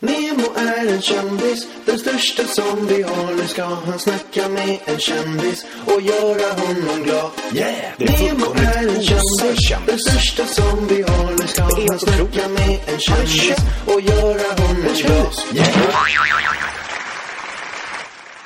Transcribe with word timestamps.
Nemo 0.00 0.54
är 0.56 0.94
en 0.94 1.02
kändis, 1.02 1.68
den 1.84 1.98
största 1.98 2.44
som 2.44 2.86
vi 2.86 3.02
har. 3.02 3.34
Nu 3.34 3.46
ska 3.46 3.64
han 3.64 3.98
snacka 3.98 4.48
med 4.48 4.78
en 4.84 4.98
kändis 4.98 5.66
och 5.86 6.00
göra 6.00 6.52
honom 6.52 7.02
glad. 7.04 7.30
Yeah! 7.54 7.98
Nemo 7.98 8.46
är 8.54 8.88
en 8.88 9.02
kändis, 9.02 9.70
den 9.86 9.98
största 9.98 10.46
som 10.46 10.86
vi 10.86 11.02
har. 11.02 11.30
Nu 11.30 11.46
ska 11.46 11.62
han 11.62 11.98
snacka 11.98 12.48
med 12.48 12.80
en 12.86 12.98
kändis 12.98 13.56
och 13.86 14.00
göra 14.00 14.52
honom 14.62 14.94
glad. 14.94 15.32
Yeah! 15.54 16.16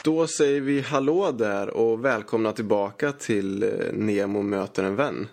Då 0.05 0.27
säger 0.27 0.61
vi 0.61 0.81
hallå 0.81 1.33
där 1.33 1.71
och 1.71 2.05
välkomna 2.05 2.53
tillbaka 2.53 3.13
till 3.13 3.63
eh, 3.63 3.69
Nemo 3.93 4.43
möter 4.43 4.85
en 4.85 4.97
vän. 4.97 5.29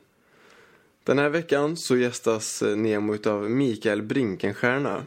Den 1.04 1.20
här 1.20 1.30
veckan 1.30 1.78
så 1.78 1.98
gästas 1.98 2.62
eh, 2.62 2.76
Nemo 2.76 3.16
utav 3.16 3.50
Mikael 3.50 4.02
Brinkenstierna. 4.02 5.04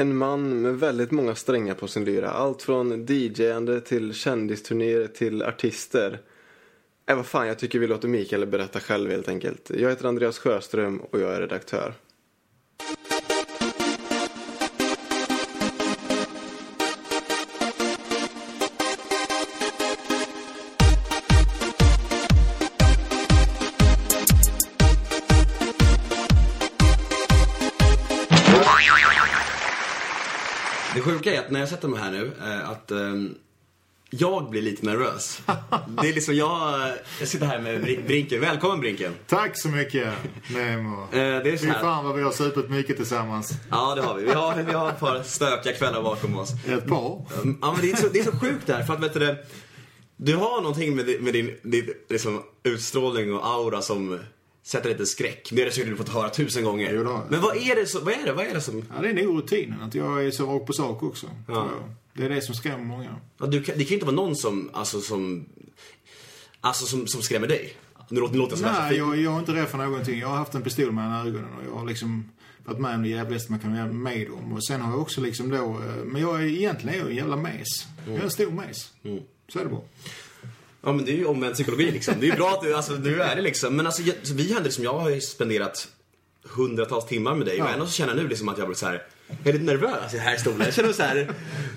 En 0.00 0.16
man 0.16 0.62
med 0.62 0.78
väldigt 0.78 1.10
många 1.10 1.34
strängar 1.34 1.74
på 1.74 1.88
sin 1.88 2.04
lyra. 2.04 2.30
Allt 2.30 2.62
från 2.62 3.06
DJ-ande 3.06 3.80
till 3.80 4.14
kändisturnéer 4.14 5.06
till 5.06 5.42
artister. 5.42 6.20
Äh, 7.06 7.16
vad 7.16 7.26
fan, 7.26 7.46
jag 7.46 7.58
tycker 7.58 7.78
vi 7.78 7.86
låter 7.86 8.08
Mikael 8.08 8.46
berätta 8.46 8.80
själv 8.80 9.10
helt 9.10 9.28
enkelt. 9.28 9.70
Jag 9.74 9.90
heter 9.90 10.08
Andreas 10.08 10.38
Sjöström 10.38 11.00
och 11.00 11.20
jag 11.20 11.34
är 11.34 11.40
redaktör. 11.40 11.94
Sjuka 31.30 31.40
är 31.42 31.44
att 31.46 31.50
när 31.50 31.60
jag 31.60 31.68
sätter 31.68 31.88
mig 31.88 32.00
här 32.00 32.10
nu, 32.10 32.32
eh, 32.44 32.70
att 32.70 32.90
ehm, 32.90 33.34
jag 34.10 34.50
blir 34.50 34.62
lite 34.62 34.86
nervös. 34.86 35.40
Det 36.02 36.08
är 36.08 36.12
liksom 36.14 36.34
jag, 36.34 36.90
jag 37.20 37.28
sitter 37.28 37.46
här 37.46 37.58
med 37.60 37.80
Brin- 37.84 38.06
Brinken. 38.06 38.40
Välkommen 38.40 38.80
Brinken. 38.80 39.12
Tack 39.26 39.58
så 39.58 39.68
mycket, 39.68 40.08
Nemo. 40.54 41.02
Eh, 41.02 41.08
det 41.12 41.20
är 41.50 41.56
så 41.56 41.64
Fy 41.64 41.70
här. 41.70 41.80
fan 41.80 42.04
vad 42.04 42.16
vi 42.16 42.22
har 42.22 42.30
supit 42.32 42.70
mycket 42.70 42.96
tillsammans. 42.96 43.52
Ja, 43.70 43.94
det 43.94 44.02
har 44.02 44.14
vi. 44.14 44.24
Vi 44.24 44.32
har, 44.32 44.62
vi 44.62 44.72
har 44.72 44.88
ett 44.88 45.00
par 45.00 45.22
stökiga 45.22 45.72
kvällar 45.72 46.02
bakom 46.02 46.38
oss. 46.38 46.50
Ett 46.68 46.86
par. 46.88 47.26
Mm, 47.42 47.58
Ja, 47.62 47.72
men 47.72 47.80
det 47.80 47.90
är 47.92 47.96
så, 47.96 48.08
det 48.08 48.18
är 48.18 48.24
så 48.24 48.32
sjukt 48.38 48.66
där, 48.66 48.82
för 48.82 48.94
att 48.94 49.02
vet 49.02 49.14
du 49.14 49.36
du 50.16 50.36
har 50.36 50.60
någonting 50.60 50.96
med, 50.96 51.06
di- 51.06 51.18
med 51.20 51.32
din, 51.32 51.56
din 51.62 51.90
liksom, 52.08 52.42
utstrålning 52.62 53.34
och 53.34 53.46
aura 53.46 53.82
som 53.82 54.18
sätter 54.70 54.88
lite 54.88 55.06
skräck. 55.06 55.48
Det 55.52 55.74
säkert 55.74 55.90
du 55.90 55.96
fått 55.96 56.08
höra 56.08 56.30
tusen 56.30 56.64
gånger. 56.64 56.92
Jo, 56.92 57.04
har 57.04 57.12
jag. 57.12 57.22
Men 57.28 57.40
vad 57.40 57.56
är 57.56 57.76
det, 57.76 57.86
så, 57.86 58.00
vad 58.00 58.14
är 58.14 58.24
det, 58.24 58.32
vad 58.32 58.46
är 58.46 58.54
det 58.54 58.60
som... 58.60 58.84
Ja, 58.96 59.02
det 59.02 59.08
är 59.08 59.14
nog 59.14 59.38
rutinen, 59.38 59.82
att 59.82 59.94
jag 59.94 60.26
är 60.26 60.30
så 60.30 60.46
rakt 60.46 60.66
på 60.66 60.72
sak 60.72 61.02
också. 61.02 61.26
Ja. 61.48 61.54
jag. 61.54 61.94
Det 62.14 62.24
är 62.24 62.28
det 62.28 62.42
som 62.42 62.54
skrämmer 62.54 62.84
många. 62.84 63.16
Ja, 63.38 63.46
du, 63.46 63.60
det 63.60 63.64
kan 63.66 63.76
ju 63.76 63.94
inte 63.94 64.06
vara 64.06 64.16
någon 64.16 64.36
som, 64.36 64.70
alltså 64.72 65.00
som, 65.00 65.46
alltså 66.60 66.86
som, 66.86 67.06
som 67.06 67.22
skrämmer 67.22 67.48
dig. 67.48 67.76
Nu 68.08 68.20
låter, 68.20 68.32
nu 68.32 68.38
låter 68.38 68.56
jag 68.56 68.72
Nej, 68.72 68.96
jag, 68.96 69.16
jag 69.16 69.34
är 69.34 69.38
inte 69.38 69.54
rädd 69.54 69.68
för 69.68 69.78
någonting. 69.78 70.20
Jag 70.20 70.28
har 70.28 70.36
haft 70.36 70.54
en 70.54 70.62
pistol 70.62 70.92
mellan 70.92 71.26
ögonen 71.26 71.50
och 71.58 71.64
jag 71.66 71.78
har 71.78 71.86
liksom 71.86 72.30
varit 72.64 72.80
med 72.80 72.94
om 72.94 73.02
det 73.02 73.08
jävligaste 73.08 73.52
man 73.52 73.60
kan 73.60 73.76
vara 73.76 73.86
med 73.86 74.30
om. 74.30 74.52
Och 74.52 74.64
sen 74.64 74.80
har 74.80 74.92
jag 74.92 75.00
också 75.00 75.20
liksom 75.20 75.50
då, 75.50 75.56
eh, 75.56 76.04
men 76.04 76.22
jag 76.22 76.42
är 76.42 76.46
egentligen 76.46 76.94
är 76.94 76.98
jag 76.98 77.10
en 77.10 77.16
jävla 77.16 77.36
mes. 77.36 77.86
Jag 78.06 78.16
är 78.16 78.22
en 78.22 78.30
stor 78.30 78.50
mes. 78.50 78.92
Mm. 79.02 79.22
Så 79.48 79.58
är 79.58 79.64
det 79.64 79.70
bara. 79.70 79.82
Ja 80.82 80.92
men 80.92 81.04
det 81.04 81.12
är 81.12 81.16
ju 81.16 81.24
omvänd 81.26 81.54
psykologi 81.54 81.90
liksom. 81.90 82.14
Det 82.20 82.26
är 82.26 82.30
ju 82.30 82.36
bra 82.36 82.50
att 82.50 82.62
du, 82.62 82.74
alltså, 82.74 82.92
du 82.96 83.22
är 83.22 83.36
det 83.36 83.42
liksom. 83.42 83.76
Men 83.76 83.86
alltså 83.86 84.02
vi 84.34 84.52
hade 84.52 84.64
liksom, 84.64 84.84
jag 84.84 84.98
har 84.98 85.10
ju 85.10 85.20
spenderat 85.20 85.88
hundratals 86.44 87.06
timmar 87.06 87.34
med 87.34 87.46
dig 87.46 87.56
Ja. 87.58 87.64
och 87.64 87.70
ändå 87.70 87.86
så 87.86 87.92
känner 87.92 88.14
jag 88.14 88.22
nu 88.22 88.28
liksom 88.28 88.48
att 88.48 88.58
jag 88.58 88.66
blir 88.66 88.76
så 88.76 88.86
här. 88.86 89.02
Jag 89.28 89.48
är 89.48 89.52
lite 89.52 89.64
nervös 89.64 90.14
i 90.14 90.18
här 90.18 90.36
stolen. 90.36 90.60
Jag 90.60 90.74
känner 90.74 90.92
så 90.92 91.02
här. 91.02 91.30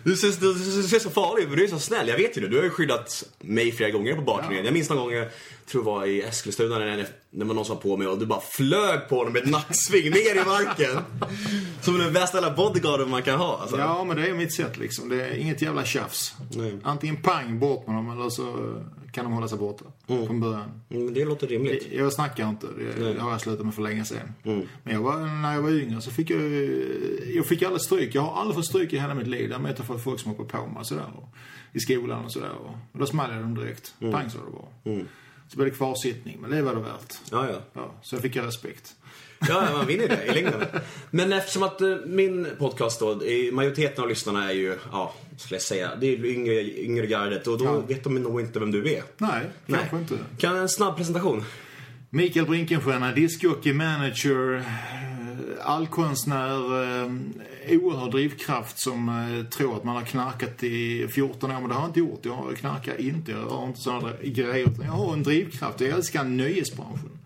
Du 0.04 0.16
ser, 0.16 0.28
du, 0.28 0.84
ser 0.88 1.00
så 1.00 1.09
farlig 1.09 1.44
ut 1.44 1.50
men 1.50 1.58
du 1.58 1.64
är 1.64 1.68
så 1.68 1.80
snäll. 1.80 2.08
Jag 2.08 2.18
vet 2.18 2.38
ju 2.38 2.42
det. 2.42 2.48
Du 2.48 2.58
har 2.58 2.64
ju 2.64 2.70
skyddat 2.70 3.24
mig 3.40 3.72
flera 3.72 3.90
gånger 3.90 4.16
på 4.16 4.22
barturnén. 4.22 4.66
Jag 4.66 4.74
minns 4.74 4.90
någon 4.90 4.98
gång, 4.98 5.26
tror 5.66 5.81
det 5.81 5.86
var 5.86 6.06
i 6.06 6.22
Eskilstuna 6.22 6.79
när, 6.79 6.97
när 6.97 7.06
det 7.29 7.46
var 7.46 7.53
någon 7.53 7.66
som 7.66 7.75
var 7.75 7.81
på 7.81 7.97
mig 7.97 8.07
och 8.07 8.19
du 8.19 8.25
bara 8.25 8.41
flög 8.41 9.09
på 9.09 9.18
honom 9.18 9.34
med 9.34 9.44
ett 9.44 9.50
nacksving 9.50 10.09
ner 10.09 10.41
i 10.41 10.46
marken. 10.46 11.03
Som 11.81 11.97
den 11.97 12.13
bästa 12.13 12.38
jävla 12.38 12.56
bodyguarden 12.56 13.09
man 13.09 13.24
kan 13.24 13.40
ha. 13.40 13.59
Alltså. 13.62 13.78
Ja, 13.78 14.03
men 14.03 14.18
det 14.18 14.28
är 14.28 14.34
mitt 14.34 14.53
sätt 14.53 14.78
liksom. 14.78 15.09
Det 15.09 15.24
är 15.24 15.35
inget 15.35 15.62
jävla 15.62 15.85
tjafs. 15.85 16.35
Nej. 16.56 16.78
Antingen 16.84 17.18
pang 17.18 17.59
bort 17.59 17.88
med 17.88 17.96
dem 17.96 18.09
eller 18.09 18.29
så 18.29 18.75
kan 19.13 19.25
de 19.25 19.34
hålla 19.34 19.47
sig 19.47 19.57
borta. 19.57 19.85
Från 20.07 20.40
början. 20.40 20.81
Mm, 20.90 21.13
det 21.13 21.25
låter 21.25 21.47
rimligt. 21.47 21.88
Jag 21.91 22.13
snackar 22.13 22.50
inte. 22.50 22.68
Det, 22.78 23.13
det 23.13 23.19
har 23.19 23.31
jag 23.31 23.41
slutat 23.41 23.66
med 23.66 23.75
för 23.75 23.81
länge 23.81 24.06
sedan. 24.06 24.34
Mm. 24.44 24.68
Men 24.84 24.94
jag 24.94 25.01
var, 25.01 25.41
när 25.41 25.53
jag 25.53 25.62
var 25.62 25.69
yngre 25.72 26.01
så 26.01 26.12
fick 26.12 26.30
jag 26.30 26.41
Jag 27.35 27.45
fick 27.45 27.63
aldrig 27.63 27.81
stryk. 27.81 28.16
Jag 28.16 28.22
har 28.22 28.41
aldrig 28.41 28.56
fått 28.56 28.66
stryk 28.66 28.94
i 28.94 29.00
hela 29.00 29.13
mitt 29.13 29.28
liv. 29.28 29.50
Däremot 29.50 29.69
har 29.69 29.75
jag 29.78 29.88
fått 29.88 30.03
folk 30.03 30.19
som 30.19 30.31
hoppar 30.31 30.59
på 30.59 30.68
mig 30.68 30.85
sådär. 30.85 31.12
Och, 31.18 31.30
I 31.74 31.80
skolan 31.80 32.25
och 32.25 32.31
sådär. 32.31 32.51
Och, 32.51 32.75
och 32.91 33.00
då 33.00 33.06
small 33.06 33.31
jag 33.31 33.41
dem 33.41 33.56
direkt. 33.56 33.94
Mm. 34.00 34.13
Pang 34.13 34.30
så 34.30 34.38
det 34.38 34.51
bara. 34.51 35.00
Så 35.53 35.58
blev 35.59 35.69
det 35.72 35.78
kvarsittning. 35.78 36.38
Men 36.41 36.52
det 36.52 36.62
var 36.62 36.75
det 36.75 36.81
värt. 36.81 37.14
Ja, 37.31 37.47
ja. 37.50 37.59
Ja, 37.74 37.96
så 38.02 38.18
fick 38.18 38.36
jag 38.36 38.47
respekt. 38.47 38.96
Ja, 39.50 39.68
man 39.74 39.88
vinner 39.88 40.08
det 40.08 40.25
i 40.25 40.34
längden. 40.34 40.64
Men 41.12 41.34
eftersom 41.34 41.64
att 41.64 41.81
eh, 41.81 41.96
min 42.06 42.47
podcast 42.59 43.00
då, 43.00 43.22
majoriteten 43.52 44.03
av 44.03 44.09
lyssnarna 44.09 44.50
är 44.50 44.53
ju, 44.53 44.78
ja, 44.92 45.13
skulle 45.38 45.56
jag 45.56 45.62
säga, 45.62 45.92
det 46.02 46.08
är 46.08 46.18
ju 46.18 46.34
yngre, 46.34 46.62
yngre 46.84 47.06
gardet 47.08 47.47
och 47.47 47.58
då 47.58 47.66
Ja. 47.66 47.80
vet 47.80 48.03
de 48.03 48.16
nog 48.16 48.42
inte 48.42 48.59
vem 48.59 48.72
du 48.72 48.94
är. 48.94 49.03
Nej, 49.18 49.42
kanske 49.68 49.97
inte. 49.97 50.18
Kan 50.38 50.58
en 50.58 50.69
snabb 50.69 50.97
presentation? 50.97 51.44
Mikael 52.09 52.46
Brinkenstierna, 52.46 53.12
discjockey, 53.12 53.74
manager, 53.74 54.63
allkonstnär, 55.63 56.84
eh, 56.84 57.12
oerhörd 57.69 58.12
drivkraft 58.12 58.79
som 58.79 59.09
eh, 59.09 59.46
tror 59.46 59.78
att 59.78 59.84
man 59.84 59.96
har 59.96 60.03
knarkat 60.03 60.63
i 60.63 61.07
14 61.07 61.51
år, 61.51 61.59
men 61.59 61.69
det 61.69 61.75
har 61.75 61.81
jag 61.81 61.90
inte 61.90 62.00
gjort. 62.00 62.25
Jag 62.25 62.57
knarkar 62.57 63.01
inte, 63.01 63.31
jag 63.31 63.50
har 63.50 63.68
inte 63.68 63.79
sådana 63.79 64.12
grejer. 64.24 64.69
utan 64.69 64.85
Jag 64.85 64.94
har 64.94 65.13
en 65.13 65.24
drivkraft, 65.24 65.81
jag 65.81 65.90
älskar 65.90 66.24
nöjesbranschen. 66.24 67.19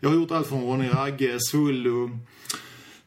Jag 0.00 0.08
har 0.08 0.16
gjort 0.16 0.30
allt 0.30 0.46
från 0.46 0.62
Ronny 0.62 0.88
Ragge, 0.88 1.38
Svullo, 1.40 2.10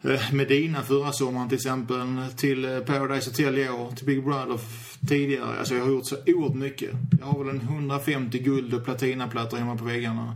eh, 0.02 0.34
Medina 0.34 0.82
förra 0.82 1.12
sommaren 1.12 1.50
till 1.50 1.56
exempel, 1.56 2.26
till 2.38 2.84
Paradise 2.86 3.30
Hotel 3.30 3.58
i 3.58 3.70
år, 3.70 3.92
till 3.92 4.06
Big 4.06 4.24
Brother 4.24 4.60
tidigare. 5.08 5.60
Alltså 5.60 5.76
jag 5.76 5.84
har 5.84 5.92
gjort 5.92 6.08
så 6.08 6.16
oerhört 6.28 6.56
mycket. 6.56 6.92
Jag 7.20 7.26
har 7.26 7.44
väl 7.44 7.56
en 7.56 7.62
150 7.62 8.40
guld 8.40 8.74
och 8.74 8.86
platinaplattor 8.86 9.58
hemma 9.58 9.76
på 9.76 9.86
väggarna. 9.86 10.36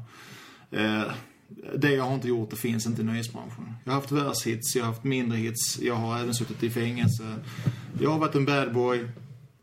Det 1.75 1.91
jag 1.91 2.03
har 2.03 2.15
inte 2.15 2.27
gjort, 2.27 2.49
det 2.49 2.55
finns 2.55 2.85
inte 2.85 3.01
i 3.01 3.05
nöjesbranschen. 3.05 3.73
Jag 3.83 3.91
har 3.91 3.99
haft 4.01 4.11
världshits, 4.11 4.75
jag 4.75 4.83
har 4.83 4.87
haft 4.91 5.03
mindre 5.03 5.37
hits, 5.37 5.79
jag 5.81 5.95
har 5.95 6.19
även 6.19 6.33
suttit 6.33 6.63
i 6.63 6.69
fängelse. 6.69 7.35
Jag 8.01 8.09
har 8.09 8.19
varit 8.19 8.35
en 8.35 8.45
bad 8.45 8.73
boy. 8.73 9.07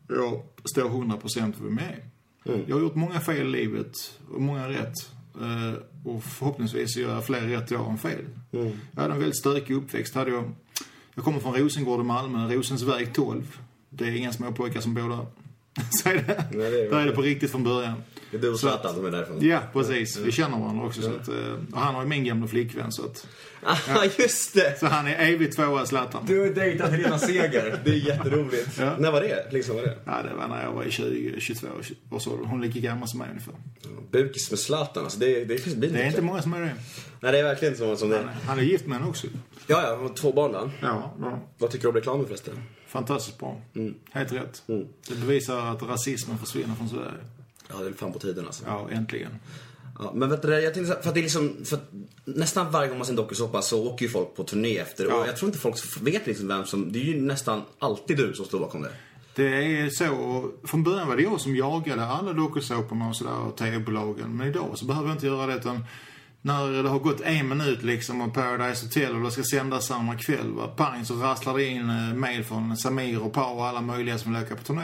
Jag 0.09 0.41
står 0.65 0.89
100% 0.89 1.53
för 1.53 1.63
vem 1.63 1.77
jag 1.77 1.87
är. 1.87 2.03
Jag 2.67 2.75
har 2.75 2.81
gjort 2.81 2.95
många 2.95 3.19
fel 3.19 3.47
i 3.47 3.51
livet 3.51 3.95
och 4.33 4.41
många 4.41 4.69
rätt. 4.69 4.93
Eh, 5.41 5.73
och 6.05 6.23
förhoppningsvis 6.23 6.97
gör 6.97 7.13
jag 7.13 7.25
fler 7.25 7.41
rätt 7.41 7.71
idag 7.71 7.91
än 7.91 7.97
fel. 7.97 8.25
Jag 8.51 9.01
hade 9.01 9.13
en 9.13 9.19
väldigt 9.19 9.37
stökig 9.39 9.73
uppväxt. 9.75 10.15
Hade 10.15 10.31
jag, 10.31 10.51
jag 11.15 11.23
kommer 11.25 11.39
från 11.39 11.55
Rosengård 11.55 11.99
i 12.01 12.03
Malmö, 12.03 12.53
Rosensväg 12.55 13.13
12. 13.13 13.57
Det 13.89 14.03
är 14.05 14.11
inga 14.15 14.33
små 14.33 14.51
pojkar 14.51 14.81
som 14.81 14.93
bor 14.93 15.09
där. 15.09 15.25
Säg 16.03 16.17
det. 16.27 16.45
Nej, 16.53 16.71
det 16.71 16.85
är- 16.85 16.89
Där 16.89 16.99
är 16.99 17.05
det 17.05 17.11
på 17.11 17.21
riktigt 17.21 17.51
från 17.51 17.63
början. 17.63 17.93
Det 18.35 18.39
är 18.39 18.41
du 18.41 18.53
och 18.53 18.59
Zlatan 18.59 18.95
som 18.95 19.05
är 19.05 19.11
därifrån. 19.11 19.47
Ja, 19.47 19.59
precis. 19.73 20.17
Vi 20.17 20.31
känner 20.31 20.59
varandra 20.59 20.85
också. 20.85 21.01
Så 21.01 21.09
att, 21.09 21.27
eh, 21.27 21.35
och 21.73 21.79
han 21.79 21.95
har 21.95 22.01
ju 22.01 22.07
min 22.07 22.23
gamla 22.23 22.47
flickvän 22.47 22.91
så 22.91 23.05
att... 23.05 23.27
Ah, 23.63 24.03
just 24.17 24.53
det! 24.53 24.79
Så 24.79 24.85
han 24.85 25.07
är 25.07 25.33
evigt 25.33 25.55
tvåa 25.55 25.85
Zlatan. 25.85 26.25
Du 26.25 26.39
har 26.39 26.47
dejtat 26.47 26.91
Helena 26.91 27.19
Seger. 27.19 27.79
Det 27.85 27.91
är 27.91 27.95
jätteroligt. 27.95 28.69
Ja. 28.79 28.95
När 28.99 29.11
var 29.11 29.21
det? 29.21 29.47
Liksom 29.51 29.75
var 29.75 29.83
det? 29.83 29.97
Ja, 30.05 30.23
det 30.29 30.35
var 30.35 30.47
när 30.47 30.63
jag 30.63 30.71
var 30.71 30.83
i 30.83 30.91
20, 30.91 31.39
22 31.39 31.67
års 32.11 32.27
ålder. 32.27 32.45
Hon 32.45 32.63
är 32.63 32.67
lika 32.67 32.79
gammal 32.79 33.07
som 33.07 33.19
mig 33.19 33.27
ungefär. 33.29 33.53
Bukis 34.11 34.51
med 34.51 34.59
Zlatan, 34.59 35.03
alltså 35.03 35.19
det, 35.19 35.45
det, 35.45 35.75
det 35.75 35.87
Det 35.87 36.01
är 36.01 36.07
inte 36.07 36.21
många 36.21 36.41
som 36.41 36.53
är 36.53 36.61
det. 36.61 36.75
Nej, 37.19 37.31
det 37.31 37.39
är 37.39 37.43
verkligen 37.43 37.77
så 37.77 37.97
som 37.97 38.09
det 38.09 38.17
Han 38.17 38.27
är, 38.27 38.33
han 38.33 38.59
är 38.59 38.63
gift 38.63 38.87
med 38.87 38.97
henne 38.97 39.09
också. 39.09 39.27
Ja, 39.67 39.81
ja, 39.83 39.93
och 39.95 40.15
två 40.15 40.31
barn 40.31 40.51
då. 40.51 40.71
Ja, 40.81 41.15
ja. 41.21 41.39
Vad 41.57 41.71
tycker 41.71 41.83
du 41.83 41.89
om 41.89 41.95
reklamen 41.95 42.25
förresten? 42.25 42.63
Fantastiskt 42.87 43.39
bra. 43.39 43.61
Mm. 43.75 43.95
Helt 44.11 44.31
rätt. 44.31 44.63
Det 45.07 45.15
bevisar 45.15 45.59
att 45.59 45.83
rasismen 45.83 46.37
försvinner 46.37 46.75
från 46.75 46.89
Sverige. 46.89 47.11
Ja, 47.69 47.75
det 47.75 47.87
är 47.87 47.93
fan 47.93 48.13
på 48.13 48.19
tiden 48.19 48.45
alltså. 48.45 48.63
Ja, 48.67 48.89
äntligen. 48.91 49.39
Ja, 49.99 50.11
men 50.15 50.29
vet 50.29 50.41
du, 50.41 50.53
jag 50.53 50.73
tänkte, 50.73 50.97
för 51.01 51.09
att 51.09 51.13
det 51.13 51.19
är 51.19 51.23
liksom, 51.23 51.55
för 51.65 51.75
att 51.75 51.89
nästan 52.25 52.71
varje 52.71 52.89
gång 52.89 52.97
man 52.97 53.05
ser 53.05 53.11
en 53.11 53.17
dokusåpa 53.17 53.61
så 53.61 53.87
åker 53.87 54.05
ju 54.05 54.11
folk 54.11 54.35
på 54.35 54.43
turné 54.43 54.77
efter. 54.77 55.05
Ja. 55.05 55.15
Och 55.15 55.27
jag 55.27 55.37
tror 55.37 55.49
inte 55.49 55.59
folk 55.59 55.75
vet 56.01 56.27
liksom 56.27 56.47
vem 56.47 56.65
som, 56.65 56.91
det 56.91 56.99
är 56.99 57.03
ju 57.03 57.21
nästan 57.21 57.61
alltid 57.79 58.17
du 58.17 58.33
som 58.33 58.45
står 58.45 58.59
bakom 58.59 58.81
det. 58.81 58.91
Det 59.35 59.79
är 59.79 59.89
så, 59.89 60.51
från 60.63 60.83
början 60.83 61.07
var 61.07 61.15
det 61.15 61.23
jag 61.23 61.41
som 61.41 61.55
jagade 61.55 62.05
alla 62.05 62.33
dokusåporna 62.33 63.09
och 63.09 63.15
sådär 63.15 63.39
och 63.39 63.57
tv-bolagen. 63.57 64.37
Men 64.37 64.47
idag 64.47 64.71
så 64.75 64.85
behöver 64.85 65.07
jag 65.07 65.15
inte 65.15 65.25
göra 65.25 65.47
det 65.47 65.55
utan 65.55 65.85
när 66.41 66.83
det 66.83 66.89
har 66.89 66.99
gått 66.99 67.21
en 67.21 67.49
minut 67.49 67.83
liksom 67.83 68.21
och 68.21 68.33
Paradise 68.33 68.85
Hotel 68.85 69.15
och 69.15 69.21
det 69.21 69.31
ska 69.31 69.43
sändas 69.43 69.87
samma 69.87 70.17
kväll, 70.17 70.51
va, 70.51 70.67
pang 70.67 71.05
så 71.05 71.13
rasslar 71.13 71.57
det 71.57 71.63
in 71.63 71.89
eh, 71.89 72.15
mail 72.15 72.43
från 72.43 72.77
Samir 72.77 73.21
och 73.21 73.33
Pau 73.33 73.57
och 73.57 73.65
alla 73.65 73.81
möjliga 73.81 74.17
som 74.17 74.33
vill 74.33 74.43
åka 74.43 74.55
på 74.55 74.63
turné. 74.63 74.83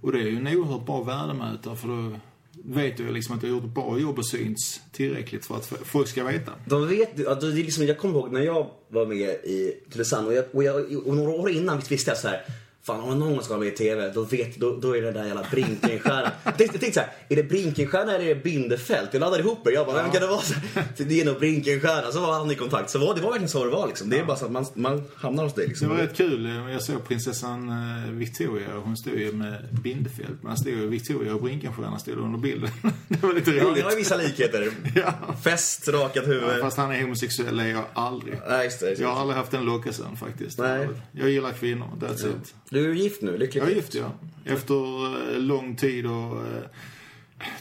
Och 0.00 0.12
det 0.12 0.18
är 0.18 0.22
ju 0.22 0.36
en 0.36 0.46
oerhört 0.46 0.86
bra 0.86 1.02
värdemätare 1.02 1.76
för 1.76 1.88
då 1.88 2.18
vet 2.64 2.98
jag 2.98 3.12
liksom 3.12 3.34
att 3.34 3.40
du 3.40 3.46
har 3.46 3.54
gjort 3.54 3.64
ett 3.64 3.74
bra 3.74 3.98
jobb 3.98 4.18
och 4.18 4.26
syns 4.26 4.80
tillräckligt 4.92 5.46
för 5.46 5.56
att 5.56 5.66
folk 5.66 6.08
ska 6.08 6.24
veta. 6.24 6.52
De 6.66 6.88
vet, 6.88 7.26
alltså, 7.26 7.46
det 7.46 7.60
är 7.60 7.64
liksom, 7.64 7.86
jag 7.86 7.98
kommer 7.98 8.14
ihåg 8.14 8.32
när 8.32 8.40
jag 8.40 8.70
var 8.88 9.06
med 9.06 9.28
i 9.28 9.76
Tylösand 9.92 10.26
och, 10.26 10.34
jag, 10.34 10.44
och, 10.52 10.64
jag, 10.64 11.06
och 11.06 11.16
några 11.16 11.30
år 11.30 11.50
innan 11.50 11.80
visste 11.88 12.10
jag 12.10 12.18
så 12.18 12.28
här. 12.28 12.44
Fan 12.86 13.00
om 13.00 13.18
någon 13.18 13.32
gång 13.32 13.42
ska 13.42 13.52
vara 13.54 13.64
med 13.64 13.72
i 13.72 13.76
TV 13.76 14.10
då, 14.14 14.22
vet, 14.24 14.56
då, 14.56 14.76
då 14.76 14.96
är 14.96 15.02
det 15.02 15.12
där 15.12 15.24
jävla 15.24 15.46
Brinkenstjärna. 15.50 16.32
jag 16.44 16.56
tänkte, 16.58 16.78
tänkte 16.78 16.92
så 16.92 17.00
här, 17.00 17.12
är 17.28 17.36
det 17.36 17.42
Brinkenstjärna 17.42 18.14
eller 18.14 18.24
är 18.24 18.34
det 18.34 18.42
Bindefält? 18.42 19.08
Jag 19.12 19.20
laddade 19.20 19.42
ihop 19.42 19.58
det. 19.64 19.70
Jag 19.72 19.86
bara, 19.86 20.02
vem 20.02 20.10
kan 20.12 20.20
det 20.20 20.26
vara? 20.26 20.40
Så, 20.40 20.54
det 21.04 21.20
är 21.20 21.24
nog 21.24 21.38
Brinkenstjärna. 21.38 22.12
Så 22.12 22.20
var 22.20 22.32
han 22.32 22.50
i 22.50 22.54
kontakt. 22.54 22.90
Så 22.90 22.98
var, 22.98 23.14
det 23.14 23.20
var 23.20 23.28
verkligen 23.30 23.48
så 23.48 23.64
det 23.64 23.70
var 23.70 23.86
liksom. 23.86 24.10
Det 24.10 24.18
är 24.18 24.24
bara 24.24 24.36
så 24.36 24.44
att 24.44 24.50
man, 24.52 24.66
man 24.74 25.02
hamnar 25.16 25.44
hos 25.44 25.54
dig 25.54 25.64
Det 25.64 25.68
liksom. 25.68 25.88
var 25.88 25.96
rätt 25.96 26.16
kul. 26.16 26.46
Jag 26.72 26.82
såg 26.82 27.08
prinsessan 27.08 27.68
eh, 27.68 28.10
Victoria. 28.12 28.68
Hon 28.84 28.96
stod 28.96 29.14
ju 29.14 29.32
med 29.32 29.68
Bindefält. 29.82 30.42
Men 30.42 30.56
stod 30.56 30.72
ju 30.72 30.86
Victoria 30.88 31.34
och 31.34 31.42
Brinkenstierna 31.42 31.98
stod 31.98 32.18
under 32.18 32.38
bilden. 32.38 32.70
det 33.08 33.22
var 33.22 33.32
lite 33.32 33.50
Ja, 33.50 33.64
roligt. 33.64 33.76
det 33.76 33.82
har 33.82 33.90
ju 33.90 33.96
vissa 33.96 34.16
likheter. 34.16 34.70
Ja. 34.94 35.14
Fest, 35.44 35.88
rakat 35.88 36.26
huvud. 36.26 36.44
Ja, 36.44 36.58
fast 36.60 36.76
han 36.76 36.92
är 36.92 37.02
homosexuell 37.02 37.60
är 37.60 37.66
jag 37.66 37.84
aldrig. 37.92 38.38
Nej, 38.48 38.64
just 38.64 38.80
det, 38.80 38.86
just 38.88 38.98
det. 38.98 39.04
Jag 39.04 39.12
har 39.14 39.20
aldrig 39.20 39.36
haft 39.38 39.50
den 39.50 39.64
lockelsen 39.64 40.16
faktiskt. 40.16 40.58
Nej. 40.58 40.88
Jag 41.12 41.30
gillar 41.30 41.52
kvinnor, 41.52 41.86
that's 42.00 42.28
it. 42.30 42.54
Du 42.72 42.90
är 42.90 42.94
gift 42.94 43.22
nu, 43.22 43.38
lyckligt 43.38 43.64
Jag 43.64 43.72
är 43.72 43.76
gift, 43.76 43.94
ja. 43.94 44.12
Efter 44.44 45.04
eh, 45.34 45.38
lång 45.38 45.76
tid 45.76 46.06
och... 46.06 46.12
eh, 46.12 46.62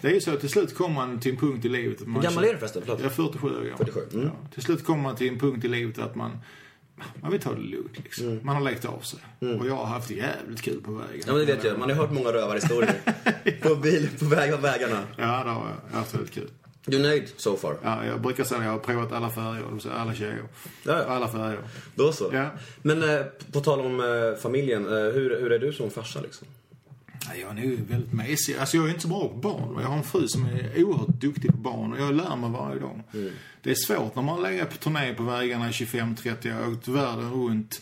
det 0.01 0.07
är 0.07 0.11
ju 0.11 0.21
så 0.21 0.31
att 0.31 0.39
till 0.39 0.49
slut 0.49 0.75
kommer 0.75 0.95
man 0.95 1.19
till 1.19 1.31
en 1.31 1.37
punkt 1.37 1.65
i 1.65 1.69
livet. 1.69 2.01
att 2.01 2.07
man 2.07 2.15
Hur 2.15 2.29
gammal 2.29 2.43
är 2.43 2.53
du 2.53 2.57
förresten? 2.57 2.81
Förlåt. 2.85 2.99
Jag 2.99 3.11
är 3.11 3.15
47 3.15 3.47
år 3.47 3.61
gammal. 3.61 3.77
47, 3.77 3.99
mm. 4.13 4.25
Ja. 4.25 4.31
Till 4.53 4.63
slut 4.63 4.85
kommer 4.85 5.03
man 5.03 5.15
till 5.15 5.27
en 5.27 5.39
punkt 5.39 5.65
i 5.65 5.67
livet 5.67 5.99
att 5.99 6.15
man... 6.15 6.31
Man 7.21 7.31
vill 7.31 7.41
ta 7.41 7.53
det 7.53 7.61
lugnt 7.61 7.97
liksom. 7.97 8.27
Mm. 8.27 8.45
Man 8.45 8.55
har 8.55 8.63
lekt 8.63 8.85
av 8.85 8.99
sig. 8.99 9.19
Och 9.59 9.67
jag 9.67 9.75
har 9.75 9.85
haft 9.85 10.11
jävligt 10.11 10.61
kul 10.61 10.81
på 10.81 10.91
vägen. 10.91 11.23
Ja 11.27 11.33
men 11.33 11.45
det 11.45 11.55
vet 11.55 11.63
jag, 11.63 11.79
man 11.79 11.89
har 11.89 11.95
hört 11.95 12.11
många 12.11 12.33
rövarhistorier. 12.33 12.95
på 13.61 13.75
bil, 13.75 14.09
på 14.19 14.25
väg 14.25 14.53
av 14.53 14.61
vägarna. 14.61 15.03
Ja, 15.17 15.25
det 15.25 15.29
har 15.29 15.45
jag. 15.45 15.77
Jag 15.87 15.91
har 15.91 15.99
haft 15.99 16.13
väldigt 16.13 16.31
kul. 16.31 16.49
Du 16.85 16.97
är 16.97 17.01
nöjd 17.01 17.29
so 17.37 17.55
far? 17.57 17.77
Ja, 17.83 18.05
jag 18.05 18.21
brukar 18.21 18.43
säga 18.43 18.59
att 18.59 18.65
jag 18.65 18.71
har 18.71 18.79
provat 18.79 19.11
alla 19.11 19.29
färger, 19.29 19.91
alla 19.93 20.13
tjejer. 20.15 20.43
Ja. 20.85 20.93
Alla 21.03 21.27
färger. 21.27 21.59
Då 21.95 22.11
så. 22.11 22.29
Ja. 22.33 22.49
Men 22.81 23.03
eh, 23.03 23.21
på 23.51 23.59
tal 23.59 23.79
om 23.79 23.99
eh, 23.99 24.41
familjen, 24.41 24.85
eh, 24.85 24.91
hur, 25.13 25.41
hur 25.41 25.51
är 25.51 25.59
du 25.59 25.73
som 25.73 25.89
farsa 25.91 26.21
liksom? 26.21 26.47
Ja, 27.29 27.35
Jag 27.35 27.49
är 27.49 27.53
nog 27.67 27.79
väldigt 27.89 28.13
mesig. 28.13 28.55
Alltså 28.57 28.77
jag 28.77 28.85
är 28.85 28.89
inte 28.89 29.01
så 29.01 29.07
bra 29.07 29.27
på 29.27 29.35
barn. 29.35 29.73
men 29.73 29.83
Jag 29.83 29.89
har 29.89 29.97
en 29.97 30.03
fru 30.03 30.27
som 30.27 30.45
är 30.45 30.83
oerhört 30.83 31.07
duktig 31.21 31.51
på 31.51 31.57
barn 31.57 31.93
och 31.93 31.99
jag 31.99 32.13
lär 32.15 32.35
mig 32.35 32.49
varje 32.51 32.79
dag. 32.79 33.01
Det 33.61 33.71
är 33.71 33.75
svårt 33.75 34.15
när 34.15 34.23
man 34.23 34.41
legat 34.43 34.69
på 34.69 34.77
turné 34.77 35.13
på 35.13 35.23
vägarna 35.23 35.69
i 35.69 35.71
25-30 35.71 36.67
år, 36.67 36.73
åkt 36.73 36.87
världen 36.87 37.31
runt. 37.33 37.81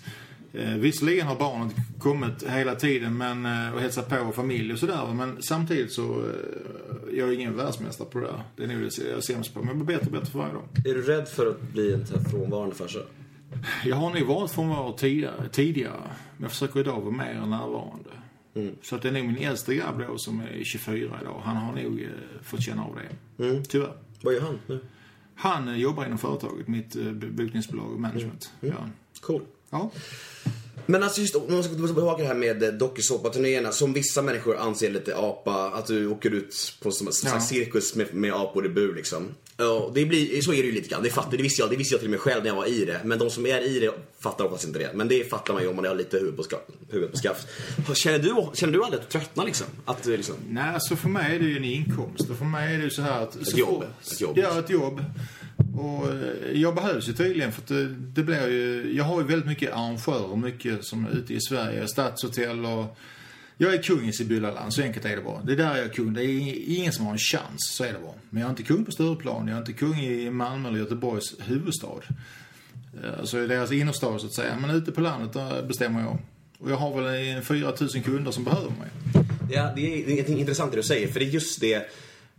Eh, 0.54 0.74
visserligen 0.74 1.28
har 1.28 1.36
barnet 1.36 1.76
kommit 2.00 2.44
hela 2.44 2.76
tiden 2.76 3.18
men, 3.18 3.46
eh, 3.46 3.74
och 3.74 3.82
hälsat 3.82 4.10
på 4.10 4.32
familj 4.32 4.74
och 4.74 4.80
sådär. 4.80 5.14
Men 5.14 5.42
samtidigt 5.42 5.92
så, 5.92 6.04
eh, 6.04 7.18
jag 7.18 7.30
är 7.30 7.34
ingen 7.34 7.58
världsmästare 7.58 8.08
på 8.08 8.20
det 8.20 8.26
där. 8.26 8.44
Det 8.56 8.64
är 8.64 8.68
nog 8.68 8.82
det 8.82 8.98
jag 8.98 9.18
är 9.18 9.22
sämst 9.22 9.54
på. 9.54 9.60
Men 9.60 9.68
jag 9.68 9.78
blir 9.78 9.98
bättre 9.98 10.06
och 10.06 10.12
bättre 10.12 10.32
för 10.32 10.40
varje 10.40 10.54
dag. 10.54 10.64
Är 10.86 10.94
du 10.94 11.02
rädd 11.02 11.28
för 11.28 11.48
att 11.50 11.62
bli 11.62 11.94
en 11.94 12.06
sån 12.06 12.20
här 12.20 12.30
frånvarande 12.30 12.76
farsa? 12.76 13.00
Jag 13.86 13.96
har 13.96 14.20
nog 14.20 14.28
varit 14.28 14.52
frånvarande 14.52 14.98
tidigare, 14.98 15.50
tidigare. 15.52 16.02
Men 16.38 16.44
jag 16.44 16.52
försöker 16.52 16.80
idag 16.80 17.02
vara 17.02 17.12
mer 17.12 17.34
närvarande. 17.34 18.10
Så 18.82 18.96
att 18.96 19.02
det 19.02 19.08
är 19.08 19.12
nog 19.14 19.26
min 19.26 19.38
äldste 19.38 19.76
grabb 19.76 20.00
då 20.08 20.18
som 20.18 20.42
är 20.42 20.64
24 20.64 21.20
idag. 21.22 21.42
Han 21.44 21.56
har 21.56 21.76
nog 21.84 22.02
eh, 22.02 22.08
fått 22.42 22.62
känna 22.62 22.84
av 22.84 22.96
det. 23.38 23.64
Tyvärr. 23.68 23.94
Vad 24.22 24.34
gör 24.34 24.42
han 24.42 24.60
nu? 24.68 24.80
Han 25.36 25.68
eh, 25.68 25.76
jobbar 25.76 26.06
inom 26.06 26.18
företaget, 26.18 26.68
mitt 26.68 26.96
eh, 26.96 27.12
bokningsbolag 27.12 27.92
och 27.94 28.00
management. 28.00 28.54
Ja. 28.60 28.90
Cool 29.22 29.42
ja. 29.72 29.90
Men 30.90 31.04
alltså 31.04 31.22
just 31.22 31.36
om 31.36 31.54
man 31.54 31.64
ska 31.64 31.74
gå 31.74 31.88
tillbaka 31.88 32.22
det 32.22 32.28
här 32.28 32.36
med 32.36 32.64
eh, 32.64 32.70
dokusåpaturnéerna 32.70 33.72
som 33.72 33.94
vissa 33.94 34.22
människor 34.22 34.58
anser 34.58 34.90
lite 34.90 35.18
apa, 35.18 35.72
att 35.72 35.86
du 35.88 36.08
åker 36.08 36.32
ut 36.32 36.74
på 36.82 36.92
som 36.92 37.08
en 37.08 37.14
slags 37.14 37.52
Ja. 37.52 37.58
cirkus 37.58 37.96
med, 37.96 38.14
med 38.14 38.34
apor 38.34 38.66
i 38.66 38.70
bur 38.70 38.96
liksom. 38.96 39.28
Ja, 39.58 39.92
det 39.94 40.06
blir, 40.06 40.42
så 40.42 40.54
är 40.54 40.58
det 40.58 40.68
ju 40.68 40.72
lite 40.72 40.90
grann. 40.90 41.04
Det, 41.04 41.10
fattar, 41.10 41.38
det, 41.38 41.44
visste 41.44 41.62
jag, 41.62 41.70
det 41.70 41.76
visste 41.76 41.94
jag 41.94 42.00
till 42.00 42.08
och 42.08 42.12
med 42.12 42.20
själv 42.20 42.44
när 42.44 42.50
jag 42.50 42.56
var 42.56 42.66
i 42.66 42.86
det. 42.86 43.02
Men 43.04 43.20
de 43.20 43.30
som 43.30 43.46
är 43.46 43.62
i 43.62 43.80
det 43.80 43.92
fattar 44.20 44.46
oftast 44.46 44.68
inte 44.68 44.80
det. 44.80 44.92
Men 44.94 45.08
det 45.08 45.30
fattar 45.30 45.54
man 45.54 45.64
ju 45.64 45.70
om 45.70 45.76
man 45.76 45.86
har 45.86 45.96
lite 45.96 46.18
huvud 46.18 46.38
på, 46.38 46.44
ska, 46.44 46.58
huvud 46.90 47.12
på 47.12 47.18
skaft. 47.18 47.48
Känner 47.94 48.20
du, 48.20 48.50
känner 48.54 48.74
du 48.74 48.84
aldrig 48.84 49.02
att 49.02 49.10
du 49.10 49.20
tröttnar 49.20 49.46
liksom? 49.46 49.68
Att 49.86 50.04
du 50.04 50.18
liksom... 50.18 50.36
Nej, 50.50 50.74
alltså 50.74 50.96
för 50.96 51.10
mig 51.10 51.36
är 51.36 51.40
det 51.40 51.46
ju 51.46 51.58
en 51.58 51.64
inkomst. 51.64 52.30
Och 52.30 52.38
för 52.38 52.46
mig 52.46 52.74
är 52.74 52.78
det 52.78 52.84
ju 52.84 52.90
så 52.90 53.02
här 53.02 53.24
att... 53.24 53.36
Ett 53.36 53.58
jobb. 53.58 53.84
Ett 54.02 54.22
jobb. 54.22 54.38
Ja, 54.38 54.60
ett 54.60 54.70
jobb. 54.70 55.04
Och 55.78 56.08
eh, 56.08 56.52
jag 56.62 56.76
behövs 56.76 57.10
ju 57.10 57.14
tydligen 57.14 57.52
för 57.52 57.62
att 57.62 57.68
det, 57.68 57.86
det 57.88 58.24
blir 58.24 58.48
ju... 58.48 58.94
Jag 58.96 59.04
har 59.04 59.22
ju 59.22 59.28
väldigt 59.28 59.48
mycket 59.48 59.74
arrangörer, 59.74 60.36
mycket 60.36 60.79
som 60.82 61.06
är 61.06 61.10
ute 61.10 61.34
i 61.34 61.42
Sverige. 61.42 61.88
Stadshotell 61.88 62.66
och... 62.66 62.98
Jag 63.62 63.74
är 63.74 63.84
kung 63.84 64.08
i 64.08 64.14
Sibyllaland, 64.14 64.74
så 64.74 64.82
enkelt 64.82 65.06
är 65.06 65.16
det 65.16 65.22
bara. 65.22 65.42
Det 65.44 65.52
är 65.52 65.58
där 65.58 65.76
jag 65.76 65.86
är 65.86 65.90
kung. 65.90 66.14
Det 66.14 66.24
är 66.24 66.70
ingen 66.78 66.94
som 66.94 67.06
har 67.06 67.12
en 67.14 67.18
chans, 67.18 67.58
så 67.76 67.84
är 67.84 67.94
det 67.94 68.00
bara. 68.00 68.14
Men 68.30 68.42
jag 68.42 68.48
är 68.48 68.50
inte 68.50 68.64
kung 68.64 68.86
på 68.86 68.92
Stureplan, 68.92 69.48
jag 69.48 69.56
är 69.56 69.60
inte 69.60 69.74
kung 69.74 70.00
i 70.00 70.30
Malmö 70.30 70.70
eller 70.70 70.80
Göteborgs 70.80 71.36
huvudstad. 71.40 71.88
Eh, 73.04 73.20
Alltså 73.20 73.40
i 73.40 73.48
deras 73.48 73.72
innerstad 73.72 74.22
så 74.22 74.28
att 74.28 74.34
säga. 74.34 74.58
Men 74.62 74.70
ute 74.70 74.92
på 74.92 75.02
landet 75.02 75.34
där 75.34 75.64
bestämmer 75.64 76.02
jag. 76.02 76.18
Och 76.60 76.72
jag 76.72 76.76
har 76.76 77.02
väl 77.02 77.38
eh, 77.38 77.42
4 77.44 77.74
000 77.80 77.90
kunder 78.04 78.32
som 78.32 78.44
behöver 78.44 78.70
mig. 78.70 78.90
Ja, 79.52 79.72
det 79.76 79.82
är, 80.02 80.06
det 80.06 80.20
är 80.20 80.38
intressant 80.38 80.72
det 80.72 80.78
du 80.78 80.84
säger, 80.84 81.08
för 81.08 81.20
det 81.20 81.26
är 81.26 81.30
just 81.30 81.62
det 81.62 81.90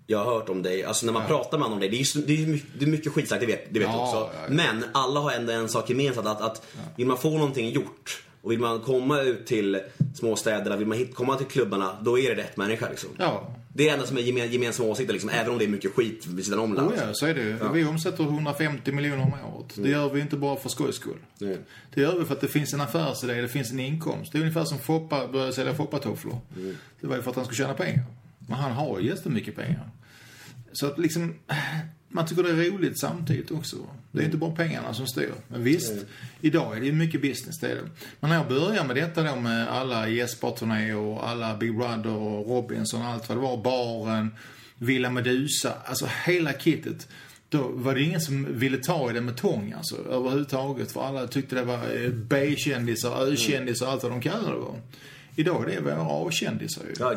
jag 0.06 0.25
har 0.25 0.34
hört 0.34 0.48
om 0.48 0.62
dig. 0.62 0.84
Alltså 0.84 1.06
när 1.06 1.12
man 1.12 1.26
pratar 1.26 1.58
med 1.58 1.66
om 1.69 1.81
dig, 1.81 1.88
det 1.88 1.96
är, 1.96 1.98
just, 1.98 2.26
det 2.26 2.43
är, 2.43 2.46
mycket, 2.46 2.69
det 2.78 2.84
är 2.84 2.88
mycket 2.90 3.12
skitsnack, 3.12 3.40
det 3.40 3.46
vet, 3.46 3.75
det 3.75 3.81
vet 3.81 3.88
Ja, 3.88 3.94
du 3.94 4.00
också. 4.02 4.16
ja, 4.16 4.31
ja. 4.48 4.54
Men 4.54 4.84
alla 4.93 5.20
har 5.20 5.31
ändå 5.32 5.52
en 5.52 5.69
sak 5.69 5.90
gemensamt, 5.90 6.26
att, 6.26 6.40
att 6.40 6.66
vill 6.96 7.06
man 7.06 7.19
få 7.19 7.31
någonting 7.31 7.70
gjort 7.70 8.22
och 8.42 8.52
vill 8.52 8.58
man 8.58 8.81
komma 8.81 9.20
ut 9.20 9.46
till 9.46 9.81
småstäderna, 10.14 10.76
vill 10.76 10.87
man 10.87 10.98
hit, 10.98 11.14
komma 11.14 11.37
till 11.37 11.46
klubbarna, 11.46 11.96
då 12.02 12.19
är 12.19 12.34
det 12.34 12.42
rätt 12.42 12.56
människa 12.56 12.88
liksom. 12.90 13.10
Ja, 13.19 13.54
Det 13.75 13.82
är 13.82 13.87
det 13.87 13.92
enda 13.94 14.06
som 14.06 14.16
är 14.16 14.20
gemen, 14.20 14.52
gemensamma 14.52 14.88
åsikter 14.88 15.12
liksom, 15.12 15.31
även 15.31 15.52
om 15.52 15.58
det 15.58 15.64
är 15.64 15.69
mycket 15.69 15.92
skit 15.94 16.26
vid 16.26 16.44
sidan 16.44 16.58
om 16.58 16.78
Oh 16.78 16.92
ja, 16.96 17.14
så 17.14 17.26
är 17.26 17.34
det 17.34 17.42
ju. 17.42 17.56
Vi 17.72 17.84
omsätter 17.84 18.25
150 18.25 18.92
miljoner 18.92 19.22
om 19.22 19.32
året. 19.54 19.75
Det 19.76 19.88
gör 19.88 20.10
vi 20.10 20.20
inte 20.20 20.37
bara 20.37 20.56
för 20.56 20.69
skojs 20.69 20.96
skull. 20.96 21.16
Nej. 21.38 21.58
Det 21.94 22.00
gör 22.00 22.19
vi 22.19 22.25
för 22.25 22.34
att 22.34 22.40
det 22.40 22.48
finns 22.48 22.75
en 22.75 22.81
affärsidé, 22.81 23.40
det 23.40 23.48
finns 23.48 23.72
en 23.72 23.81
inkomst. 23.81 24.32
Det 24.32 24.38
är 24.38 24.40
ungefär 24.40 24.64
som 24.64 24.78
Foppa 24.78 25.28
började 25.28 25.52
sälja 25.52 25.75
Foppatofflor. 25.75 26.38
Det 27.00 27.06
var 27.06 27.16
ju 27.16 27.22
för 27.22 27.31
att 27.31 27.36
han 27.36 27.44
skulle 27.44 27.58
tjäna 27.58 27.75
pengar. 27.75 28.04
Men 28.38 28.58
han 28.58 28.72
har 28.72 29.00
ju 29.00 29.06
jättemycket 29.08 29.56
pengar. 29.56 29.90
Så 30.72 30.86
att 30.86 30.98
liksom, 30.98 31.34
man 32.12 32.26
tycker 32.26 32.42
det 32.42 32.50
är 32.50 32.70
roligt 32.70 33.00
samtidigt 33.00 33.50
också. 33.50 33.76
Det 34.12 34.20
är 34.20 34.24
inte 34.24 34.36
bara 34.36 34.50
pengarna 34.50 34.94
som 34.94 35.06
styr. 35.06 35.32
Men 35.48 35.64
visst, 35.64 35.92
idag 36.40 36.76
är 36.76 36.80
det 36.80 36.86
ju 36.86 36.92
mycket 36.92 37.22
business, 37.22 37.58
det 37.58 37.66
är 37.66 37.74
det. 37.74 37.90
Men 38.20 38.30
när 38.30 38.36
jag 38.36 38.48
började 38.48 38.86
med 38.86 38.96
detta 38.96 39.22
då 39.22 39.36
med 39.36 39.68
alla 39.68 40.08
Jesper-turnéer 40.08 40.96
och 40.96 41.28
alla 41.28 41.56
Big 41.56 41.76
Brother 41.76 42.10
och 42.10 42.46
Robinson 42.46 43.02
och 43.02 43.08
allt 43.08 43.28
vad 43.28 43.38
det 43.38 43.42
var, 43.42 43.56
baren, 43.56 44.34
Villa 44.78 45.10
Medusa, 45.10 45.72
alltså 45.84 46.08
hela 46.26 46.52
kittet. 46.52 47.08
Då 47.48 47.68
var 47.68 47.94
det 47.94 48.02
ingen 48.02 48.20
som 48.20 48.58
ville 48.58 48.76
ta 48.76 49.10
i 49.10 49.14
det 49.14 49.20
med 49.20 49.36
tång 49.36 49.72
alltså, 49.76 49.96
överhuvudtaget. 50.10 50.92
För 50.92 51.02
alla 51.02 51.26
tyckte 51.26 51.54
det 51.54 51.64
var 51.64 52.04
eh, 52.04 52.10
B-kändisar, 52.10 53.26
Ö-kändisar, 53.26 53.86
allt 53.86 54.02
vad 54.02 54.12
de 54.12 54.20
kallade 54.20 54.52
det 54.52 54.60
var. 54.60 54.80
Idag 55.36 55.70
är 55.70 55.74
det 55.74 55.80
våra 55.80 56.26
A-kändisar 56.26 56.82
ju. 56.82 56.94
Ja, 56.98 57.17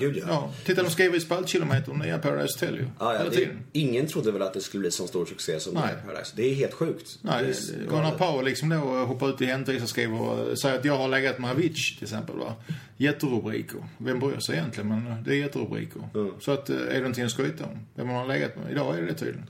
Gud 0.00 0.16
ja. 0.16 0.24
Ja, 0.28 0.52
titta 0.64 0.82
de 0.82 0.90
skriver 0.90 1.16
i 1.16 1.20
spaltkilometern 1.20 1.98
nya 1.98 2.18
Paradise 2.18 2.58
Hotel 2.58 2.74
ju. 2.74 2.86
Ja, 2.98 3.14
ja, 3.14 3.30
det, 3.30 3.48
ingen 3.72 4.06
trodde 4.06 4.32
väl 4.32 4.42
att 4.42 4.54
det 4.54 4.60
skulle 4.60 4.80
bli 4.80 4.90
så 4.90 5.06
stor 5.06 5.26
succé 5.26 5.60
som 5.60 5.74
Nej. 5.74 5.94
Paradise. 6.06 6.32
Det 6.36 6.50
är 6.50 6.54
helt 6.54 6.74
sjukt. 6.74 7.18
Nej, 7.22 7.44
det 7.44 7.88
Gunnar. 7.88 8.10
Power 8.10 8.42
liksom 8.42 8.68
då 8.68 8.76
hoppar 8.76 9.28
ut 9.30 9.40
i 9.40 9.46
Hämtvis 9.46 9.82
och 9.82 9.88
skriver, 9.88 10.54
säger 10.54 10.78
att 10.78 10.84
jag 10.84 10.96
har 10.96 11.08
legat 11.08 11.38
med 11.38 11.50
Avicii 11.50 11.96
till 11.96 12.04
exempel. 12.04 12.36
Va? 12.36 12.54
Jätterubriker. 12.96 13.84
Vem 13.98 14.18
bryr 14.18 14.38
sig 14.38 14.56
egentligen? 14.56 14.88
Men 14.88 15.24
det 15.24 15.30
är 15.30 15.36
jätterubriker. 15.36 16.02
Så 16.40 16.50
att, 16.52 16.70
eh, 16.70 16.76
är 16.76 16.92
det 16.92 16.98
någonting 16.98 17.24
att 17.24 17.30
skryta 17.30 17.64
om? 17.64 17.78
Vem 17.94 18.06
man 18.06 18.16
har 18.16 18.26
legat 18.26 18.56
med? 18.56 18.72
Idag 18.72 18.96
är 18.96 19.00
det 19.00 19.06
det 19.06 19.14
tydligen. 19.14 19.46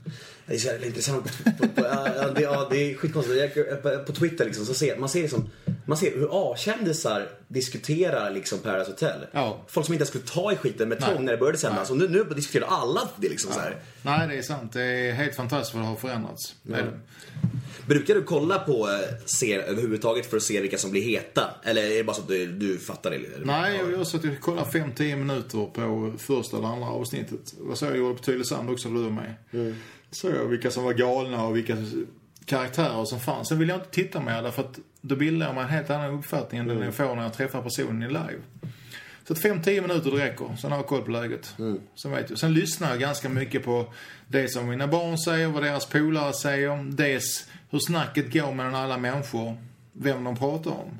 Det 0.47 0.53
är 0.53 0.57
så 0.57 0.67
jävla 0.67 0.85
intressant. 0.85 1.43
På, 1.43 1.67
på, 1.67 1.81
ja, 1.81 2.07
ja, 2.15 2.29
det, 2.29 2.41
ja, 2.41 2.67
det 2.69 2.91
är 2.91 2.95
skitkonstigt. 2.95 3.55
Jag, 3.55 3.83
på, 3.83 4.03
på 4.05 4.11
Twitter 4.11 4.45
liksom, 4.45 4.65
så 4.65 4.73
ser 4.73 4.97
man 4.97 5.09
ser, 5.09 5.21
liksom, 5.21 5.49
man 5.85 5.97
ser 5.97 6.11
hur 6.11 6.29
A-kändisar 6.31 7.29
diskuterar 7.47 8.31
liksom 8.31 8.59
Paradise 8.59 8.91
Hotel. 8.91 9.25
Ja. 9.31 9.65
Folk 9.67 9.85
som 9.85 9.93
inte 9.93 10.01
ens 10.01 10.09
skulle 10.09 10.23
ta 10.23 10.51
i 10.51 10.55
skiten 10.55 10.89
med 10.89 10.99
tång 10.99 11.25
när 11.25 11.31
det 11.31 11.37
började 11.37 11.57
sändas. 11.57 11.89
Och 11.89 11.97
nu, 11.97 12.07
nu 12.07 12.23
diskuterar 12.23 12.67
alla 12.67 13.09
det 13.15 13.29
liksom 13.29 13.51
så 13.51 13.59
här. 13.59 13.75
Nej, 14.01 14.27
det 14.27 14.37
är 14.37 14.41
sant. 14.41 14.73
Det 14.73 14.81
är 14.83 15.13
helt 15.13 15.35
fantastiskt 15.35 15.75
vad 15.75 15.83
det 15.83 15.87
har 15.87 15.95
förändrats. 15.95 16.55
Det. 16.63 16.85
Brukar 17.87 18.15
du 18.15 18.23
kolla 18.23 18.59
på 18.59 18.87
eh, 18.89 19.25
serier 19.25 19.59
överhuvudtaget 19.59 20.25
för 20.25 20.37
att 20.37 20.43
se 20.43 20.61
vilka 20.61 20.77
som 20.77 20.91
blir 20.91 21.01
heta? 21.01 21.43
Eller 21.63 21.83
är 21.83 21.97
det 21.97 22.03
bara 22.03 22.15
så 22.15 22.21
att 22.21 22.27
du, 22.27 22.47
du 22.47 22.77
fattar 22.77 23.11
det? 23.11 23.19
Nej, 23.45 23.77
jag 23.77 23.91
gör 23.91 24.03
så 24.03 24.17
att 24.17 24.23
jag 24.23 24.41
kollar 24.41 24.63
5-10 24.63 25.15
minuter 25.15 25.65
på 25.73 26.13
första 26.17 26.57
eller 26.57 26.67
andra 26.67 26.87
avsnittet. 26.87 27.53
Det 27.57 27.63
var 27.63 27.75
så 27.75 27.85
jag 27.85 27.97
gjorde 27.97 28.15
på 28.15 28.23
Tylösand 28.23 28.69
också, 28.69 28.89
du 28.89 29.05
och 29.05 29.11
mig. 29.11 29.33
Så 30.11 30.29
jag 30.29 30.45
vilka 30.45 30.71
som 30.71 30.83
var 30.83 30.93
galna 30.93 31.45
och 31.45 31.55
vilka 31.55 31.77
karaktärer 32.45 33.05
som 33.05 33.19
fanns. 33.19 33.47
Sen 33.47 33.59
vill 33.59 33.69
jag 33.69 33.77
inte 33.77 33.89
titta 33.89 34.21
mer 34.21 34.43
därför 34.43 34.61
att 34.61 34.79
då 35.01 35.15
bildar 35.15 35.53
mig 35.53 35.63
en 35.63 35.69
helt 35.69 35.89
annan 35.89 36.19
uppfattning 36.19 36.61
än 36.61 36.67
den 36.67 36.81
jag 36.81 36.95
får 36.95 37.15
när 37.15 37.23
jag 37.23 37.33
träffar 37.33 37.61
personen 37.61 38.03
i 38.03 38.07
live. 38.07 38.41
Så 39.27 39.33
att 39.33 39.39
5-10 39.39 39.81
minuter 39.81 40.11
det 40.11 40.17
räcker. 40.17 40.55
Sen 40.61 40.71
har 40.71 40.79
jag 40.79 40.87
koll 40.87 41.01
på 41.01 41.11
läget. 41.11 41.55
Sen 41.95 42.11
vet 42.11 42.29
jag. 42.29 42.39
Sen 42.39 42.53
lyssnar 42.53 42.89
jag 42.89 42.99
ganska 42.99 43.29
mycket 43.29 43.63
på 43.63 43.93
det 44.27 44.47
som 44.51 44.69
mina 44.69 44.87
barn 44.87 45.17
säger, 45.17 45.47
vad 45.47 45.63
deras 45.63 45.85
polare 45.85 46.33
säger. 46.33 46.91
Dels 46.91 47.49
hur 47.69 47.79
snacket 47.79 48.33
går 48.33 48.53
mellan 48.53 48.75
alla 48.75 48.97
människor. 48.97 49.57
Vem 49.93 50.23
de 50.23 50.37
pratar 50.37 50.71
om. 50.71 50.99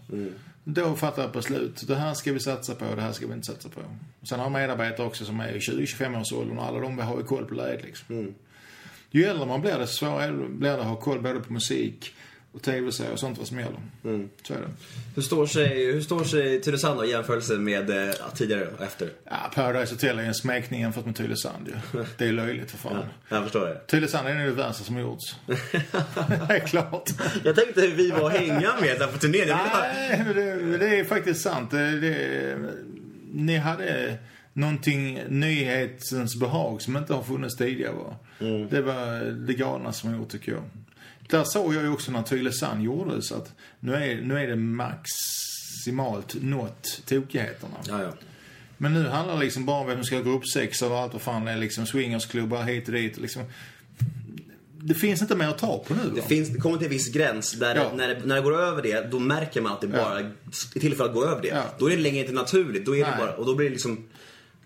Då 0.63 0.95
fattar 0.95 1.21
jag 1.21 1.31
beslut. 1.31 1.87
Det 1.87 1.95
här 1.95 2.13
ska 2.13 2.33
vi 2.33 2.39
satsa 2.39 2.75
på, 2.75 2.95
det 2.95 3.01
här 3.01 3.11
ska 3.11 3.27
vi 3.27 3.33
inte 3.33 3.47
satsa 3.47 3.69
på. 3.69 3.81
Sen 4.29 4.39
har 4.39 4.45
jag 4.45 4.51
medarbetare 4.51 5.07
också 5.07 5.25
som 5.25 5.39
är 5.39 5.55
i 5.55 5.59
20-25 5.59 6.21
års 6.21 6.33
åldern 6.33 6.57
och 6.57 6.65
alla 6.65 6.79
de 6.79 6.99
har 6.99 7.17
ju 7.17 7.23
koll 7.23 7.45
på 7.45 7.53
läget 7.53 7.83
liksom. 7.83 8.33
Ju 9.11 9.23
äldre 9.25 9.45
man 9.45 9.61
blir 9.61 9.79
desto 9.79 9.95
svårare 9.95 10.31
blir 10.31 10.69
det 10.69 10.79
att 10.79 10.85
ha 10.85 10.95
koll 10.95 11.21
både 11.21 11.39
på 11.39 11.53
musik 11.53 12.13
och 12.57 12.63
tv-serier 12.63 13.13
och 13.13 13.19
sånt 13.19 13.37
vad 13.37 13.47
som 13.47 13.59
gäller. 13.59 13.79
Så 14.43 14.53
är 14.53 14.57
det. 14.57 14.69
Hur 15.15 15.21
står 15.21 15.45
sig, 15.45 15.85
hur 15.85 16.01
står 16.01 16.23
sig 16.23 16.61
Tylösand 16.61 17.05
i 17.05 17.09
jämförelse 17.09 17.53
med 17.53 17.89
eh, 17.89 18.15
tidigare 18.35 18.67
och 18.77 18.83
efter? 18.83 19.09
Ja, 19.23 19.51
Paradise 19.55 19.93
Hotel 19.93 20.19
är 20.19 20.23
en 20.23 20.33
smekning 20.33 20.81
jämfört 20.81 21.05
med 21.05 21.15
Tylösand 21.15 21.67
ju. 21.67 22.03
Det 22.17 22.25
är 22.25 22.31
löjligt 22.31 22.71
för 22.71 22.77
fan. 22.77 23.05
Jag 23.29 23.43
förstår 23.43 23.65
det. 23.65 23.79
Tylösand 23.87 24.27
är 24.27 24.33
nog 24.33 24.45
det 24.45 24.51
värsta 24.51 24.83
som 24.83 24.95
har 24.95 25.01
gjorts. 25.01 25.35
det 25.45 26.55
är 26.55 26.67
klart. 26.67 27.09
Jag 27.43 27.55
tänkte 27.55 27.81
hur 27.81 27.95
vi 27.95 28.11
var 28.11 28.31
att 28.31 28.37
hänga 28.37 28.73
med 28.81 28.99
där 28.99 29.07
på 29.07 29.17
turnén. 29.17 29.47
Nej, 29.47 30.23
men 30.25 30.35
det, 30.35 30.77
det 30.77 30.99
är 30.99 31.03
faktiskt 31.03 31.41
sant. 31.41 31.71
Det, 31.71 31.99
det, 31.99 32.57
ni 33.33 33.57
hade 33.57 34.17
någonting 34.57 35.19
nyhetens 35.29 36.35
behag 36.35 36.81
som 36.81 36.97
inte 36.97 37.13
har 37.13 37.23
funnits 37.23 37.57
tidigare. 37.57 37.93
Va? 37.93 38.15
Det 38.69 38.81
var 38.81 39.31
det 39.47 39.53
galna 39.53 39.93
som 39.93 40.09
har 40.09 40.17
gjort 40.17 40.29
tycker 40.29 40.51
jag. 40.51 40.61
Där 41.29 41.43
såg 41.43 41.75
jag 41.75 41.83
ju 41.83 41.89
också 41.89 42.11
när 42.11 42.21
Tylösand 42.23 42.83
gjordes 42.83 43.31
att 43.31 43.53
nu 43.79 43.93
är, 43.95 44.21
nu 44.21 44.39
är 44.39 44.47
det 44.47 44.55
maximalt 44.55 46.35
nått 46.41 47.01
tokigheterna. 47.05 47.75
Ja, 47.87 48.03
ja. 48.03 48.13
Men 48.77 48.93
nu 48.93 49.07
handlar 49.07 49.33
det 49.35 49.43
liksom 49.43 49.65
bara 49.65 49.81
om 49.81 49.87
vem 49.87 49.95
som 49.97 50.03
ska 50.05 50.15
ha 50.15 50.23
gruppsex 50.23 50.81
och 50.81 50.97
allt 50.97 51.13
vad 51.13 51.21
fan 51.21 51.45
det 51.45 51.51
är. 51.51 51.57
Liksom 51.57 51.85
swingersklubbar 51.85 52.63
hit 52.63 52.87
och 52.87 52.93
dit. 52.93 53.17
Liksom. 53.17 53.43
Det 54.81 54.93
finns 54.93 55.21
inte 55.21 55.35
mer 55.35 55.47
att 55.47 55.57
ta 55.57 55.83
på 55.87 55.93
nu. 55.93 55.99
Det, 56.15 56.21
va? 56.21 56.27
finns, 56.27 56.49
det 56.49 56.59
kommer 56.59 56.77
till 56.77 56.85
en 56.87 56.91
viss 56.91 57.11
gräns 57.11 57.51
där 57.51 57.75
Ja. 57.75 57.91
när, 57.95 58.07
det, 58.07 58.25
när 58.25 58.35
det 58.35 58.41
går 58.41 58.61
över 58.61 58.81
det, 58.81 59.11
då 59.11 59.19
märker 59.19 59.61
man 59.61 59.71
att 59.71 59.81
det 59.81 59.87
bara 59.87 60.19
är 60.19 60.31
till 60.79 60.95
för 60.95 61.05
att 61.05 61.13
gå 61.13 61.25
över 61.25 61.41
det. 61.41 61.63
Då 61.79 61.85
är 61.85 61.95
det 61.95 62.01
längre 62.01 62.19
inte 62.19 62.33
naturligt. 62.33 62.85
Då 62.85 62.95
är 62.95 63.05
det 63.05 63.13
bara, 63.17 63.33
och 63.33 63.45
då 63.45 63.55
blir 63.55 63.65
det 63.65 63.71
liksom 63.71 64.03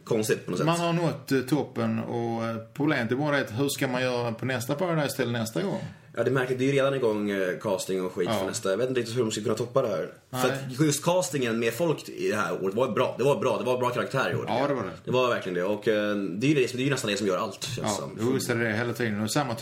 konstigt 0.04 0.46
på 0.46 0.52
något 0.52 0.58
sätt. 0.58 0.68
Man 0.68 0.80
har 0.80 0.94
nått 0.94 1.32
eh, 1.32 1.40
toppen 1.42 2.00
och 2.00 2.44
eh, 2.46 2.56
problemet 2.74 3.12
är 3.12 3.16
bara 3.16 3.38
att 3.38 3.60
hur 3.60 3.70
ska 3.70 3.88
man 3.88 4.02
göra 4.02 4.32
på 4.32 4.46
nästa 4.46 4.76
Paradise 4.76 5.16
till 5.16 5.32
nästa 5.32 5.62
gång? 5.62 5.84
Ja, 6.18 6.24
det 6.24 6.32
märker 6.32 6.58
det 6.58 6.64
är 6.64 6.66
ju 6.68 6.72
redan 6.72 6.94
igång 6.94 7.30
eh, 7.30 7.58
casting 7.62 8.06
och 8.06 8.12
skit 8.14 8.30
Ja. 8.32 8.40
för 8.40 8.46
nästa. 8.46 8.70
Jag 8.70 8.78
vet 8.78 8.90
inte 8.90 9.00
riktigt 9.00 9.18
hur 9.18 9.22
de 9.22 9.32
ska 9.32 9.42
kunna 9.42 9.56
toppa 9.56 9.82
det 9.82 9.88
här. 9.88 10.14
Nej. 10.30 10.42
För 10.42 10.50
att 10.50 10.80
just 10.80 11.04
castingen 11.06 11.60
med 11.60 11.74
folk 11.74 12.10
i 12.10 12.30
det 12.30 12.36
här 12.36 12.64
året 12.64 12.76
var 12.76 12.92
bra. 12.92 13.16
Det 13.18 13.24
var 13.24 13.40
bra. 13.40 13.58
Det 13.58 13.64
var 13.64 13.78
bra 13.78 13.90
karaktär 13.90 14.32
i 14.32 14.36
år. 14.36 14.46
Ja, 14.48 14.68
det 14.68 14.74
var 14.74 14.84
det. 14.84 14.90
Det 15.06 15.12
var 15.12 15.30
verkligen 15.30 15.54
det. 15.56 15.64
Och 15.64 15.88
eh, 15.88 16.16
det 16.16 16.48
är 16.48 16.50
ju, 16.50 16.56
det, 16.56 16.74
det 16.74 16.82
är 16.82 16.84
ju 16.84 16.90
nästan 16.90 17.12
det 17.12 17.18
som 17.18 17.28
gör 17.28 17.38
allt, 17.38 17.64
känns 17.64 18.00
Ja, 18.00 18.10
jo, 18.20 18.32
visst 18.32 18.50
är 18.50 18.56
det 18.56 18.64
det 18.64 18.74
hela 18.78 18.94
tiden. 18.94 19.22
Och 19.22 19.32
samma 19.32 19.56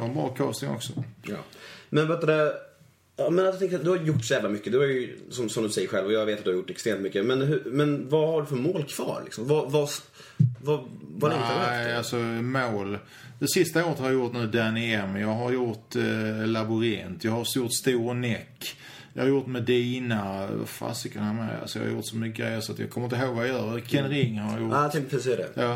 var 0.00 0.06
en 0.06 0.14
bra 0.14 0.28
casting 0.28 0.70
också. 0.70 0.92
Ja. 1.22 1.36
Men 1.88 2.08
vet 2.08 2.20
du 2.20 2.26
ja, 3.16 3.30
men 3.30 3.44
jag 3.44 3.58
tänkte, 3.58 3.76
att 3.76 3.84
du 3.84 3.90
har 3.90 3.96
gjort 3.96 4.24
så 4.24 4.34
jävla 4.34 4.48
mycket. 4.48 4.72
Du 4.72 4.78
har 4.78 4.86
ju, 4.86 5.18
som, 5.30 5.48
som 5.48 5.62
du 5.62 5.68
säger 5.68 5.88
själv, 5.88 6.06
och 6.06 6.12
jag 6.12 6.26
vet 6.26 6.38
att 6.38 6.44
du 6.44 6.50
har 6.50 6.56
gjort 6.56 6.70
extremt 6.70 7.00
mycket. 7.00 7.26
Men, 7.26 7.42
hur, 7.42 7.62
men 7.66 8.08
vad 8.08 8.28
har 8.28 8.40
du 8.40 8.46
för 8.46 8.56
mål 8.56 8.84
kvar? 8.84 9.22
Liksom? 9.24 9.48
Vad, 9.48 9.72
vad, 9.72 9.88
vad, 10.62 10.88
vad 11.00 11.30
längtar 11.30 11.54
du 11.54 11.60
Nej, 11.60 11.82
efter? 11.82 11.96
alltså 11.96 12.16
mål. 12.16 12.98
Det 13.38 13.48
sista 13.48 13.86
året 13.86 13.98
har 13.98 14.06
jag 14.06 14.14
gjort 14.14 14.32
nu 14.32 14.46
Danny 14.46 14.92
M. 14.92 15.16
Jag 15.16 15.34
har 15.34 15.52
gjort 15.52 15.96
eh, 15.96 16.46
Labyrint. 16.46 17.24
Jag 17.24 17.32
har 17.32 17.46
gjort 17.56 17.72
Stor 17.72 18.14
Näck. 18.14 18.76
Jag 19.16 19.22
har 19.22 19.28
gjort 19.28 19.46
Medina. 19.46 20.46
Vad 20.52 20.68
fasiken 20.68 21.26
jag 21.26 21.34
med? 21.34 21.48
Alltså, 21.62 21.78
jag 21.78 21.86
har 21.86 21.92
gjort 21.92 22.06
så 22.06 22.16
mycket 22.16 22.36
grejer 22.38 22.60
så 22.60 22.72
att 22.72 22.78
jag 22.78 22.90
kommer 22.90 23.04
inte 23.06 23.16
ihåg 23.16 23.34
vad 23.34 23.48
jag 23.48 23.54
gör. 23.54 23.80
Ken 23.80 24.08
Ring 24.08 24.38
har 24.38 24.52
jag 24.52 24.60
gjort. 24.60 24.72
Ja, 24.72 24.82
jag 24.82 24.92
tänkte 24.92 25.16
precis 25.16 25.36
det. 25.36 25.48
Ja. 25.62 25.74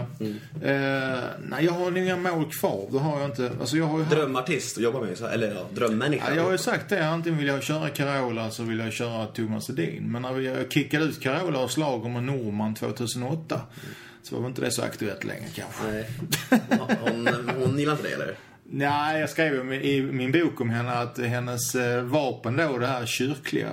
Eh, 0.62 1.18
nej, 1.48 1.64
jag 1.64 1.72
har 1.72 1.98
inga 1.98 2.16
mål 2.16 2.52
kvar. 2.52 2.88
Det 2.92 2.98
har 2.98 3.20
jag 3.20 3.30
inte. 3.30 3.50
Alltså, 3.60 3.76
jag 3.76 3.84
har 3.86 3.98
ju 3.98 4.04
Drömartist 4.04 4.76
att 4.76 4.82
jobba 4.84 5.00
med, 5.00 5.18
så- 5.18 5.26
eller 5.26 5.54
ja, 5.54 5.66
drömmänniska. 5.74 6.24
Ja, 6.28 6.34
jag 6.36 6.44
har 6.44 6.52
ju 6.52 6.58
sagt 6.58 6.88
det. 6.88 7.08
Antingen 7.08 7.38
vill 7.38 7.48
jag 7.48 7.62
köra 7.62 7.88
Carola 7.88 8.50
så 8.50 8.62
vill 8.62 8.78
jag 8.78 8.92
köra 8.92 9.26
Thomas 9.26 9.70
Edin. 9.70 10.02
Men 10.12 10.22
när 10.22 10.40
jag 10.40 10.72
kickade 10.72 11.04
ut 11.04 11.20
Carola 11.20 11.58
och 11.58 11.70
Slager 11.70 12.08
med 12.08 12.22
Norman 12.22 12.74
2008 12.74 13.60
så 14.22 14.34
var 14.34 14.42
väl 14.42 14.48
inte 14.50 14.60
det 14.62 14.70
så 14.70 14.82
aktuellt 14.82 15.24
längre 15.24 15.46
kanske. 15.54 15.82
Nej. 15.92 16.10
Hon, 17.00 17.28
hon 17.64 17.78
gillar 17.78 17.92
inte 17.92 18.08
det 18.08 18.14
eller? 18.14 18.34
Nej, 18.72 19.20
jag 19.20 19.30
skrev 19.30 19.72
i 19.72 20.02
min 20.02 20.32
bok 20.32 20.60
om 20.60 20.70
henne 20.70 20.90
att 20.92 21.18
hennes 21.18 21.74
eh, 21.74 22.02
vapen 22.02 22.56
då, 22.56 22.78
det 22.78 22.86
här 22.86 23.06
kyrkliga, 23.06 23.70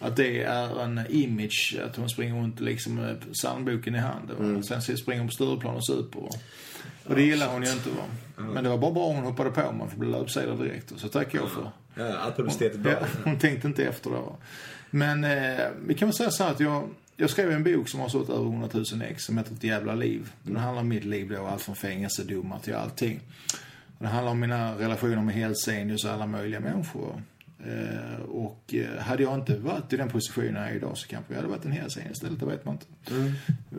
att 0.00 0.16
det 0.16 0.42
är 0.42 0.82
en 0.82 1.00
image, 1.08 1.76
att 1.86 1.96
hon 1.96 2.08
springer 2.08 2.34
runt 2.42 2.60
liksom 2.60 2.94
med 2.94 3.16
psalmboken 3.32 3.94
i 3.94 3.98
handen. 3.98 4.56
va. 4.56 4.62
Sen 4.62 4.96
springer 4.96 5.20
hon 5.20 5.28
på 5.28 5.34
Stureplan 5.34 5.76
och 5.76 5.86
super. 5.86 6.20
Och 7.04 7.14
det 7.14 7.22
gillar 7.22 7.46
hon 7.52 7.62
ju 7.62 7.72
inte. 7.72 7.88
Va? 7.88 8.04
Men 8.54 8.64
det 8.64 8.70
var 8.70 8.78
bara 8.78 8.92
bra 8.92 9.06
hon 9.12 9.24
hoppade 9.24 9.50
på 9.50 9.72
mig 9.72 9.88
för 9.90 9.96
blev 9.96 10.10
löpsedlar 10.10 10.56
direkt. 10.56 10.92
Så 10.96 11.08
tackar 11.08 11.38
jag 11.38 11.48
för. 11.50 11.70
Ja, 11.94 12.18
all 12.18 12.32
publicitet 12.32 12.74
är 12.74 12.78
bra. 12.78 12.92
Ja, 12.92 13.06
hon 13.24 13.38
tänkte 13.38 13.68
inte 13.68 13.84
efter 13.84 14.10
då. 14.10 14.16
va. 14.16 14.36
Men 14.90 15.24
eh, 15.24 15.60
vi 15.86 15.94
kan 15.94 16.08
väl 16.08 16.14
säga 16.14 16.30
så 16.30 16.44
här 16.44 16.50
att 16.50 16.60
jag, 16.60 16.88
jag 17.16 17.30
skrev 17.30 17.50
en 17.52 17.64
bok 17.64 17.88
som 17.88 18.00
har 18.00 18.08
sålt 18.08 18.30
över 18.30 18.44
100 18.44 18.68
000 18.72 18.84
ex 19.10 19.24
som 19.24 19.38
heter 19.38 19.52
Ett 19.54 19.64
jävla 19.64 19.94
liv. 19.94 20.32
Den 20.42 20.56
handlar 20.56 20.82
om 20.82 20.88
mitt 20.88 21.04
liv 21.04 21.32
då, 21.36 21.46
allt 21.46 21.62
från 21.62 21.76
fängelsedomar 21.76 22.58
till 22.58 22.74
allting. 22.74 23.20
Och 24.02 24.08
det 24.08 24.14
handlar 24.14 24.32
om 24.32 24.40
mina 24.40 24.78
relationer 24.78 25.22
med 25.22 25.34
Helsenius 25.34 26.04
och 26.04 26.10
alla 26.10 26.26
möjliga 26.26 26.60
människor. 26.60 27.22
Eh, 27.66 28.20
och 28.20 28.74
eh, 28.74 29.02
hade 29.02 29.22
jag 29.22 29.34
inte 29.34 29.56
varit 29.56 29.92
i 29.92 29.96
den 29.96 30.08
positionen 30.08 30.54
jag 30.54 30.70
är 30.70 30.74
idag 30.74 30.98
så 30.98 31.08
kanske 31.08 31.32
jag 31.32 31.36
hade 31.36 31.48
varit 31.48 31.64
en 31.64 31.72
Helsenius 31.72 32.12
istället, 32.12 32.40
det 32.40 32.46
vet 32.46 32.64
man 32.64 32.74
inte. 32.74 32.86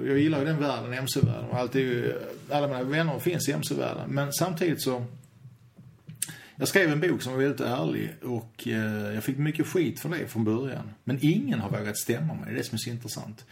Jag 0.08 0.20
gillar 0.20 0.40
ju 0.40 0.46
den 0.46 0.60
världen, 0.60 0.94
MC-världen. 0.94 1.46
Alltid, 1.52 2.14
alla 2.52 2.68
mina 2.68 2.84
vänner 2.84 3.20
finns 3.20 3.50
i 3.50 3.52
MC-världen. 3.52 4.10
Men 4.10 4.34
samtidigt 4.34 4.82
så 4.82 5.06
jag 6.56 6.68
skrev 6.68 6.92
en 6.92 7.00
bok 7.00 7.22
som 7.22 7.34
var 7.34 7.40
väldigt 7.40 7.62
ärlig 7.62 8.14
och 8.22 8.68
eh, 8.68 9.14
jag 9.14 9.24
fick 9.24 9.38
mycket 9.38 9.68
skit 9.68 10.00
för 10.00 10.10
det 10.10 10.28
från 10.28 10.44
början. 10.44 10.90
Men 11.04 11.20
ingen 11.22 11.60
har 11.60 11.70
vågat 11.70 11.98
stämma 11.98 12.34
mig, 12.34 12.44
det 12.46 12.52
är 12.52 12.56
det 12.56 12.64
som 12.64 12.76
är 12.76 12.80
så 12.80 12.90
intressant. 12.90 13.46